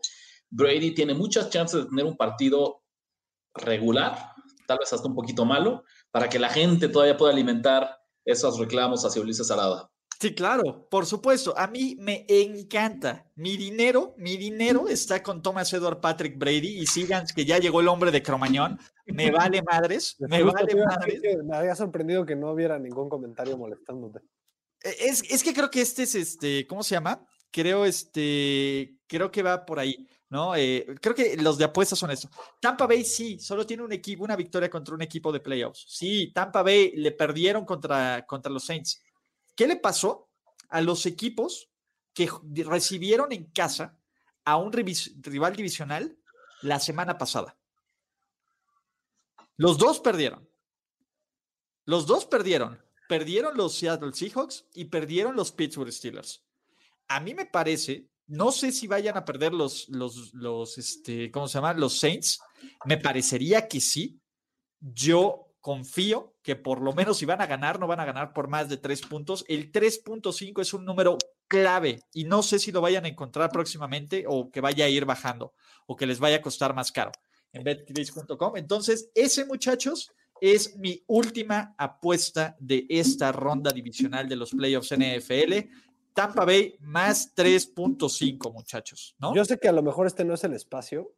Brady 0.51 0.93
tiene 0.93 1.13
muchas 1.13 1.49
chances 1.49 1.83
de 1.83 1.89
tener 1.89 2.05
un 2.05 2.15
partido 2.15 2.85
regular, 3.55 4.31
tal 4.67 4.77
vez 4.77 4.93
hasta 4.93 5.09
un 5.09 5.15
poquito 5.15 5.43
malo, 5.43 5.83
para 6.11 6.29
que 6.29 6.39
la 6.39 6.47
gente 6.47 6.87
todavía 6.87 7.17
pueda 7.17 7.33
alimentar 7.33 7.99
esos 8.23 8.57
reclamos 8.57 9.03
hacia 9.03 9.21
Ulises 9.21 9.51
Arada. 9.51 9.91
Sí, 10.19 10.33
claro, 10.33 10.87
por 10.89 11.05
supuesto. 11.05 11.53
A 11.57 11.67
mí 11.67 11.95
me 11.99 12.25
encanta. 12.27 13.29
Mi 13.35 13.55
dinero, 13.55 14.15
mi 14.17 14.35
dinero 14.35 14.87
está 14.87 15.21
con 15.21 15.43
Thomas 15.43 15.71
Edward 15.73 16.01
Patrick 16.01 16.37
Brady 16.37 16.79
y 16.79 16.87
sigan 16.87 17.25
que 17.35 17.45
ya 17.45 17.59
llegó 17.59 17.81
el 17.81 17.87
hombre 17.87 18.09
de 18.09 18.23
Cromañón. 18.23 18.79
Me 19.05 19.29
vale 19.31 19.61
madres, 19.61 20.15
me 20.19 20.41
vale 20.41 20.75
madres. 20.75 21.21
me 21.43 21.55
había 21.55 21.75
sorprendido 21.75 22.25
que 22.25 22.35
no 22.35 22.51
hubiera 22.51 22.79
ningún 22.79 23.09
comentario 23.09 23.57
molestándote. 23.57 24.19
Eh, 24.83 24.95
Es, 25.01 25.23
es 25.29 25.43
que 25.43 25.53
creo 25.53 25.69
que 25.69 25.81
este 25.81 26.03
es 26.03 26.15
este, 26.15 26.65
¿cómo 26.65 26.81
se 26.81 26.95
llama? 26.95 27.23
Creo 27.51 27.85
este, 27.85 28.95
creo 29.05 29.29
que 29.29 29.43
va 29.43 29.65
por 29.65 29.79
ahí, 29.79 30.07
¿no? 30.29 30.55
Eh, 30.55 30.85
creo 30.99 31.13
que 31.13 31.37
los 31.37 31.59
de 31.59 31.65
apuestas 31.65 31.99
son 31.99 32.09
eso. 32.09 32.27
Tampa 32.59 32.87
Bay 32.87 33.05
sí, 33.05 33.39
solo 33.39 33.67
tiene 33.67 33.83
un 33.83 33.91
equipo, 33.93 34.23
una 34.23 34.35
victoria 34.35 34.69
contra 34.69 34.95
un 34.95 35.01
equipo 35.03 35.31
de 35.31 35.39
playoffs. 35.41 35.85
Sí, 35.87 36.31
Tampa 36.33 36.63
Bay 36.63 36.93
le 36.95 37.11
perdieron 37.11 37.65
contra, 37.65 38.25
contra 38.25 38.51
los 38.51 38.65
Saints. 38.65 39.03
¿Qué 39.57 39.65
le 39.67 39.75
pasó 39.75 40.29
a 40.69 40.81
los 40.81 41.07
equipos 41.07 41.71
que 42.13 42.29
recibieron 42.63 43.31
en 43.31 43.45
casa 43.45 43.99
a 44.45 44.55
un 44.57 44.71
rival 44.71 45.55
divisional 45.55 46.15
la 46.61 46.79
semana 46.79 47.17
pasada? 47.17 47.57
Los 49.55 49.79
dos 49.79 49.99
perdieron. 49.99 50.47
Los 51.85 52.05
dos 52.05 52.25
perdieron. 52.25 52.79
Perdieron 53.09 53.57
los 53.57 53.73
Seattle 53.73 54.13
Seahawks 54.13 54.67
y 54.75 54.85
perdieron 54.85 55.35
los 55.35 55.51
Pittsburgh 55.51 55.91
Steelers. 55.91 56.45
A 57.07 57.19
mí 57.19 57.33
me 57.33 57.47
parece, 57.47 58.11
no 58.27 58.51
sé 58.51 58.71
si 58.71 58.85
vayan 58.85 59.17
a 59.17 59.25
perder 59.25 59.55
los, 59.55 59.89
los, 59.89 60.35
los, 60.35 60.77
este, 60.77 61.31
¿cómo 61.31 61.47
se 61.47 61.57
llama? 61.57 61.73
Los 61.73 61.97
Saints. 61.97 62.39
Me 62.85 62.97
parecería 62.97 63.67
que 63.67 63.81
sí. 63.81 64.21
Yo 64.79 65.55
confío 65.61 66.36
que 66.47 66.55
por 66.55 66.81
lo 66.81 66.93
menos 66.93 67.17
si 67.17 67.25
van 67.25 67.41
a 67.41 67.45
ganar, 67.45 67.77
no 67.77 67.87
van 67.87 67.99
a 67.99 68.05
ganar 68.05 68.31
por 68.31 68.47
más 68.47 68.69
de 68.69 68.77
tres 68.77 69.01
puntos. 69.01 69.43
El 69.49 69.69
3.5 69.69 70.61
es 70.61 70.73
un 70.73 70.85
número 70.85 71.17
clave 71.49 71.99
y 72.13 72.23
no 72.23 72.41
sé 72.41 72.57
si 72.57 72.71
lo 72.71 72.79
vayan 72.79 73.03
a 73.03 73.09
encontrar 73.09 73.51
próximamente 73.51 74.23
o 74.25 74.49
que 74.49 74.61
vaya 74.61 74.85
a 74.85 74.87
ir 74.87 75.03
bajando 75.03 75.53
o 75.87 75.97
que 75.97 76.05
les 76.05 76.21
vaya 76.21 76.37
a 76.37 76.41
costar 76.41 76.73
más 76.73 76.93
caro 76.93 77.11
en 77.51 77.65
betcris.com. 77.65 78.55
Entonces, 78.55 79.11
ese 79.13 79.43
muchachos 79.43 80.13
es 80.39 80.77
mi 80.77 81.03
última 81.07 81.75
apuesta 81.77 82.55
de 82.61 82.85
esta 82.87 83.33
ronda 83.33 83.71
divisional 83.71 84.29
de 84.29 84.37
los 84.37 84.51
playoffs 84.51 84.95
NFL. 84.95 85.53
Tampa 86.13 86.45
Bay 86.45 86.77
más 86.79 87.35
3.5, 87.35 88.53
muchachos, 88.53 89.17
¿no? 89.19 89.35
Yo 89.35 89.43
sé 89.43 89.57
que 89.59 89.67
a 89.67 89.73
lo 89.73 89.83
mejor 89.83 90.07
este 90.07 90.23
no 90.23 90.35
es 90.35 90.45
el 90.45 90.53
espacio, 90.53 91.13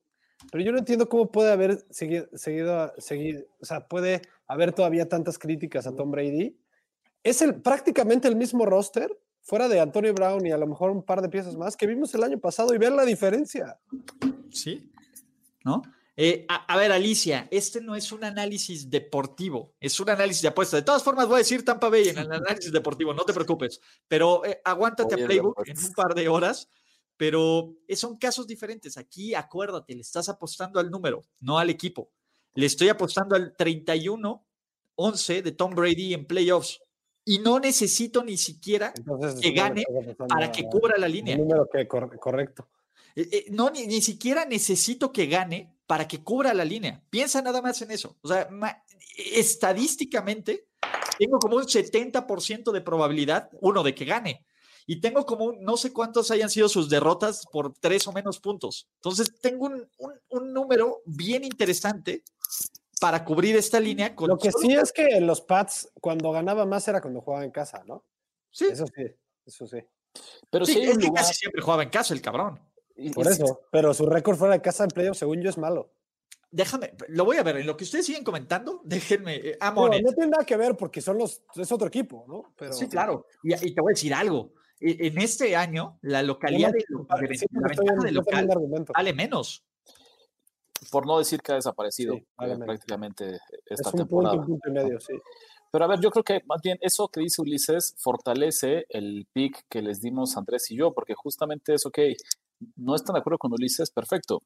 pero 0.51 0.63
yo 0.63 0.71
no 0.71 0.79
entiendo 0.79 1.07
cómo 1.07 1.31
puede 1.31 1.51
haber 1.51 1.85
seguido, 1.91 2.27
seguido, 2.33 2.93
seguido 2.97 3.43
o 3.61 3.65
sea, 3.65 3.87
puede 3.87 4.23
haber 4.49 4.73
todavía 4.73 5.07
tantas 5.07 5.39
críticas 5.39 5.87
a 5.87 5.95
Tom 5.95 6.11
Brady. 6.11 6.59
Es 7.23 7.41
el, 7.41 7.61
prácticamente 7.61 8.27
el 8.27 8.35
mismo 8.35 8.65
roster, 8.65 9.17
fuera 9.41 9.69
de 9.69 9.79
Antonio 9.79 10.13
Brown 10.13 10.45
y 10.45 10.51
a 10.51 10.57
lo 10.57 10.67
mejor 10.67 10.91
un 10.91 11.03
par 11.03 11.21
de 11.21 11.29
piezas 11.29 11.55
más 11.55 11.77
que 11.77 11.87
vimos 11.87 12.13
el 12.15 12.23
año 12.23 12.39
pasado 12.39 12.73
y 12.73 12.77
ver 12.77 12.91
la 12.91 13.05
diferencia. 13.05 13.79
Sí, 14.49 14.91
¿no? 15.63 15.81
Eh, 16.17 16.45
a, 16.49 16.65
a, 16.65 16.77
ver, 16.77 16.91
Alicia, 16.91 17.47
este 17.49 17.79
no 17.79 17.95
es 17.95 18.11
un 18.11 18.25
análisis 18.25 18.89
deportivo, 18.89 19.75
es 19.79 19.97
un 20.01 20.09
análisis 20.09 20.41
de 20.41 20.49
apuesta. 20.49 20.75
De 20.75 20.83
todas 20.83 21.03
formas, 21.03 21.27
voy 21.27 21.35
a 21.35 21.37
decir 21.37 21.63
Tampa 21.63 21.87
Bay 21.87 22.09
en 22.09 22.17
el 22.17 22.31
análisis 22.31 22.73
deportivo, 22.73 23.13
no 23.13 23.23
te 23.23 23.33
preocupes, 23.33 23.79
pero 24.07 24.43
eh, 24.43 24.59
aguántate 24.65 25.15
Oye, 25.15 25.23
a 25.23 25.27
Playbook 25.27 25.55
pues. 25.55 25.69
en 25.69 25.77
un 25.77 25.93
par 25.93 26.13
de 26.13 26.27
horas. 26.27 26.69
Pero 27.19 27.75
eh, 27.85 27.97
son 27.97 28.15
casos 28.17 28.47
diferentes. 28.47 28.97
Aquí, 28.97 29.35
acuérdate, 29.35 29.93
le 29.93 29.99
estás 29.99 30.29
apostando 30.29 30.79
al 30.79 30.89
número, 30.89 31.21
no 31.41 31.59
al 31.59 31.69
equipo. 31.69 32.13
Le 32.55 32.65
estoy 32.65 32.89
apostando 32.89 33.35
al 33.35 33.55
31-11 33.55 35.41
de 35.41 35.51
Tom 35.51 35.73
Brady 35.75 36.13
en 36.13 36.25
playoffs. 36.25 36.81
Y 37.25 37.39
no 37.39 37.59
necesito 37.59 38.23
ni 38.23 38.37
siquiera 38.37 38.91
Entonces, 38.95 39.39
que 39.39 39.51
gane 39.51 39.83
para 40.27 40.51
que 40.51 40.63
cubra 40.65 40.97
la 40.97 41.07
línea. 41.07 41.37
número 41.37 41.69
que 41.71 41.87
cor- 41.87 42.17
correcto. 42.19 42.69
Eh, 43.15 43.27
eh, 43.31 43.45
no, 43.51 43.69
ni, 43.69 43.85
ni 43.87 44.01
siquiera 44.01 44.45
necesito 44.45 45.11
que 45.11 45.27
gane 45.27 45.75
para 45.85 46.07
que 46.07 46.23
cubra 46.23 46.53
la 46.53 46.65
línea. 46.65 47.03
Piensa 47.09 47.41
nada 47.41 47.61
más 47.61 47.81
en 47.81 47.91
eso. 47.91 48.17
O 48.21 48.27
sea, 48.27 48.49
estadísticamente, 49.17 50.67
tengo 51.17 51.39
como 51.39 51.57
un 51.57 51.63
70% 51.65 52.71
de 52.71 52.81
probabilidad, 52.81 53.49
uno, 53.61 53.83
de 53.83 53.93
que 53.93 54.05
gane. 54.05 54.45
Y 54.91 55.01
tengo 55.01 55.23
como 55.23 55.45
un, 55.45 55.61
no 55.63 55.77
sé 55.77 55.93
cuántos 55.93 56.31
hayan 56.31 56.49
sido 56.49 56.67
sus 56.67 56.89
derrotas 56.89 57.45
por 57.51 57.73
tres 57.79 58.07
o 58.07 58.11
menos 58.11 58.39
puntos. 58.39 58.87
Entonces, 58.95 59.31
tengo 59.39 59.67
un, 59.67 59.87
un- 59.99 60.19
un 60.29 60.51
número 60.51 61.01
bien 61.05 61.43
interesante 61.43 62.23
para 62.99 63.23
cubrir 63.23 63.55
esta 63.55 63.79
línea. 63.79 64.15
Con 64.15 64.29
Lo 64.29 64.37
que 64.39 64.51
solo- 64.51 64.65
sí 64.67 64.73
es 64.73 64.91
que 64.91 65.21
los 65.21 65.41
Pats, 65.41 65.89
cuando 66.01 66.31
ganaba 66.31 66.65
más 66.65 66.87
era 66.87 67.01
cuando 67.01 67.21
jugaba 67.21 67.45
en 67.45 67.51
casa, 67.51 67.83
¿no? 67.85 68.03
Sí, 68.49 68.65
Eso 68.71 68.85
sí, 68.87 69.03
eso 69.45 69.67
sí. 69.67 69.77
Pero 70.49 70.65
sí, 70.65 70.81
es 70.81 70.97
que 70.97 71.05
lugar. 71.05 71.23
casi 71.23 71.35
siempre 71.35 71.61
jugaba 71.61 71.83
en 71.83 71.89
casa 71.91 72.15
el 72.15 72.21
cabrón. 72.23 72.59
y- 72.95 73.11
Por 73.11 73.27
eso. 73.27 73.61
Pero 73.71 73.93
su 73.93 74.07
récord 74.07 74.37
fuera 74.37 74.55
de 74.55 74.61
casa 74.61 74.85
en 74.85 74.89
playoff, 74.89 75.17
según 75.17 75.39
yo, 75.43 75.51
es 75.51 75.57
malo. 75.59 75.93
Déjame, 76.49 76.93
lo 77.09 77.25
voy 77.25 77.37
a 77.37 77.43
ver. 77.43 77.57
En 77.57 77.67
lo 77.67 77.77
que 77.77 77.83
ustedes 77.83 78.07
siguen 78.07 78.23
comentando, 78.23 78.81
déjenme. 79.23 79.35
eh, 79.35 79.57
Amones. 79.61 80.01
no 80.01 80.11
tiene 80.13 80.31
nada 80.31 80.43
que 80.45 80.57
ver 80.57 80.75
porque 80.75 80.99
son 80.99 81.19
los, 81.19 81.43
es 81.55 81.71
otro 81.71 81.87
equipo, 81.87 82.25
¿no? 82.27 82.55
Pero, 82.57 82.73
Sí, 82.73 82.89
claro. 82.89 83.27
Y, 83.43 83.53
y 83.53 83.75
te 83.75 83.81
voy 83.81 83.91
a 83.91 83.93
decir 83.93 84.15
algo. 84.15 84.51
E- 84.79 85.07
En 85.07 85.17
este 85.17 85.55
año, 85.55 85.97
la 86.01 86.23
localidad 86.23 86.71
de, 86.71 86.83
lo- 86.89 86.99
de- 87.19 87.35
Sí, 87.37 87.45
la 87.51 87.67
ventaja 87.67 88.03
de 88.03 88.11
local 88.11 88.47
vale 88.93 89.13
menos. 89.13 89.63
por 90.91 91.05
no 91.05 91.17
decir 91.19 91.41
que 91.41 91.51
ha 91.51 91.55
desaparecido 91.55 92.15
Sí, 92.15 92.25
eh, 92.41 92.57
prácticamente 92.65 93.35
Es 93.35 93.41
esta 93.81 93.89
un 93.89 93.91
punto, 93.91 94.05
temporada. 94.05 94.35
un 94.37 94.45
punto 94.45 94.69
y 94.69 94.71
medio, 94.71 94.99
sí. 94.99 95.13
Pero 95.71 95.85
a 95.85 95.87
ver, 95.87 95.99
yo 95.99 96.09
creo 96.09 96.23
que 96.23 96.41
más 96.47 96.61
bien 96.63 96.77
eso 96.81 97.07
que 97.09 97.19
dice 97.19 97.41
Ulises 97.41 97.93
fortalece 97.97 98.85
el 98.89 99.27
pick 99.33 99.65
que 99.69 99.81
les 99.81 100.01
dimos 100.01 100.35
Andrés 100.37 100.71
y 100.71 100.77
yo, 100.77 100.93
porque 100.93 101.13
justamente 101.13 101.73
es, 101.75 101.85
ok, 101.85 101.99
no 102.77 102.95
están 102.95 103.13
de 103.13 103.19
acuerdo 103.19 103.37
con 103.37 103.51
Ulises, 103.53 103.91
perfecto. 103.91 104.41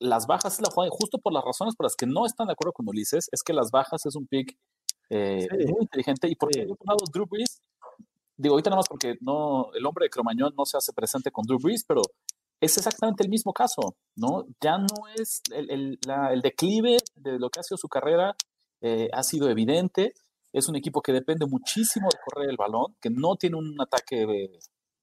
Las 0.00 0.26
bajas 0.26 0.54
es 0.54 0.60
la 0.60 0.70
jugada, 0.70 0.88
y 0.88 0.96
justo 0.98 1.18
por 1.18 1.32
las 1.32 1.44
razones 1.44 1.76
por 1.76 1.84
las 1.86 1.94
que 1.94 2.06
no 2.06 2.26
están 2.26 2.46
de 2.48 2.52
acuerdo 2.54 2.72
con 2.72 2.88
Ulises, 2.88 3.28
es 3.32 3.42
que 3.42 3.52
las 3.52 3.70
bajas 3.70 4.04
es 4.06 4.14
un 4.16 4.26
pick 4.26 4.56
eh, 5.08 5.46
Sí. 5.50 5.66
muy 5.72 5.82
inteligente. 5.82 6.28
Y 6.28 6.34
porque 6.36 6.60
por 6.66 6.76
un 6.80 6.86
lado 6.86 7.04
Drew 7.12 7.26
Brees, 7.26 7.60
digo 8.40 8.54
ahorita 8.54 8.70
nada 8.70 8.78
más 8.80 8.88
porque 8.88 9.16
no, 9.20 9.72
el 9.74 9.84
hombre 9.86 10.04
de 10.06 10.10
Cromañón 10.10 10.54
no 10.56 10.64
se 10.64 10.76
hace 10.76 10.92
presente 10.92 11.30
con 11.30 11.44
Drew 11.46 11.58
Brees, 11.60 11.84
pero 11.86 12.02
es 12.60 12.76
exactamente 12.76 13.22
el 13.22 13.30
mismo 13.30 13.52
caso, 13.52 13.96
¿no? 14.16 14.46
Ya 14.60 14.78
no 14.78 15.06
es 15.18 15.40
el, 15.54 15.70
el- 15.70 15.98
el 16.32 16.40
declive 16.42 16.98
de 17.16 17.38
lo 17.38 17.48
que 17.50 17.60
ha 17.60 17.62
sido 17.62 17.78
su 17.78 17.88
carrera, 17.88 18.34
eh, 18.82 19.08
ha 19.12 19.22
sido 19.22 19.48
evidente 19.50 20.14
es 20.52 20.68
un 20.68 20.74
equipo 20.74 21.00
que 21.00 21.12
depende 21.12 21.46
muchísimo 21.46 22.08
de 22.10 22.18
correr 22.24 22.50
el 22.50 22.56
balón, 22.56 22.96
que 23.00 23.08
no 23.08 23.36
tiene 23.36 23.56
un 23.56 23.80
ataque 23.80 24.50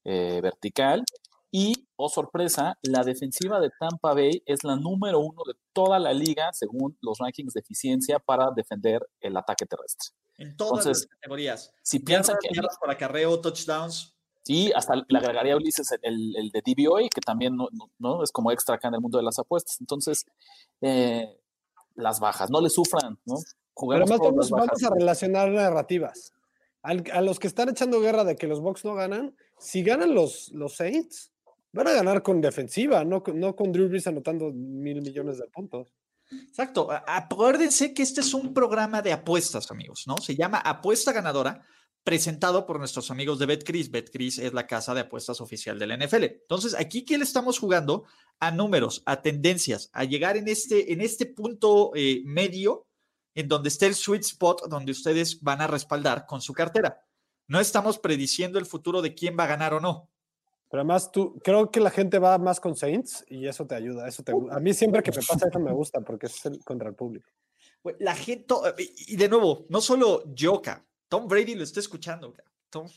eh, 0.03 0.41
vertical 0.41 1.03
y, 1.51 1.87
oh 1.95 2.09
sorpresa, 2.09 2.77
la 2.81 3.03
defensiva 3.03 3.59
de 3.59 3.69
Tampa 3.79 4.13
Bay 4.13 4.43
es 4.45 4.63
la 4.63 4.75
número 4.75 5.19
uno 5.19 5.43
de 5.45 5.53
toda 5.73 5.97
la 5.97 6.13
liga 6.13 6.51
según 6.53 6.97
los 7.01 7.19
rankings 7.19 7.53
de 7.53 7.61
eficiencia 7.61 8.19
para 8.19 8.51
defender 8.51 9.07
el 9.21 9.37
ataque 9.37 9.65
terrestre. 9.65 10.09
En 10.37 10.55
todas 10.57 10.85
las 10.85 11.05
categorías. 11.07 11.73
Si 11.81 11.99
piensan 11.99 12.37
que... 12.41 12.49
Por 12.79 12.91
acarreo, 12.91 13.39
touchdowns. 13.39 14.13
Sí, 14.43 14.71
hasta 14.75 14.95
le 14.95 15.17
agregaría 15.17 15.53
a 15.53 15.57
Ulises 15.57 15.91
el, 16.01 16.35
el, 16.37 16.49
de 16.51 16.61
DBOA, 16.61 17.09
que 17.13 17.19
también 17.19 17.57
no, 17.57 17.67
no, 17.99 18.23
es 18.23 18.31
como 18.31 18.51
extra 18.51 18.75
acá 18.75 18.87
en 18.87 18.93
el 18.93 19.01
mundo 19.01 19.17
de 19.17 19.23
las 19.23 19.39
apuestas. 19.39 19.77
Entonces, 19.81 20.25
eh, 20.81 21.37
las 21.95 22.19
bajas, 22.19 22.49
no 22.49 22.61
le 22.61 22.69
sufran, 22.69 23.19
¿no? 23.25 23.35
Pero 23.75 24.03
además 24.03 24.19
vamos, 24.19 24.49
vamos, 24.49 24.83
a 24.83 24.89
relacionar 24.89 25.49
narrativas. 25.49 26.31
a 26.81 27.21
los 27.21 27.39
que 27.39 27.47
están 27.47 27.69
echando 27.69 27.99
guerra 27.99 28.23
de 28.23 28.37
que 28.37 28.47
los 28.47 28.61
Bucks 28.61 28.85
no 28.85 28.95
ganan, 28.95 29.35
si 29.57 29.83
ganan 29.83 30.13
los, 30.13 30.49
los 30.53 30.75
Saints, 30.75 31.33
van 31.72 31.88
a 31.88 31.93
ganar 31.93 32.24
con 32.24 32.41
defensiva, 32.41 33.03
no, 33.03 33.24
no 33.34 33.55
con 33.55 33.72
Drew 33.72 33.89
Brees 33.89 34.07
anotando 34.07 34.51
mil 34.51 35.01
millones 35.01 35.38
de 35.38 35.47
puntos. 35.47 35.93
Exacto. 36.30 36.89
Acuérdense 37.07 37.93
que 37.93 38.03
este 38.03 38.22
es 38.22 38.34
un 38.34 38.53
programa 38.53 39.01
de 39.01 39.13
apuestas, 39.13 39.72
amigos, 39.72 40.03
¿no? 40.07 40.18
Se 40.18 40.36
llama 40.36 40.57
Apuesta 40.57 41.13
Ganadora, 41.13 41.61
presentado 42.03 42.65
por 42.65 42.80
nuestros 42.80 43.11
amigos 43.11 43.39
de 43.39 43.45
BetCris. 43.45 43.91
BetCris 43.91 44.39
es 44.39 44.53
la 44.53 44.68
casa 44.68 44.93
de 44.93 45.01
apuestas 45.01 45.41
oficial 45.41 45.80
de 45.80 45.88
la 45.88 45.97
NFL. 45.97 46.24
Entonces, 46.24 46.76
aquí, 46.76 47.03
¿qué 47.05 47.18
le 47.18 47.24
estamos 47.24 47.59
jugando? 47.59 48.03
A 48.39 48.51
números, 48.51 49.03
a 49.05 49.22
tendencias, 49.22 49.89
a 49.93 50.03
llegar 50.03 50.38
en 50.38 50.47
este, 50.47 50.93
en 50.93 51.01
este 51.01 51.26
punto 51.26 51.91
eh, 51.95 52.22
medio, 52.26 52.88
en 53.36 53.47
donde 53.47 53.70
esté 53.70 53.88
el 53.88 53.95
sweet 53.95 54.24
spot, 54.24 54.68
donde 54.70 54.91
ustedes 54.91 55.41
van 55.41 55.61
a 55.61 55.68
respaldar 55.68 56.26
con 56.26 56.41
su 56.41 56.53
cartera. 56.53 57.01
No 57.47 57.59
estamos 57.59 57.99
prediciendo 57.99 58.59
el 58.59 58.65
futuro 58.65 59.01
de 59.01 59.13
quién 59.13 59.38
va 59.39 59.45
a 59.45 59.47
ganar 59.47 59.74
o 59.74 59.80
no. 59.80 60.09
Pero 60.70 60.82
además, 60.82 61.11
tú, 61.11 61.39
creo 61.43 61.72
que 61.72 61.80
la 61.80 61.89
gente 61.89 62.20
va 62.20 62.38
más 62.38 62.59
con 62.59 62.76
Saints 62.76 63.24
y 63.30 63.47
eso 63.47 63.65
te 63.65 63.76
ayuda. 63.76 64.07
Eso 64.07 64.24
te, 64.24 64.34
a 64.51 64.59
mí 64.59 64.74
siempre 64.74 65.01
que 65.01 65.11
me 65.11 65.18
pasa 65.18 65.47
eso 65.47 65.59
me 65.59 65.72
gusta 65.72 66.01
porque 66.01 66.26
es 66.26 66.45
el, 66.45 66.59
contra 66.63 66.89
el 66.89 66.95
público. 66.95 67.30
La 67.99 68.15
gente, 68.15 68.53
y 69.07 69.15
de 69.15 69.30
nuevo, 69.30 69.65
no 69.70 69.80
solo 69.80 70.24
yo, 70.34 70.61
Tom 71.07 71.28
Brady 71.28 71.55
lo 71.55 71.63
está 71.63 71.80
escuchando. 71.80 72.36
Tom. 72.70 72.88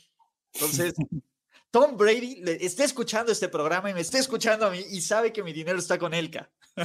Entonces, 0.53 0.95
Tom 1.71 1.97
Brady 1.97 2.43
le 2.43 2.65
está 2.65 2.85
escuchando 2.85 3.31
este 3.31 3.49
programa 3.49 3.91
y 3.91 3.95
me 3.95 4.01
está 4.01 4.19
escuchando 4.19 4.67
a 4.67 4.71
mí 4.71 4.83
y 4.91 5.01
sabe 5.01 5.33
que 5.33 5.45
mi 5.45 5.53
dinero 5.53 5.79
está 5.79 5.97
con 5.97 6.13
él. 6.13 6.31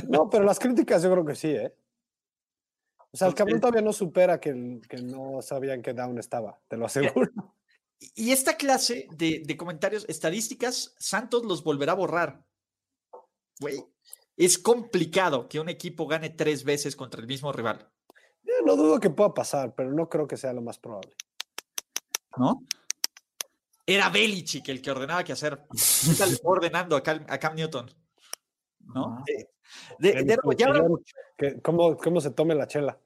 No, 0.07 0.29
pero 0.29 0.43
las 0.43 0.59
críticas 0.59 1.01
yo 1.01 1.11
creo 1.11 1.25
que 1.25 1.35
sí, 1.35 1.47
¿eh? 1.47 1.73
O 3.11 3.17
sea, 3.17 3.29
el 3.29 3.33
cabrón 3.33 3.61
todavía 3.61 3.81
no 3.81 3.93
supera 3.93 4.39
que, 4.39 4.81
que 4.89 4.97
no 4.97 5.41
sabían 5.41 5.81
que 5.81 5.93
Down 5.93 6.19
estaba, 6.19 6.59
te 6.67 6.77
lo 6.77 6.85
aseguro. 6.85 7.31
Y 7.99 8.31
esta 8.31 8.57
clase 8.57 9.07
de, 9.11 9.57
comentarios, 9.57 10.05
estadísticas, 10.07 10.95
Santos 10.99 11.45
los 11.45 11.63
volverá 11.63 11.93
a 11.93 11.95
borrar. 11.95 12.45
Güey, 13.59 13.83
es 14.35 14.57
complicado 14.57 15.47
que 15.47 15.59
un 15.59 15.69
equipo 15.69 16.07
gane 16.07 16.29
tres 16.29 16.63
veces 16.63 16.95
contra 16.95 17.21
el 17.21 17.27
mismo 17.27 17.51
rival. 17.51 17.89
no 18.65 18.75
dudo 18.75 18.99
que 18.99 19.09
pueda 19.09 19.33
pasar, 19.33 19.73
pero 19.75 19.91
no 19.91 20.09
creo 20.09 20.27
que 20.27 20.37
sea 20.37 20.53
lo 20.53 20.61
más 20.61 20.77
probable. 20.77 21.15
¿No? 22.37 22.63
Era 23.85 24.09
Belichick 24.09 24.67
el 24.69 24.81
que 24.81 24.91
ordenaba 24.91 25.23
qué 25.23 25.31
hacer. 25.31 25.65
Está 25.73 26.25
ordenando 26.43 26.95
a, 26.95 27.01
Cam, 27.03 27.55
Newton. 27.55 27.89
¿No? 28.79 29.23
De, 29.99 30.37
¿Cómo, 31.61 31.95
¿Cómo 31.97 32.21
se 32.21 32.31
tome 32.31 32.55
la 32.55 32.67
chela? 32.67 32.99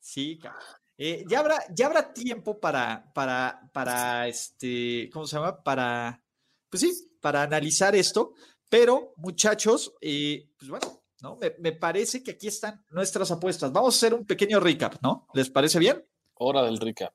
Sí, 0.00 0.38
cabrón. 0.38 0.62
Eh, 0.98 1.24
ya, 1.28 1.40
habrá, 1.40 1.62
ya 1.74 1.86
habrá 1.86 2.12
tiempo 2.12 2.58
para, 2.58 3.12
para, 3.14 3.68
para, 3.72 4.26
este, 4.28 5.10
¿cómo 5.12 5.26
se 5.26 5.36
llama? 5.36 5.62
Para, 5.62 6.22
pues 6.70 6.80
sí, 6.80 7.10
para 7.20 7.42
analizar 7.42 7.94
esto. 7.94 8.32
Pero, 8.68 9.12
muchachos, 9.16 9.94
eh, 10.00 10.48
pues 10.58 10.70
bueno, 10.70 11.02
¿no? 11.22 11.36
Me, 11.36 11.54
me, 11.58 11.72
parece 11.72 12.22
que 12.22 12.32
aquí 12.32 12.48
están 12.48 12.84
nuestras 12.90 13.30
apuestas. 13.30 13.72
Vamos 13.72 13.94
a 13.94 13.98
hacer 13.98 14.14
un 14.14 14.26
pequeño 14.26 14.58
recap, 14.58 14.96
¿no? 15.02 15.26
¿Les 15.34 15.50
parece 15.50 15.78
bien? 15.78 16.04
Hora 16.34 16.62
del 16.62 16.78
recap. 16.78 17.14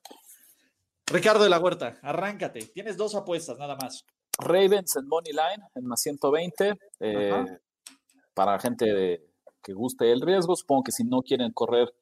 Ricardo 1.07 1.43
de 1.43 1.49
la 1.49 1.59
Huerta, 1.59 1.99
arráncate. 2.01 2.67
Tienes 2.67 2.95
dos 2.95 3.15
apuestas, 3.15 3.57
nada 3.57 3.75
más. 3.75 4.05
Ravens 4.37 4.95
en 4.95 5.07
Money 5.07 5.33
Line, 5.33 5.67
en 5.75 5.85
más 5.85 6.01
120. 6.01 6.77
Eh, 6.99 7.45
para 8.33 8.57
gente 8.59 9.27
que 9.61 9.73
guste 9.73 10.11
el 10.11 10.21
riesgo, 10.21 10.55
supongo 10.55 10.83
que 10.83 10.91
si 10.91 11.03
no 11.03 11.21
quieren 11.21 11.51
correr 11.51 11.93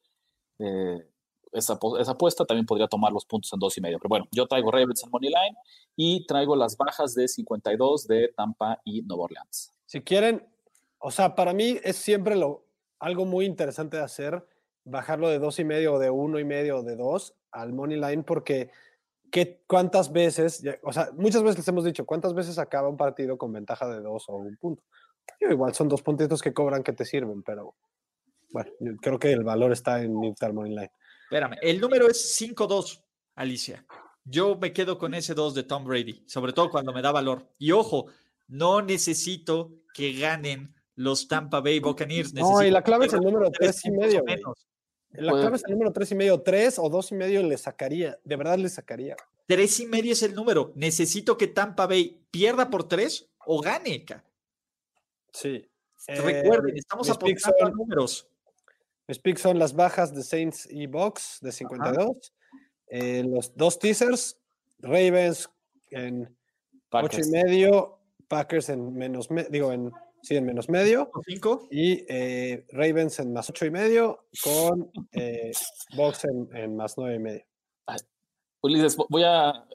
eh, 0.59 1.07
esa, 1.51 1.73
apuesta, 1.73 2.45
también 2.45 2.65
podría 2.65 2.87
tomar 2.87 3.11
los 3.11 3.25
puntos 3.25 3.51
en 3.53 3.59
dos 3.59 3.77
y 3.77 3.81
medio. 3.81 3.97
Pero 3.99 4.09
bueno, 4.09 4.25
yo 4.31 4.47
traigo 4.47 4.71
Ravens 4.71 5.03
en 5.03 5.09
Money 5.09 5.29
Line 5.29 5.57
y 5.95 6.25
traigo 6.25 6.55
las 6.55 6.77
bajas 6.77 7.15
de 7.15 7.27
52 7.27 8.07
de 8.07 8.33
Tampa 8.35 8.79
y 8.83 9.01
Nueva 9.03 9.23
Orleans. 9.23 9.73
Si 9.85 10.01
quieren, 10.01 10.47
o 10.99 11.11
sea, 11.11 11.35
para 11.35 11.53
mí 11.53 11.77
es 11.83 11.95
siempre 11.97 12.35
lo, 12.35 12.65
algo 12.99 13.25
muy 13.25 13.45
interesante 13.45 13.97
de 13.97 14.03
hacer, 14.03 14.45
bajarlo 14.83 15.29
de 15.29 15.39
dos 15.39 15.59
y 15.59 15.63
medio 15.63 15.95
o 15.95 15.99
de 15.99 16.09
uno 16.09 16.39
y 16.39 16.45
medio 16.45 16.79
o 16.79 16.83
de 16.83 16.95
dos 16.95 17.35
al 17.51 17.73
Money 17.73 17.99
Line, 17.99 18.23
porque 18.23 18.69
¿qué, 19.31 19.63
¿cuántas 19.67 20.11
veces, 20.11 20.63
o 20.83 20.93
sea, 20.93 21.09
muchas 21.15 21.41
veces 21.41 21.57
les 21.57 21.67
hemos 21.67 21.83
dicho, 21.83 22.05
¿cuántas 22.05 22.33
veces 22.33 22.57
acaba 22.59 22.89
un 22.89 22.97
partido 22.97 23.37
con 23.37 23.51
ventaja 23.51 23.87
de 23.87 24.01
dos 24.01 24.27
o 24.29 24.35
un 24.35 24.57
punto? 24.57 24.83
igual 25.41 25.73
son 25.73 25.87
dos 25.87 26.01
puntitos 26.01 26.41
que 26.41 26.53
cobran 26.53 26.83
que 26.83 26.93
te 26.93 27.05
sirven, 27.05 27.43
pero 27.43 27.75
bueno, 28.51 28.71
yo 28.79 28.95
creo 28.97 29.19
que 29.19 29.31
el 29.31 29.43
valor 29.43 29.71
está 29.71 30.01
en 30.01 30.23
irte 30.23 30.45
al 30.45 30.53
Money 30.53 30.71
Line. 30.71 30.91
Espérame, 31.29 31.57
el 31.61 31.79
número 31.79 32.09
es 32.09 32.41
5-2, 32.41 33.03
Alicia. 33.35 33.85
Yo 34.25 34.57
me 34.57 34.73
quedo 34.73 34.97
con 34.97 35.13
ese 35.13 35.35
2 35.35 35.53
de 35.53 35.61
Tom 35.61 35.85
Brady, 35.85 36.23
sobre 36.25 36.53
todo 36.53 36.71
cuando 36.71 36.91
me 36.91 37.03
da 37.03 37.11
valor. 37.11 37.47
Y 37.59 37.71
ojo, 37.71 38.07
no 38.47 38.81
necesito 38.81 39.71
que 39.93 40.13
ganen 40.13 40.73
los 40.95 41.27
Tampa 41.27 41.59
Bay 41.59 41.79
Buccaneers. 41.79 42.33
No, 42.33 42.63
y 42.63 42.71
la 42.71 42.81
clave 42.81 43.05
es 43.05 43.13
el 43.13 43.19
número 43.19 43.51
3 43.51 43.85
y 43.85 43.91
medio. 43.91 44.25
La 45.11 45.33
clave 45.33 45.57
es 45.57 45.63
el 45.67 45.73
número 45.73 45.93
3 45.93 46.11
y 46.11 46.15
medio, 46.15 46.41
3 46.41 46.79
o 46.79 46.89
2 46.89 47.11
y 47.11 47.15
medio 47.15 47.43
le 47.43 47.59
sacaría, 47.59 48.17
de 48.23 48.35
verdad 48.35 48.57
le 48.57 48.69
sacaría. 48.69 49.15
3 49.45 49.79
y 49.81 49.85
medio 49.85 50.13
es 50.13 50.23
el 50.23 50.33
número. 50.33 50.71
Necesito 50.73 51.37
que 51.37 51.45
Tampa 51.45 51.85
Bay 51.85 52.25
pierda 52.31 52.71
por 52.71 52.87
3 52.87 53.29
o 53.45 53.61
gane. 53.61 54.03
Sí. 55.31 55.69
Recuerden, 56.07 56.75
eh, 56.75 56.79
estamos 56.79 57.07
apostando 57.07 57.67
a 57.67 57.69
números. 57.69 58.27
Mis 59.09 59.17
picks 59.17 59.41
son 59.41 59.57
las 59.57 59.73
bajas 59.73 60.13
de 60.13 60.21
Saints 60.21 60.67
y 60.69 60.85
Box 60.85 61.39
de 61.41 61.51
52. 61.51 62.31
Eh, 62.89 63.23
los 63.27 63.57
dos 63.57 63.79
teasers, 63.79 64.39
Ravens 64.77 65.49
en 65.89 66.37
8 66.91 67.21
y 67.25 67.31
medio, 67.31 67.97
Packers 68.27 68.69
en 68.69 68.93
menos, 68.93 69.27
digo, 69.49 69.73
en, 69.73 69.91
sí, 70.21 70.35
en 70.35 70.45
menos 70.45 70.69
medio. 70.69 71.09
Y 71.71 72.05
eh, 72.07 72.67
Ravens 72.71 73.19
en 73.19 73.33
más 73.33 73.49
8 73.49 73.65
y 73.65 73.71
medio 73.71 74.27
con 74.43 74.91
eh, 75.13 75.53
Box 75.95 76.25
en, 76.25 76.75
más 76.75 76.95
9 76.95 77.15
y 77.15 77.19
medio. 77.19 77.45
Ulises, 78.61 78.95
voy 79.09 79.23
a, 79.23 79.65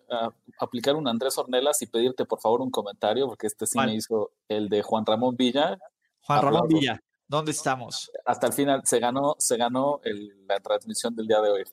aplicar 0.61 0.95
un 0.95 1.09
Andrés 1.09 1.37
Ornelas 1.39 1.83
y 1.83 1.87
pedirte 1.87 2.25
por 2.25 2.39
favor 2.39 2.61
un 2.61 2.71
comentario, 2.71 3.27
porque 3.27 3.49
este 3.49 3.67
sí 3.67 3.81
me 3.81 3.97
hizo 3.97 4.31
el 4.47 4.69
de 4.69 4.83
Juan 4.83 5.05
Ramón 5.05 5.35
Villa. 5.37 5.77
Juan 6.21 6.41
Ramón 6.41 6.69
Villa. 6.69 7.03
¿Dónde 7.27 7.53
estamos? 7.53 8.11
Hasta 8.25 8.47
el 8.47 8.53
final 8.53 8.83
se 8.85 8.99
ganó, 8.99 9.37
se 9.39 9.57
ganó 9.57 10.01
la 10.47 10.61
transmisión 10.61 11.15
del 11.15 11.27
día 11.27 11.41
de 11.41 11.51
hoy. 11.51 11.65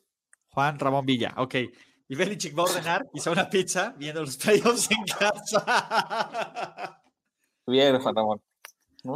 Juan 0.49 0.79
Ramón 0.79 1.05
Villa, 1.05 1.33
ok. 1.37 1.55
Y 2.07 2.15
Belichick 2.15 2.57
va 2.57 2.63
a 2.63 2.65
ordenar, 2.65 3.09
hizo 3.13 3.31
una 3.31 3.49
pizza 3.49 3.93
viendo 3.97 4.21
los 4.21 4.37
playoffs 4.37 4.89
en 4.91 5.03
casa. 5.05 7.01
Bien, 7.67 7.99
Juan 7.99 8.15
Ramón. 8.15 8.41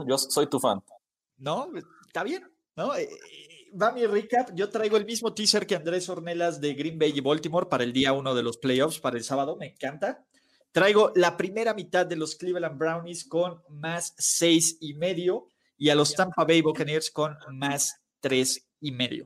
Yo 0.08 0.18
soy 0.18 0.48
tu 0.48 0.60
fan. 0.60 0.82
No, 1.38 1.70
está 2.08 2.24
bien. 2.24 2.44
¿no? 2.76 2.96
Eh, 2.96 3.04
eh, 3.04 3.78
va 3.80 3.92
mi 3.92 4.06
recap. 4.06 4.52
Yo 4.54 4.70
traigo 4.70 4.98
el 4.98 5.06
mismo 5.06 5.34
teaser 5.34 5.66
que 5.66 5.76
Andrés 5.76 6.10
Ornelas 6.10 6.60
de 6.62 6.74
Green 6.74 6.98
Bay 6.98 7.14
y 7.16 7.22
Baltimore 7.22 7.68
para 7.68 7.84
el 7.84 7.94
día 7.94 8.14
uno 8.14 8.34
de 8.36 8.44
los 8.44 8.58
playoffs, 8.58 9.00
para 9.00 9.18
el 9.18 9.24
sábado. 9.24 9.56
Me 9.58 9.68
encanta. 9.68 10.26
Traigo 10.72 11.12
la 11.16 11.38
primera 11.38 11.74
mitad 11.74 12.06
de 12.06 12.18
los 12.18 12.36
Cleveland 12.36 12.78
Brownies 12.78 13.26
con 13.26 13.62
más 13.70 14.14
seis 14.18 14.78
y 14.82 14.94
medio 14.94 15.52
y 15.78 15.90
a 15.90 15.96
los 15.96 16.14
Tampa 16.14 16.44
Bay 16.44 16.62
Buccaneers 16.62 17.12
con 17.12 17.38
más 17.52 17.96
tres 18.20 18.68
y 18.80 18.92
medio. 18.92 19.26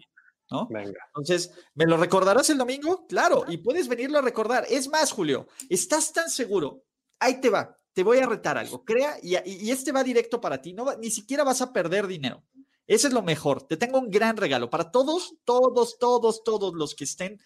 ¿No? 0.51 0.67
Entonces, 1.07 1.51
¿me 1.75 1.85
lo 1.85 1.95
recordarás 1.97 2.49
el 2.49 2.57
domingo? 2.57 3.05
Claro, 3.07 3.45
y 3.47 3.57
puedes 3.57 3.87
venirlo 3.87 4.17
a 4.17 4.23
recordar. 4.23 4.65
Es 4.67 4.89
más, 4.89 5.11
Julio, 5.11 5.47
¿estás 5.69 6.11
tan 6.11 6.27
seguro? 6.27 6.85
Ahí 7.19 7.39
te 7.39 7.49
va, 7.49 7.77
te 7.93 8.01
voy 8.01 8.17
a 8.17 8.25
retar 8.25 8.57
algo. 8.57 8.83
Crea, 8.83 9.17
y, 9.21 9.35
y 9.45 9.69
este 9.69 9.91
va 9.91 10.03
directo 10.03 10.41
para 10.41 10.59
ti, 10.59 10.73
no 10.73 10.97
ni 10.97 11.11
siquiera 11.11 11.43
vas 11.43 11.61
a 11.61 11.71
perder 11.71 12.07
dinero. 12.07 12.43
Ese 12.87 13.07
es 13.07 13.13
lo 13.13 13.21
mejor. 13.21 13.67
Te 13.67 13.77
tengo 13.77 13.99
un 13.99 14.09
gran 14.09 14.37
regalo 14.37 14.71
para 14.71 14.89
todos, 14.89 15.35
todos, 15.45 15.99
todos, 15.99 16.43
todos 16.43 16.73
los 16.73 16.95
que 16.95 17.03
estén 17.03 17.39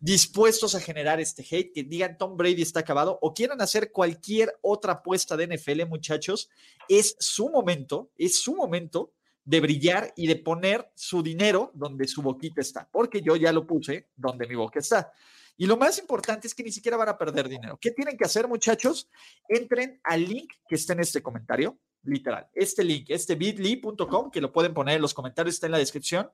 dispuestos 0.00 0.74
a 0.74 0.80
generar 0.80 1.20
este 1.20 1.46
hate, 1.48 1.72
que 1.72 1.84
digan 1.84 2.16
Tom 2.16 2.36
Brady 2.36 2.62
está 2.62 2.80
acabado 2.80 3.18
o 3.20 3.34
quieran 3.34 3.60
hacer 3.60 3.92
cualquier 3.92 4.58
otra 4.62 4.94
apuesta 4.94 5.36
de 5.36 5.46
NFL, 5.46 5.84
muchachos, 5.86 6.48
es 6.88 7.14
su 7.20 7.50
momento, 7.50 8.10
es 8.16 8.40
su 8.40 8.56
momento 8.56 9.12
de 9.44 9.60
brillar 9.60 10.12
y 10.16 10.26
de 10.26 10.36
poner 10.36 10.90
su 10.94 11.22
dinero 11.22 11.70
donde 11.74 12.08
su 12.08 12.22
boquita 12.22 12.60
está, 12.60 12.88
porque 12.90 13.20
yo 13.20 13.36
ya 13.36 13.52
lo 13.52 13.66
puse 13.66 14.08
donde 14.16 14.46
mi 14.46 14.54
boca 14.54 14.78
está. 14.80 15.12
Y 15.56 15.66
lo 15.66 15.76
más 15.76 15.98
importante 15.98 16.46
es 16.46 16.54
que 16.54 16.62
ni 16.62 16.72
siquiera 16.72 16.96
van 16.96 17.10
a 17.10 17.18
perder 17.18 17.46
dinero. 17.46 17.78
¿Qué 17.78 17.90
tienen 17.90 18.16
que 18.16 18.24
hacer, 18.24 18.48
muchachos? 18.48 19.10
Entren 19.46 20.00
al 20.04 20.24
link 20.24 20.50
que 20.66 20.76
está 20.76 20.94
en 20.94 21.00
este 21.00 21.22
comentario, 21.22 21.78
literal. 22.04 22.48
Este 22.54 22.82
link, 22.82 23.10
este 23.10 23.34
bit.ly.com, 23.34 24.30
que 24.30 24.40
lo 24.40 24.52
pueden 24.52 24.72
poner 24.72 24.96
en 24.96 25.02
los 25.02 25.12
comentarios, 25.12 25.56
está 25.56 25.66
en 25.66 25.72
la 25.72 25.78
descripción. 25.78 26.30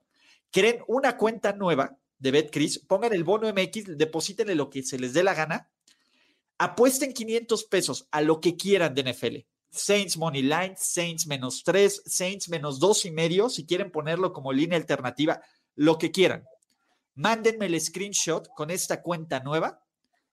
Creen 0.53 0.81
una 0.87 1.17
cuenta 1.17 1.53
nueva 1.53 1.99
de 2.19 2.31
BetCris, 2.31 2.79
pongan 2.79 3.13
el 3.13 3.25
bono 3.25 3.53
MX, 3.53 3.97
deposítenle 3.97 4.55
lo 4.55 4.71
que 4.71 4.83
se 4.83 4.99
les 4.99 5.13
dé 5.13 5.23
la 5.23 5.35
gana, 5.35 5.71
apuesten 6.59 7.13
500 7.13 7.65
pesos 7.65 8.09
a 8.11 8.21
lo 8.23 8.41
que 8.41 8.57
quieran 8.57 8.95
de 8.95 9.13
NFL. 9.13 9.37
Saints 9.71 10.17
Money 10.17 10.43
Line, 10.43 10.75
Saints 10.77 11.27
menos 11.27 11.63
3, 11.65 12.03
Saints 12.07 12.49
menos 12.49 12.79
dos 12.79 13.05
y 13.05 13.11
medio, 13.11 13.49
si 13.49 13.67
quieren 13.67 13.91
ponerlo 13.91 14.33
como 14.33 14.53
línea 14.53 14.79
alternativa, 14.79 15.43
lo 15.75 15.99
que 15.99 16.11
quieran. 16.11 16.45
Mándenme 17.15 17.67
el 17.67 17.81
screenshot 17.81 18.49
con 18.55 18.71
esta 18.71 19.03
cuenta 19.03 19.41
nueva 19.41 19.83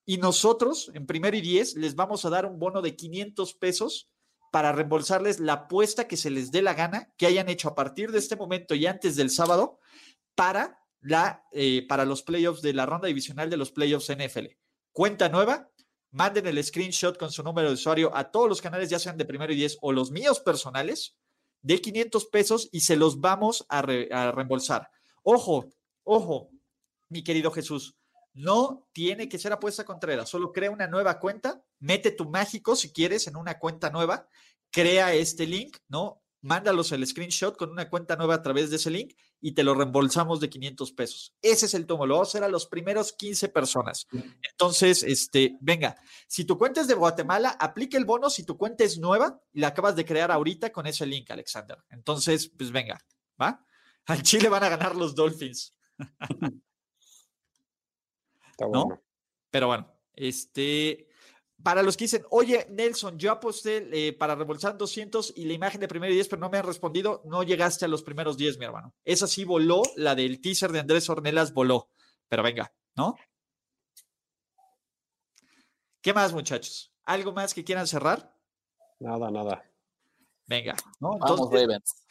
y 0.06 0.18
nosotros 0.18 0.92
en 0.94 1.06
primero 1.06 1.36
y 1.36 1.42
10 1.42 1.76
les 1.76 1.96
vamos 1.96 2.26
a 2.26 2.30
dar 2.30 2.46
un 2.46 2.60
bono 2.60 2.82
de 2.82 2.96
500 2.96 3.54
pesos 3.56 4.10
para 4.52 4.72
reembolsarles 4.72 5.40
la 5.40 5.54
apuesta 5.54 6.08
que 6.08 6.18
se 6.18 6.30
les 6.30 6.52
dé 6.52 6.62
la 6.62 6.74
gana 6.74 7.12
que 7.18 7.26
hayan 7.26 7.50
hecho 7.50 7.70
a 7.70 7.76
partir 7.76 8.12
de 8.12 8.20
este 8.20 8.36
momento 8.36 8.76
y 8.76 8.86
antes 8.86 9.16
del 9.16 9.30
sábado 9.30 9.80
para, 10.36 10.83
la, 11.04 11.46
eh, 11.52 11.86
para 11.88 12.06
los 12.06 12.24
playoffs 12.24 12.62
de 12.62 12.74
la 12.74 12.86
ronda 12.86 13.08
divisional 13.08 13.50
de 13.50 13.58
los 13.58 13.72
playoffs 13.72 14.10
NFL. 14.10 14.48
Cuenta 14.92 15.30
nueva, 15.30 15.70
manden 16.12 16.48
el 16.48 16.64
screenshot 16.64 17.18
con 17.18 17.32
su 17.32 17.44
número 17.44 17.68
de 17.68 17.74
usuario 17.74 18.16
a 18.16 18.32
todos 18.32 18.48
los 18.48 18.62
canales, 18.62 18.90
ya 18.90 19.00
sean 19.00 19.18
de 19.18 19.26
primero 19.26 19.52
y 19.52 19.58
diez 19.58 19.78
o 19.82 19.92
los 19.92 20.12
míos 20.12 20.40
personales, 20.40 21.18
de 21.62 21.82
500 21.82 22.26
pesos 22.28 22.70
y 22.72 22.82
se 22.82 22.96
los 22.96 23.20
vamos 23.20 23.66
a, 23.70 23.82
reembolsar. 23.82 24.90
Ojo, 25.24 25.70
ojo, 26.04 26.50
mi 27.10 27.24
querido 27.24 27.52
Jesús, 27.52 27.96
no 28.34 28.88
tiene 28.94 29.30
que 29.30 29.38
ser 29.38 29.54
apuesta 29.54 29.86
Contreras, 29.86 30.30
solo 30.30 30.52
crea 30.52 30.72
una 30.72 30.88
nueva 30.88 31.20
cuenta, 31.20 31.64
mete 31.80 32.12
tu 32.12 32.30
mágico 32.30 32.76
si 32.76 32.92
quieres 32.92 33.28
en 33.28 33.36
una 33.36 33.60
cuenta 33.60 33.90
nueva, 33.90 34.28
crea 34.72 35.14
este 35.14 35.46
link, 35.46 35.78
¿no? 35.88 36.23
Mándalos 36.44 36.92
el 36.92 37.08
screenshot 37.08 37.58
con 37.58 37.72
una 37.72 37.90
cuenta 37.90 38.16
nueva 38.16 38.36
a 38.36 38.42
través 38.42 38.70
de 38.70 38.76
ese 38.76 38.92
link 38.92 39.16
y 39.42 39.54
te 39.54 39.64
lo 39.64 39.74
reembolsamos 39.74 40.40
de 40.40 40.50
500 40.50 40.92
pesos. 40.92 41.34
Ese 41.42 41.66
es 41.66 41.74
el 41.74 41.88
tomo, 41.88 42.06
lo 42.06 42.16
vamos 42.16 42.28
a 42.28 42.32
hacer 42.32 42.44
a 42.44 42.50
los 42.50 42.68
primeros 42.68 43.14
15 43.14 43.50
personas. 43.50 44.08
Entonces, 44.52 45.04
este, 45.04 45.58
venga, 45.62 45.96
si 46.28 46.46
tu 46.46 46.58
cuenta 46.58 46.82
es 46.82 46.88
de 46.88 46.94
Guatemala, 46.96 47.58
aplique 47.60 47.98
el 47.98 48.06
bono 48.06 48.30
si 48.30 48.46
tu 48.46 48.58
cuenta 48.58 48.84
es 48.84 49.00
nueva 49.00 49.42
y 49.54 49.62
la 49.62 49.70
acabas 49.70 49.96
de 49.96 50.06
crear 50.06 50.32
ahorita 50.32 50.72
con 50.72 50.86
ese 50.86 51.06
link, 51.06 51.32
Alexander. 51.32 51.78
Entonces, 51.90 52.52
pues 52.56 52.72
venga, 52.72 53.00
¿va? 53.42 53.66
Al 54.06 54.22
Chile 54.22 54.50
van 54.50 54.66
a 54.66 54.70
ganar 54.70 54.96
los 54.98 55.16
Dolphins. 55.16 55.74
Está 58.52 58.66
bueno. 58.66 58.86
¿No? 58.90 59.04
Pero 59.50 59.68
bueno, 59.68 59.92
este, 60.14 61.08
para 61.64 61.82
los 61.82 61.96
que 61.96 62.04
dicen, 62.04 62.26
oye, 62.30 62.68
Nelson, 62.70 63.18
yo 63.18 63.32
aposté 63.32 63.88
eh, 63.92 64.14
para 64.14 64.36
reembolsar 64.36 64.78
200 64.78 65.34
y 65.38 65.46
la 65.46 65.54
imagen 65.54 65.80
de 65.80 65.88
primero 65.88 66.14
10, 66.14 66.28
pero 66.28 66.40
no 66.42 66.50
me 66.50 66.58
han 66.58 66.66
respondido, 66.66 67.22
no 67.26 67.42
llegaste 67.42 67.86
a 67.86 67.88
los 67.88 68.04
primeros 68.04 68.38
10, 68.38 68.60
mi 68.60 68.66
hermano. 68.66 68.94
Esa 69.06 69.28
sí 69.28 69.46
voló, 69.46 69.82
la 69.96 70.14
del 70.14 70.42
teaser 70.42 70.72
de 70.72 70.82
Andrés 70.82 71.10
Ornelas 71.10 71.54
voló. 71.54 71.90
Pero 72.28 72.44
venga, 72.44 72.74
¿no? 72.96 73.16
¿Qué 76.02 76.14
más, 76.14 76.34
muchachos? 76.34 76.94
¿Algo 77.06 77.32
más 77.32 77.54
que 77.54 77.64
quieran 77.64 77.88
cerrar? 77.88 78.38
Nada, 79.00 79.32
nada. 79.32 79.64
Venga, 80.46 80.76
¿no? 81.00 81.18
Vamos, 81.18 81.50
Ravens. 81.50 82.06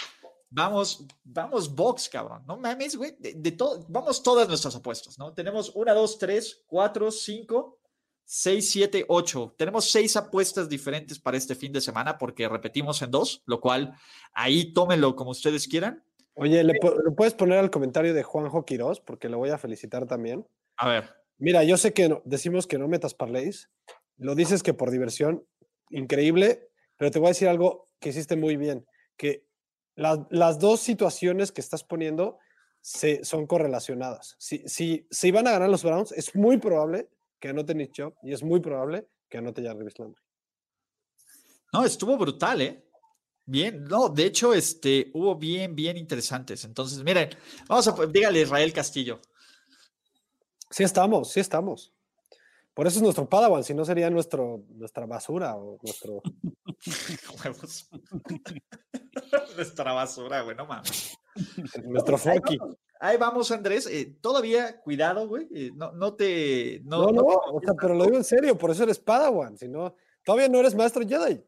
Vamos, 0.48 1.05
vamos, 1.24 1.74
box, 1.74 2.09
cabrón. 2.09 2.42
No 2.46 2.57
mames, 2.57 2.96
güey. 2.96 3.14
De, 3.18 3.34
de 3.34 3.53
todo, 3.53 3.84
vamos 3.88 4.22
todas 4.22 4.48
nuestras 4.48 4.74
apuestas, 4.76 5.18
¿no? 5.18 5.34
Tenemos 5.34 5.72
una, 5.74 5.92
dos, 5.92 6.18
tres, 6.18 6.62
cuatro, 6.66 7.11
cinco, 7.11 7.82
6, 8.24 8.70
7, 8.70 9.04
8. 9.08 9.54
Tenemos 9.58 9.90
seis 9.90 10.16
apuestas 10.16 10.68
diferentes 10.68 11.18
para 11.18 11.36
este 11.36 11.54
fin 11.54 11.72
de 11.72 11.80
semana 11.80 12.18
porque 12.18 12.48
repetimos 12.48 13.02
en 13.02 13.10
dos, 13.10 13.42
lo 13.46 13.60
cual 13.60 13.94
ahí 14.32 14.72
tómenlo 14.72 15.14
como 15.16 15.30
ustedes 15.32 15.68
quieran. 15.68 16.02
Oye, 16.34 16.64
¿le, 16.64 16.72
¿le 16.74 17.10
puedes 17.14 17.34
poner 17.34 17.58
al 17.58 17.70
comentario 17.70 18.14
de 18.14 18.22
Juanjo 18.22 18.64
Quirós? 18.64 19.00
Porque 19.00 19.28
le 19.28 19.36
voy 19.36 19.50
a 19.50 19.58
felicitar 19.58 20.06
también. 20.06 20.46
A 20.76 20.88
ver, 20.88 21.22
Mira, 21.38 21.64
yo 21.64 21.76
sé 21.76 21.92
que 21.92 22.08
no- 22.08 22.22
decimos 22.24 22.66
que 22.68 22.78
no 22.78 22.86
metas 22.88 23.14
parlays, 23.14 23.68
lo 24.16 24.34
dices 24.36 24.62
que 24.62 24.74
por 24.74 24.90
diversión, 24.92 25.44
increíble, 25.90 26.70
pero 26.96 27.10
te 27.10 27.18
voy 27.18 27.26
a 27.26 27.30
decir 27.30 27.48
algo 27.48 27.86
que 27.98 28.10
hiciste 28.10 28.36
muy 28.36 28.56
bien, 28.56 28.86
que 29.16 29.44
la- 29.96 30.26
las 30.30 30.58
dos 30.60 30.80
situaciones 30.80 31.50
que 31.50 31.60
estás 31.60 31.82
poniendo 31.84 32.38
se, 32.80 33.24
son 33.24 33.46
correlacionadas. 33.46 34.36
Si, 34.38 34.62
si, 34.68 35.06
si 35.10 35.30
van 35.32 35.48
a 35.48 35.52
ganar 35.52 35.68
los 35.68 35.82
Browns, 35.82 36.12
es 36.12 36.34
muy 36.34 36.58
probable 36.58 37.08
que 37.43 37.49
anote 37.49 37.74
Nick 37.74 37.90
Chubb 37.90 38.14
y 38.22 38.32
es 38.32 38.45
muy 38.45 38.61
probable 38.61 39.09
que 39.28 39.38
anote 39.38 39.64
Jarvis 39.64 39.99
Landry. 39.99 40.22
no, 41.72 41.84
estuvo 41.84 42.16
brutal, 42.16 42.61
¿eh? 42.61 42.84
Bien, 43.45 43.82
no, 43.82 44.09
de 44.09 44.26
hecho, 44.26 44.55
este, 44.55 45.11
hubo 45.12 45.34
bien, 45.34 45.74
bien 45.74 45.97
interesantes. 45.97 46.64
Entonces, 46.64 47.03
miren, 47.03 47.30
vamos 47.66 47.88
a, 47.88 48.07
dígale 48.07 48.43
Israel 48.43 48.72
Castillo. 48.72 49.20
Sí 50.70 50.84
estamos, 50.84 51.32
sí 51.32 51.40
estamos. 51.40 51.93
Por 52.74 52.86
eso 52.86 52.99
es 52.99 53.03
nuestro 53.03 53.28
Padawan, 53.28 53.64
si 53.64 53.74
no 53.74 53.84
sería 53.84 54.09
nuestro, 54.09 54.62
nuestra 54.68 55.05
basura 55.07 55.57
o 55.57 55.78
nuestro... 55.82 56.22
Nuestra 59.57 59.93
basura, 59.93 60.43
güey, 60.43 60.57
no 60.57 60.66
mames. 60.66 61.18
nuestro 61.84 62.16
vamos, 62.16 62.59
ahí 63.03 63.16
vamos, 63.18 63.50
Andrés. 63.50 63.86
eh, 63.86 64.16
todavía, 64.20 64.80
cuidado, 64.80 65.26
güey. 65.28 65.46
eh, 65.55 65.70
no, 65.74 65.92
no 65.92 66.14
te. 66.14 66.80
No, 66.84 67.07
No, 67.07 67.12
no, 67.12 67.22
o 67.24 67.61
sea, 67.61 67.74
pero 67.80 67.94
lo 67.94 68.05
digo 68.05 68.16
en 68.16 68.24
serio, 68.24 68.57
por 68.57 68.70
eso 68.70 68.84
eres 68.84 68.98
Padawan, 68.98 69.57
si 69.59 69.68
no, 69.68 69.94
todavía 70.24 70.48
no 70.48 70.59
eres 70.61 70.74
maestro 70.74 71.07
Jedi. 71.07 71.44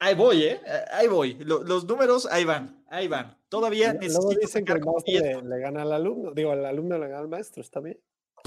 Ahí 0.00 0.14
voy, 0.14 0.42
¿eh? 0.42 0.60
Ahí 0.92 1.08
voy. 1.08 1.34
Lo- 1.40 1.62
los 1.62 1.86
números, 1.86 2.26
ahí 2.30 2.44
van, 2.44 2.84
ahí 2.88 3.08
van. 3.08 3.38
Todavía 3.48 3.94
Luego 3.94 4.00
necesito 4.02 4.40
dicen 4.40 4.64
que 4.64 4.72
sacar 4.72 4.76
el 4.76 4.82
como 4.82 4.96
maestro 4.96 5.12
10. 5.22 5.42
le, 5.44 5.48
le 5.48 5.58
gana 5.60 5.82
al 5.82 5.92
alumno, 5.92 6.32
digo, 6.34 6.52
el 6.52 6.64
alumno 6.66 6.98
le 6.98 7.08
gana 7.08 7.20
al 7.20 7.28
maestro, 7.28 7.62
está 7.62 7.80
bien. 7.80 7.98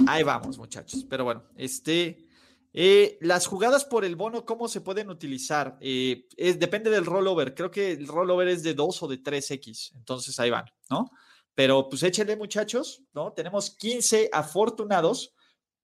Ahí 0.08 0.22
vamos, 0.24 0.58
muchachos. 0.60 1.06
Pero 1.10 1.24
bueno, 1.24 1.44
este. 1.56 2.28
eh, 2.74 3.18
las 3.22 3.48
jugadas 3.48 3.86
por 3.86 4.06
el 4.06 4.16
bono, 4.16 4.46
¿cómo 4.46 4.68
se 4.68 4.82
pueden 4.82 5.10
utilizar? 5.10 5.78
Es- 5.82 6.60
depende 6.60 6.92
del 6.92 7.06
rollover. 7.06 7.56
Creo 7.56 7.72
que 7.72 7.94
el 7.94 8.06
rollover 8.08 8.50
es 8.50 8.62
de 8.62 8.76
2 8.76 9.02
o 9.02 9.08
de 9.08 9.18
3X. 9.24 9.94
Entonces 9.96 10.40
ahí 10.40 10.52
van, 10.52 10.66
¿no? 10.92 11.10
Pero 11.58 11.90
pues 11.90 12.04
échenle, 12.04 12.36
muchachos, 12.36 13.02
¿no? 13.16 13.34
Tenemos 13.34 13.72
15 13.72 14.30
afortunados. 14.32 15.34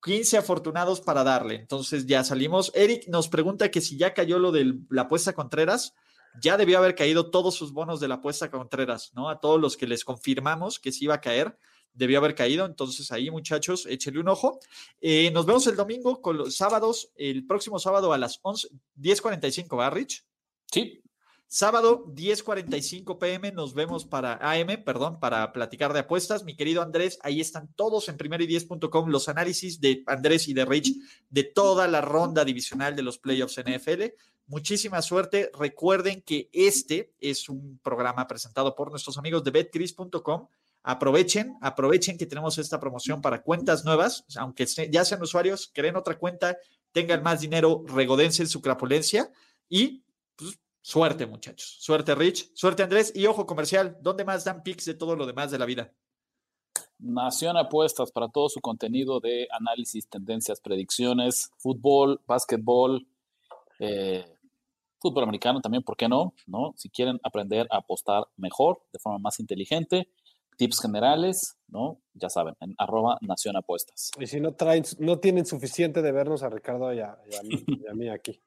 15 0.04 0.38
afortunados 0.38 1.02
para 1.02 1.24
darle. 1.24 1.56
Entonces 1.56 2.06
ya 2.06 2.24
salimos. 2.24 2.72
Eric 2.76 3.08
nos 3.08 3.28
pregunta 3.28 3.72
que 3.72 3.82
si 3.82 3.98
ya 3.98 4.14
cayó 4.14 4.38
lo 4.38 4.52
de 4.52 4.72
la 4.92 5.04
apuesta 5.04 5.34
Contreras. 5.34 5.96
Ya 6.40 6.58
debió 6.58 6.78
haber 6.78 6.94
caído 6.94 7.32
todos 7.32 7.56
sus 7.56 7.74
bonos 7.74 8.00
de 8.00 8.08
la 8.08 8.16
apuesta 8.16 8.52
Contreras, 8.52 9.14
¿no? 9.16 9.30
A 9.30 9.40
todos 9.40 9.60
los 9.60 9.76
que 9.76 9.88
les 9.88 10.06
confirmamos 10.06 10.78
que 10.78 10.92
sí 10.92 11.06
iba 11.06 11.16
a 11.16 11.22
caer, 11.22 11.58
debió 11.92 12.20
haber 12.20 12.36
caído. 12.36 12.68
Entonces 12.68 13.12
ahí, 13.12 13.32
muchachos, 13.32 13.88
échenle 13.88 14.20
un 14.20 14.30
ojo. 14.30 14.60
Eh, 15.02 15.32
nos 15.32 15.48
vemos 15.48 15.66
el 15.66 15.76
domingo 15.76 16.22
con 16.22 16.38
los 16.38 16.56
sábados, 16.56 17.12
el 17.16 17.48
próximo 17.48 17.80
sábado 17.80 18.14
a 18.14 18.20
las 18.20 18.40
11, 18.44 18.68
10.45, 19.00 19.80
¿va, 19.80 19.90
Rich? 19.90 20.24
Sí, 20.72 21.02
Sábado, 21.56 22.06
10:45 22.08 23.20
pm, 23.20 23.52
nos 23.52 23.76
vemos 23.76 24.06
para 24.06 24.40
AM, 24.42 24.84
perdón, 24.84 25.20
para 25.20 25.54
platicar 25.54 25.94
de 25.94 26.00
apuestas. 26.00 26.44
Mi 26.44 26.56
querido 26.56 26.82
Andrés, 26.82 27.20
ahí 27.22 27.40
están 27.40 27.72
todos 27.76 28.10
en 28.10 28.18
primero 28.18 28.44
y 28.44 28.48
10.com 28.48 29.08
los 29.08 29.30
análisis 29.30 29.80
de 29.80 30.02
Andrés 30.08 30.48
y 30.48 30.56
de 30.56 30.66
Rich 30.66 30.96
de 31.30 31.44
toda 31.44 31.88
la 31.88 32.02
ronda 32.02 32.44
divisional 32.44 32.96
de 32.96 33.04
los 33.04 33.20
playoffs 33.20 33.60
NFL. 33.60 34.16
Muchísima 34.48 35.04
suerte. 35.04 35.52
Recuerden 35.56 36.24
que 36.24 36.50
este 36.52 37.14
es 37.20 37.48
un 37.48 37.80
programa 37.84 38.26
presentado 38.26 38.74
por 38.74 38.90
nuestros 38.90 39.20
amigos 39.20 39.44
de 39.44 39.52
betcris.com. 39.52 40.48
Aprovechen, 40.82 41.56
aprovechen 41.62 42.18
que 42.18 42.26
tenemos 42.26 42.58
esta 42.58 42.80
promoción 42.80 43.22
para 43.22 43.44
cuentas 43.44 43.86
nuevas, 43.86 44.26
aunque 44.38 44.66
ya 44.66 45.06
sean 45.06 45.22
usuarios, 45.22 45.70
creen 45.72 45.98
otra 45.98 46.18
cuenta, 46.18 46.58
tengan 46.92 47.22
más 47.22 47.42
dinero, 47.42 47.84
regodense 47.86 48.44
su 48.48 48.60
crapulencia 48.60 49.32
y 49.70 50.04
pues, 50.36 50.58
Suerte, 50.86 51.26
muchachos. 51.26 51.78
Suerte, 51.80 52.14
Rich. 52.14 52.52
Suerte, 52.56 52.84
Andrés. 52.84 53.14
Y 53.16 53.26
ojo 53.26 53.46
comercial, 53.46 53.98
¿dónde 54.02 54.26
más 54.26 54.44
dan 54.44 54.64
pics 54.64 54.84
de 54.84 54.94
todo 54.94 55.16
lo 55.16 55.26
demás 55.26 55.50
de 55.50 55.58
la 55.58 55.66
vida? 55.66 55.94
Nación 57.00 57.56
Apuestas 57.56 58.12
para 58.12 58.28
todo 58.28 58.50
su 58.50 58.60
contenido 58.60 59.22
de 59.22 59.48
análisis, 59.52 60.10
tendencias, 60.10 60.60
predicciones, 60.60 61.52
fútbol, 61.58 62.20
básquetbol, 62.28 63.08
eh, 63.80 64.26
fútbol 65.00 65.24
americano 65.24 65.62
también, 65.62 65.84
¿por 65.84 65.96
qué 65.96 66.10
no? 66.10 66.34
¿no? 66.48 66.74
Si 66.76 66.90
quieren 66.90 67.18
aprender 67.24 67.66
a 67.72 67.78
apostar 67.78 68.26
mejor, 68.36 68.82
de 68.92 69.00
forma 69.00 69.20
más 69.20 69.40
inteligente, 69.40 70.10
tips 70.58 70.82
generales, 70.82 71.58
¿no? 71.70 72.02
Ya 72.14 72.28
saben, 72.28 72.56
en 72.60 72.76
arroba 72.78 73.18
Nación 73.22 73.56
Apuestas. 73.56 74.12
Y 74.20 74.28
si 74.28 74.42
no 74.42 74.54
traen, 74.54 74.84
no 75.00 75.20
tienen 75.20 75.46
suficiente 75.46 76.02
de 76.02 76.12
vernos 76.12 76.44
a 76.44 76.50
Ricardo 76.50 76.94
y 76.94 77.00
a, 77.00 77.18
y 77.32 77.36
a 77.36 77.44
mí, 77.44 77.66
y 77.68 77.88
a 77.88 77.94
mí 77.94 78.10
aquí. 78.10 78.42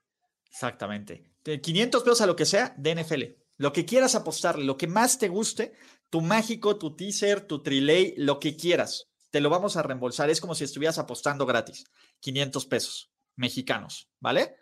Exactamente. 0.51 1.31
De 1.45 1.61
500 1.61 2.03
pesos 2.03 2.21
a 2.21 2.27
lo 2.27 2.37
que 2.37 2.47
sea 2.47 2.75
de 2.77 2.95
NFL. 2.95 3.23
Lo 3.59 3.73
que 3.73 3.85
quieras 3.85 4.15
apostarle, 4.15 4.65
lo 4.65 4.77
que 4.77 4.87
más 4.87 5.19
te 5.19 5.29
guste, 5.29 5.73
tu 6.11 6.21
mágico, 6.21 6.77
tu 6.77 6.95
teaser, 6.95 7.41
tu 7.41 7.63
trilay, 7.63 8.15
lo 8.17 8.39
que 8.39 8.57
quieras, 8.57 9.09
te 9.31 9.41
lo 9.41 9.51
vamos 9.51 9.77
a 9.77 9.83
reembolsar. 9.83 10.31
Es 10.31 10.41
como 10.41 10.55
si 10.55 10.65
estuvieras 10.65 10.99
apostando 10.99 11.47
gratis. 11.47 11.85
500 12.21 12.67
pesos 12.67 13.13
mexicanos, 13.37 14.11
¿vale? 14.21 14.57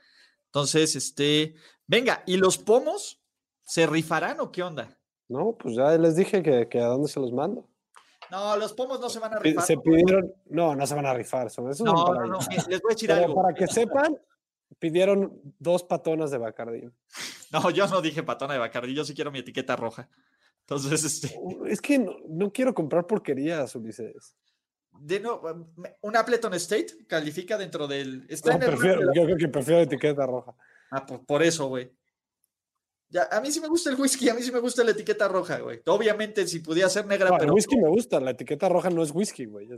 Entonces, 0.46 0.94
este, 0.96 1.54
venga, 1.86 2.22
¿y 2.26 2.36
los 2.36 2.58
pomos 2.58 3.20
se 3.62 3.86
rifarán 3.86 4.40
o 4.40 4.52
qué 4.52 4.62
onda? 4.62 4.98
No, 5.28 5.56
pues 5.58 5.74
ya 5.74 5.96
les 5.96 6.16
dije 6.16 6.42
que, 6.42 6.68
que 6.68 6.80
a 6.80 6.86
dónde 6.86 7.08
se 7.08 7.18
los 7.18 7.32
mando. 7.32 7.68
No, 8.30 8.56
los 8.56 8.72
pomos 8.72 9.00
no 9.00 9.08
se 9.08 9.18
van 9.18 9.34
a 9.34 9.38
rifar. 9.38 9.64
Se 9.64 9.76
pidieron, 9.76 10.32
no, 10.46 10.74
no 10.74 10.86
se 10.86 10.94
van 10.94 11.06
a 11.06 11.14
rifar. 11.14 11.50
Son 11.50 11.66
No, 11.80 12.14
no, 12.14 12.26
no, 12.26 12.38
les 12.68 12.80
voy 12.80 12.90
a 12.90 12.94
decir 12.94 13.08
Pero 13.08 13.26
algo. 13.26 13.34
para 13.34 13.54
que 13.54 13.66
sepan, 13.66 14.18
pidieron 14.78 15.40
dos 15.58 15.82
patonas 15.84 16.30
de 16.30 16.38
Bacardí. 16.38 16.88
No, 17.52 17.70
yo 17.70 17.86
no 17.86 18.00
dije 18.02 18.24
patona 18.24 18.54
de 18.54 18.58
Bacardi, 18.58 18.94
yo 18.94 19.04
sí 19.04 19.14
quiero 19.14 19.30
mi 19.30 19.38
etiqueta 19.38 19.76
roja. 19.76 20.08
Entonces, 20.62 21.04
este, 21.04 21.38
Es 21.66 21.80
que 21.80 22.00
no, 22.00 22.16
no 22.28 22.50
quiero 22.52 22.74
comprar 22.74 23.06
porquerías, 23.06 23.76
Ulises. 23.76 24.34
de 24.90 25.20
no, 25.20 25.40
me- 25.76 25.94
un 26.00 26.16
Appleton 26.16 26.52
State 26.54 27.06
califica 27.06 27.56
dentro 27.56 27.86
del. 27.86 28.26
Está 28.28 28.50
No, 28.50 28.56
en 28.56 28.62
el 28.62 28.68
prefiero, 28.70 29.00
yo 29.14 29.24
creo 29.24 29.36
que 29.36 29.46
prefiero 29.48 29.82
etiqueta 29.82 30.26
roja. 30.26 30.52
Ah, 30.90 31.06
por, 31.06 31.24
por 31.24 31.42
eso, 31.44 31.68
güey. 31.68 31.92
Ya, 33.08 33.28
a 33.30 33.40
mí 33.40 33.52
sí 33.52 33.60
me 33.60 33.68
gusta 33.68 33.90
el 33.90 34.00
whisky, 34.00 34.28
a 34.28 34.34
mí 34.34 34.42
sí 34.42 34.50
me 34.50 34.58
gusta 34.58 34.82
la 34.82 34.90
etiqueta 34.90 35.28
roja, 35.28 35.58
güey. 35.60 35.80
Obviamente, 35.86 36.48
si 36.48 36.58
pudiera 36.58 36.88
ser 36.88 37.06
negra, 37.06 37.28
No, 37.28 37.34
el 37.36 37.40
pero. 37.40 37.54
whisky 37.54 37.76
me 37.76 37.88
gusta, 37.88 38.18
la 38.18 38.32
etiqueta 38.32 38.68
roja 38.68 38.90
no 38.90 39.02
es 39.04 39.12
whisky, 39.12 39.44
güey. 39.44 39.68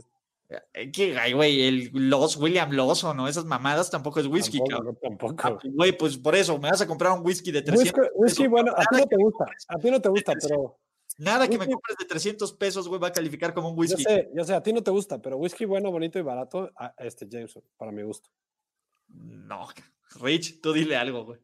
Eh, 0.49 0.91
¿Qué, 0.91 1.17
ay, 1.17 1.33
güey? 1.33 1.61
El 1.61 1.89
Loss, 1.93 2.37
William 2.37 2.71
Lawson, 2.71 3.17
¿no? 3.17 3.27
Esas 3.27 3.43
mamadas 3.45 3.91
tampoco 3.91 4.19
es 4.21 4.27
whisky, 4.27 4.59
tampoco, 4.59 4.77
cabrón. 4.77 4.97
Tampoco. 5.01 5.35
Ah, 5.43 5.57
pues, 5.61 5.73
Güey, 5.73 5.97
pues 5.97 6.17
por 6.17 6.35
eso, 6.35 6.57
me 6.57 6.69
vas 6.69 6.79
a 6.81 6.87
comprar 6.87 7.11
un 7.11 7.25
whisky 7.25 7.51
de 7.51 7.61
300 7.61 7.93
Whisky, 7.93 8.11
whisky, 8.15 8.47
bueno, 8.47 8.71
a 8.75 8.81
ti 8.85 8.95
no 8.97 9.05
te 9.05 9.15
gusta, 9.17 9.45
a 9.67 9.77
ti 9.77 9.91
no 9.91 10.01
te 10.01 10.09
gusta, 10.09 10.33
pero 10.41 10.79
Nada 11.19 11.47
que 11.47 11.57
me 11.57 11.65
compres 11.65 11.97
de 11.97 12.05
300 12.05 12.53
pesos, 12.53 12.87
güey, 12.87 13.01
va 13.01 13.07
a 13.07 13.11
calificar 13.11 13.53
como 13.53 13.69
un 13.69 13.75
yo 13.75 13.79
whisky. 13.81 14.03
sé, 14.03 14.29
yo 14.35 14.43
sé, 14.43 14.53
a 14.53 14.61
ti 14.61 14.71
no 14.71 14.83
te 14.83 14.91
gusta, 14.91 15.19
pero 15.21 15.35
whisky 15.37 15.65
bueno, 15.65 15.91
bonito 15.91 16.19
y 16.19 16.21
barato, 16.21 16.71
a- 16.77 16.93
este 16.99 17.27
Jameson, 17.27 17.63
para 17.75 17.91
mi 17.91 18.03
gusto. 18.03 18.29
No, 19.09 19.67
Rich, 20.21 20.61
tú 20.61 20.73
dile 20.73 20.95
algo, 20.95 21.25
güey. 21.25 21.39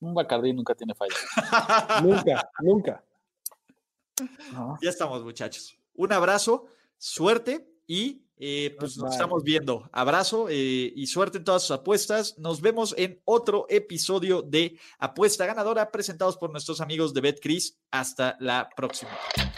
Un 0.00 0.14
Bacardí 0.14 0.52
nunca 0.52 0.74
tiene 0.74 0.94
falla. 0.94 1.14
Nunca, 2.02 2.50
nunca. 2.60 3.04
Ya 4.80 4.90
estamos, 4.90 5.22
muchachos. 5.22 5.76
Un 5.94 6.12
abrazo, 6.12 6.66
suerte 6.98 7.68
y 7.86 8.21
eh, 8.38 8.74
pues 8.78 8.96
nos 8.96 9.12
estamos 9.12 9.44
viendo. 9.44 9.88
Abrazo 9.92 10.48
eh, 10.48 10.92
y 10.94 11.06
suerte 11.06 11.38
en 11.38 11.44
todas 11.44 11.62
sus 11.62 11.70
apuestas. 11.72 12.38
Nos 12.38 12.60
vemos 12.60 12.94
en 12.98 13.20
otro 13.24 13.66
episodio 13.68 14.42
de 14.42 14.78
Apuesta 14.98 15.46
Ganadora 15.46 15.90
presentados 15.90 16.36
por 16.36 16.50
nuestros 16.50 16.80
amigos 16.80 17.14
de 17.14 17.20
BetCris. 17.20 17.78
Hasta 17.90 18.36
la 18.40 18.70
próxima. 18.74 19.10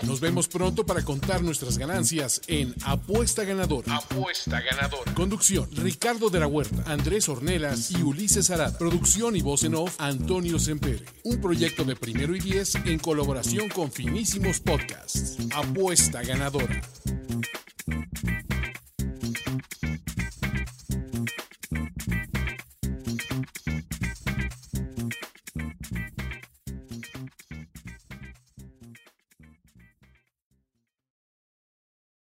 Nos 0.03 0.21
vemos 0.21 0.49
pronto 0.49 0.85
para 0.85 1.05
contar 1.05 1.43
nuestras 1.43 1.79
ganancias 1.79 2.41
en 2.49 2.75
Apuesta 2.85 3.45
Ganadora. 3.45 3.97
Apuesta 3.97 4.61
Ganadora. 4.61 5.15
Conducción: 5.15 5.69
Ricardo 5.73 6.31
de 6.31 6.41
la 6.41 6.47
Huerta, 6.47 6.83
Andrés 6.87 7.29
Ornelas 7.29 7.91
y 7.93 8.03
Ulises 8.03 8.51
Arad. 8.51 8.77
Producción 8.77 9.37
y 9.37 9.43
voz 9.43 9.63
en 9.65 9.77
off: 9.77 9.95
Antonio 9.99 10.59
Sempere. 10.59 11.05
Un 11.23 11.41
proyecto 11.41 11.85
de 11.85 11.97
primero 11.97 12.35
y 12.35 12.41
diez 12.41 12.75
en 12.75 12.99
colaboración 12.99 13.69
con 13.69 13.91
Finísimos 13.91 14.61
Podcasts. 14.61 15.39
Apuesta 15.55 16.23
Ganadora. 16.23 16.83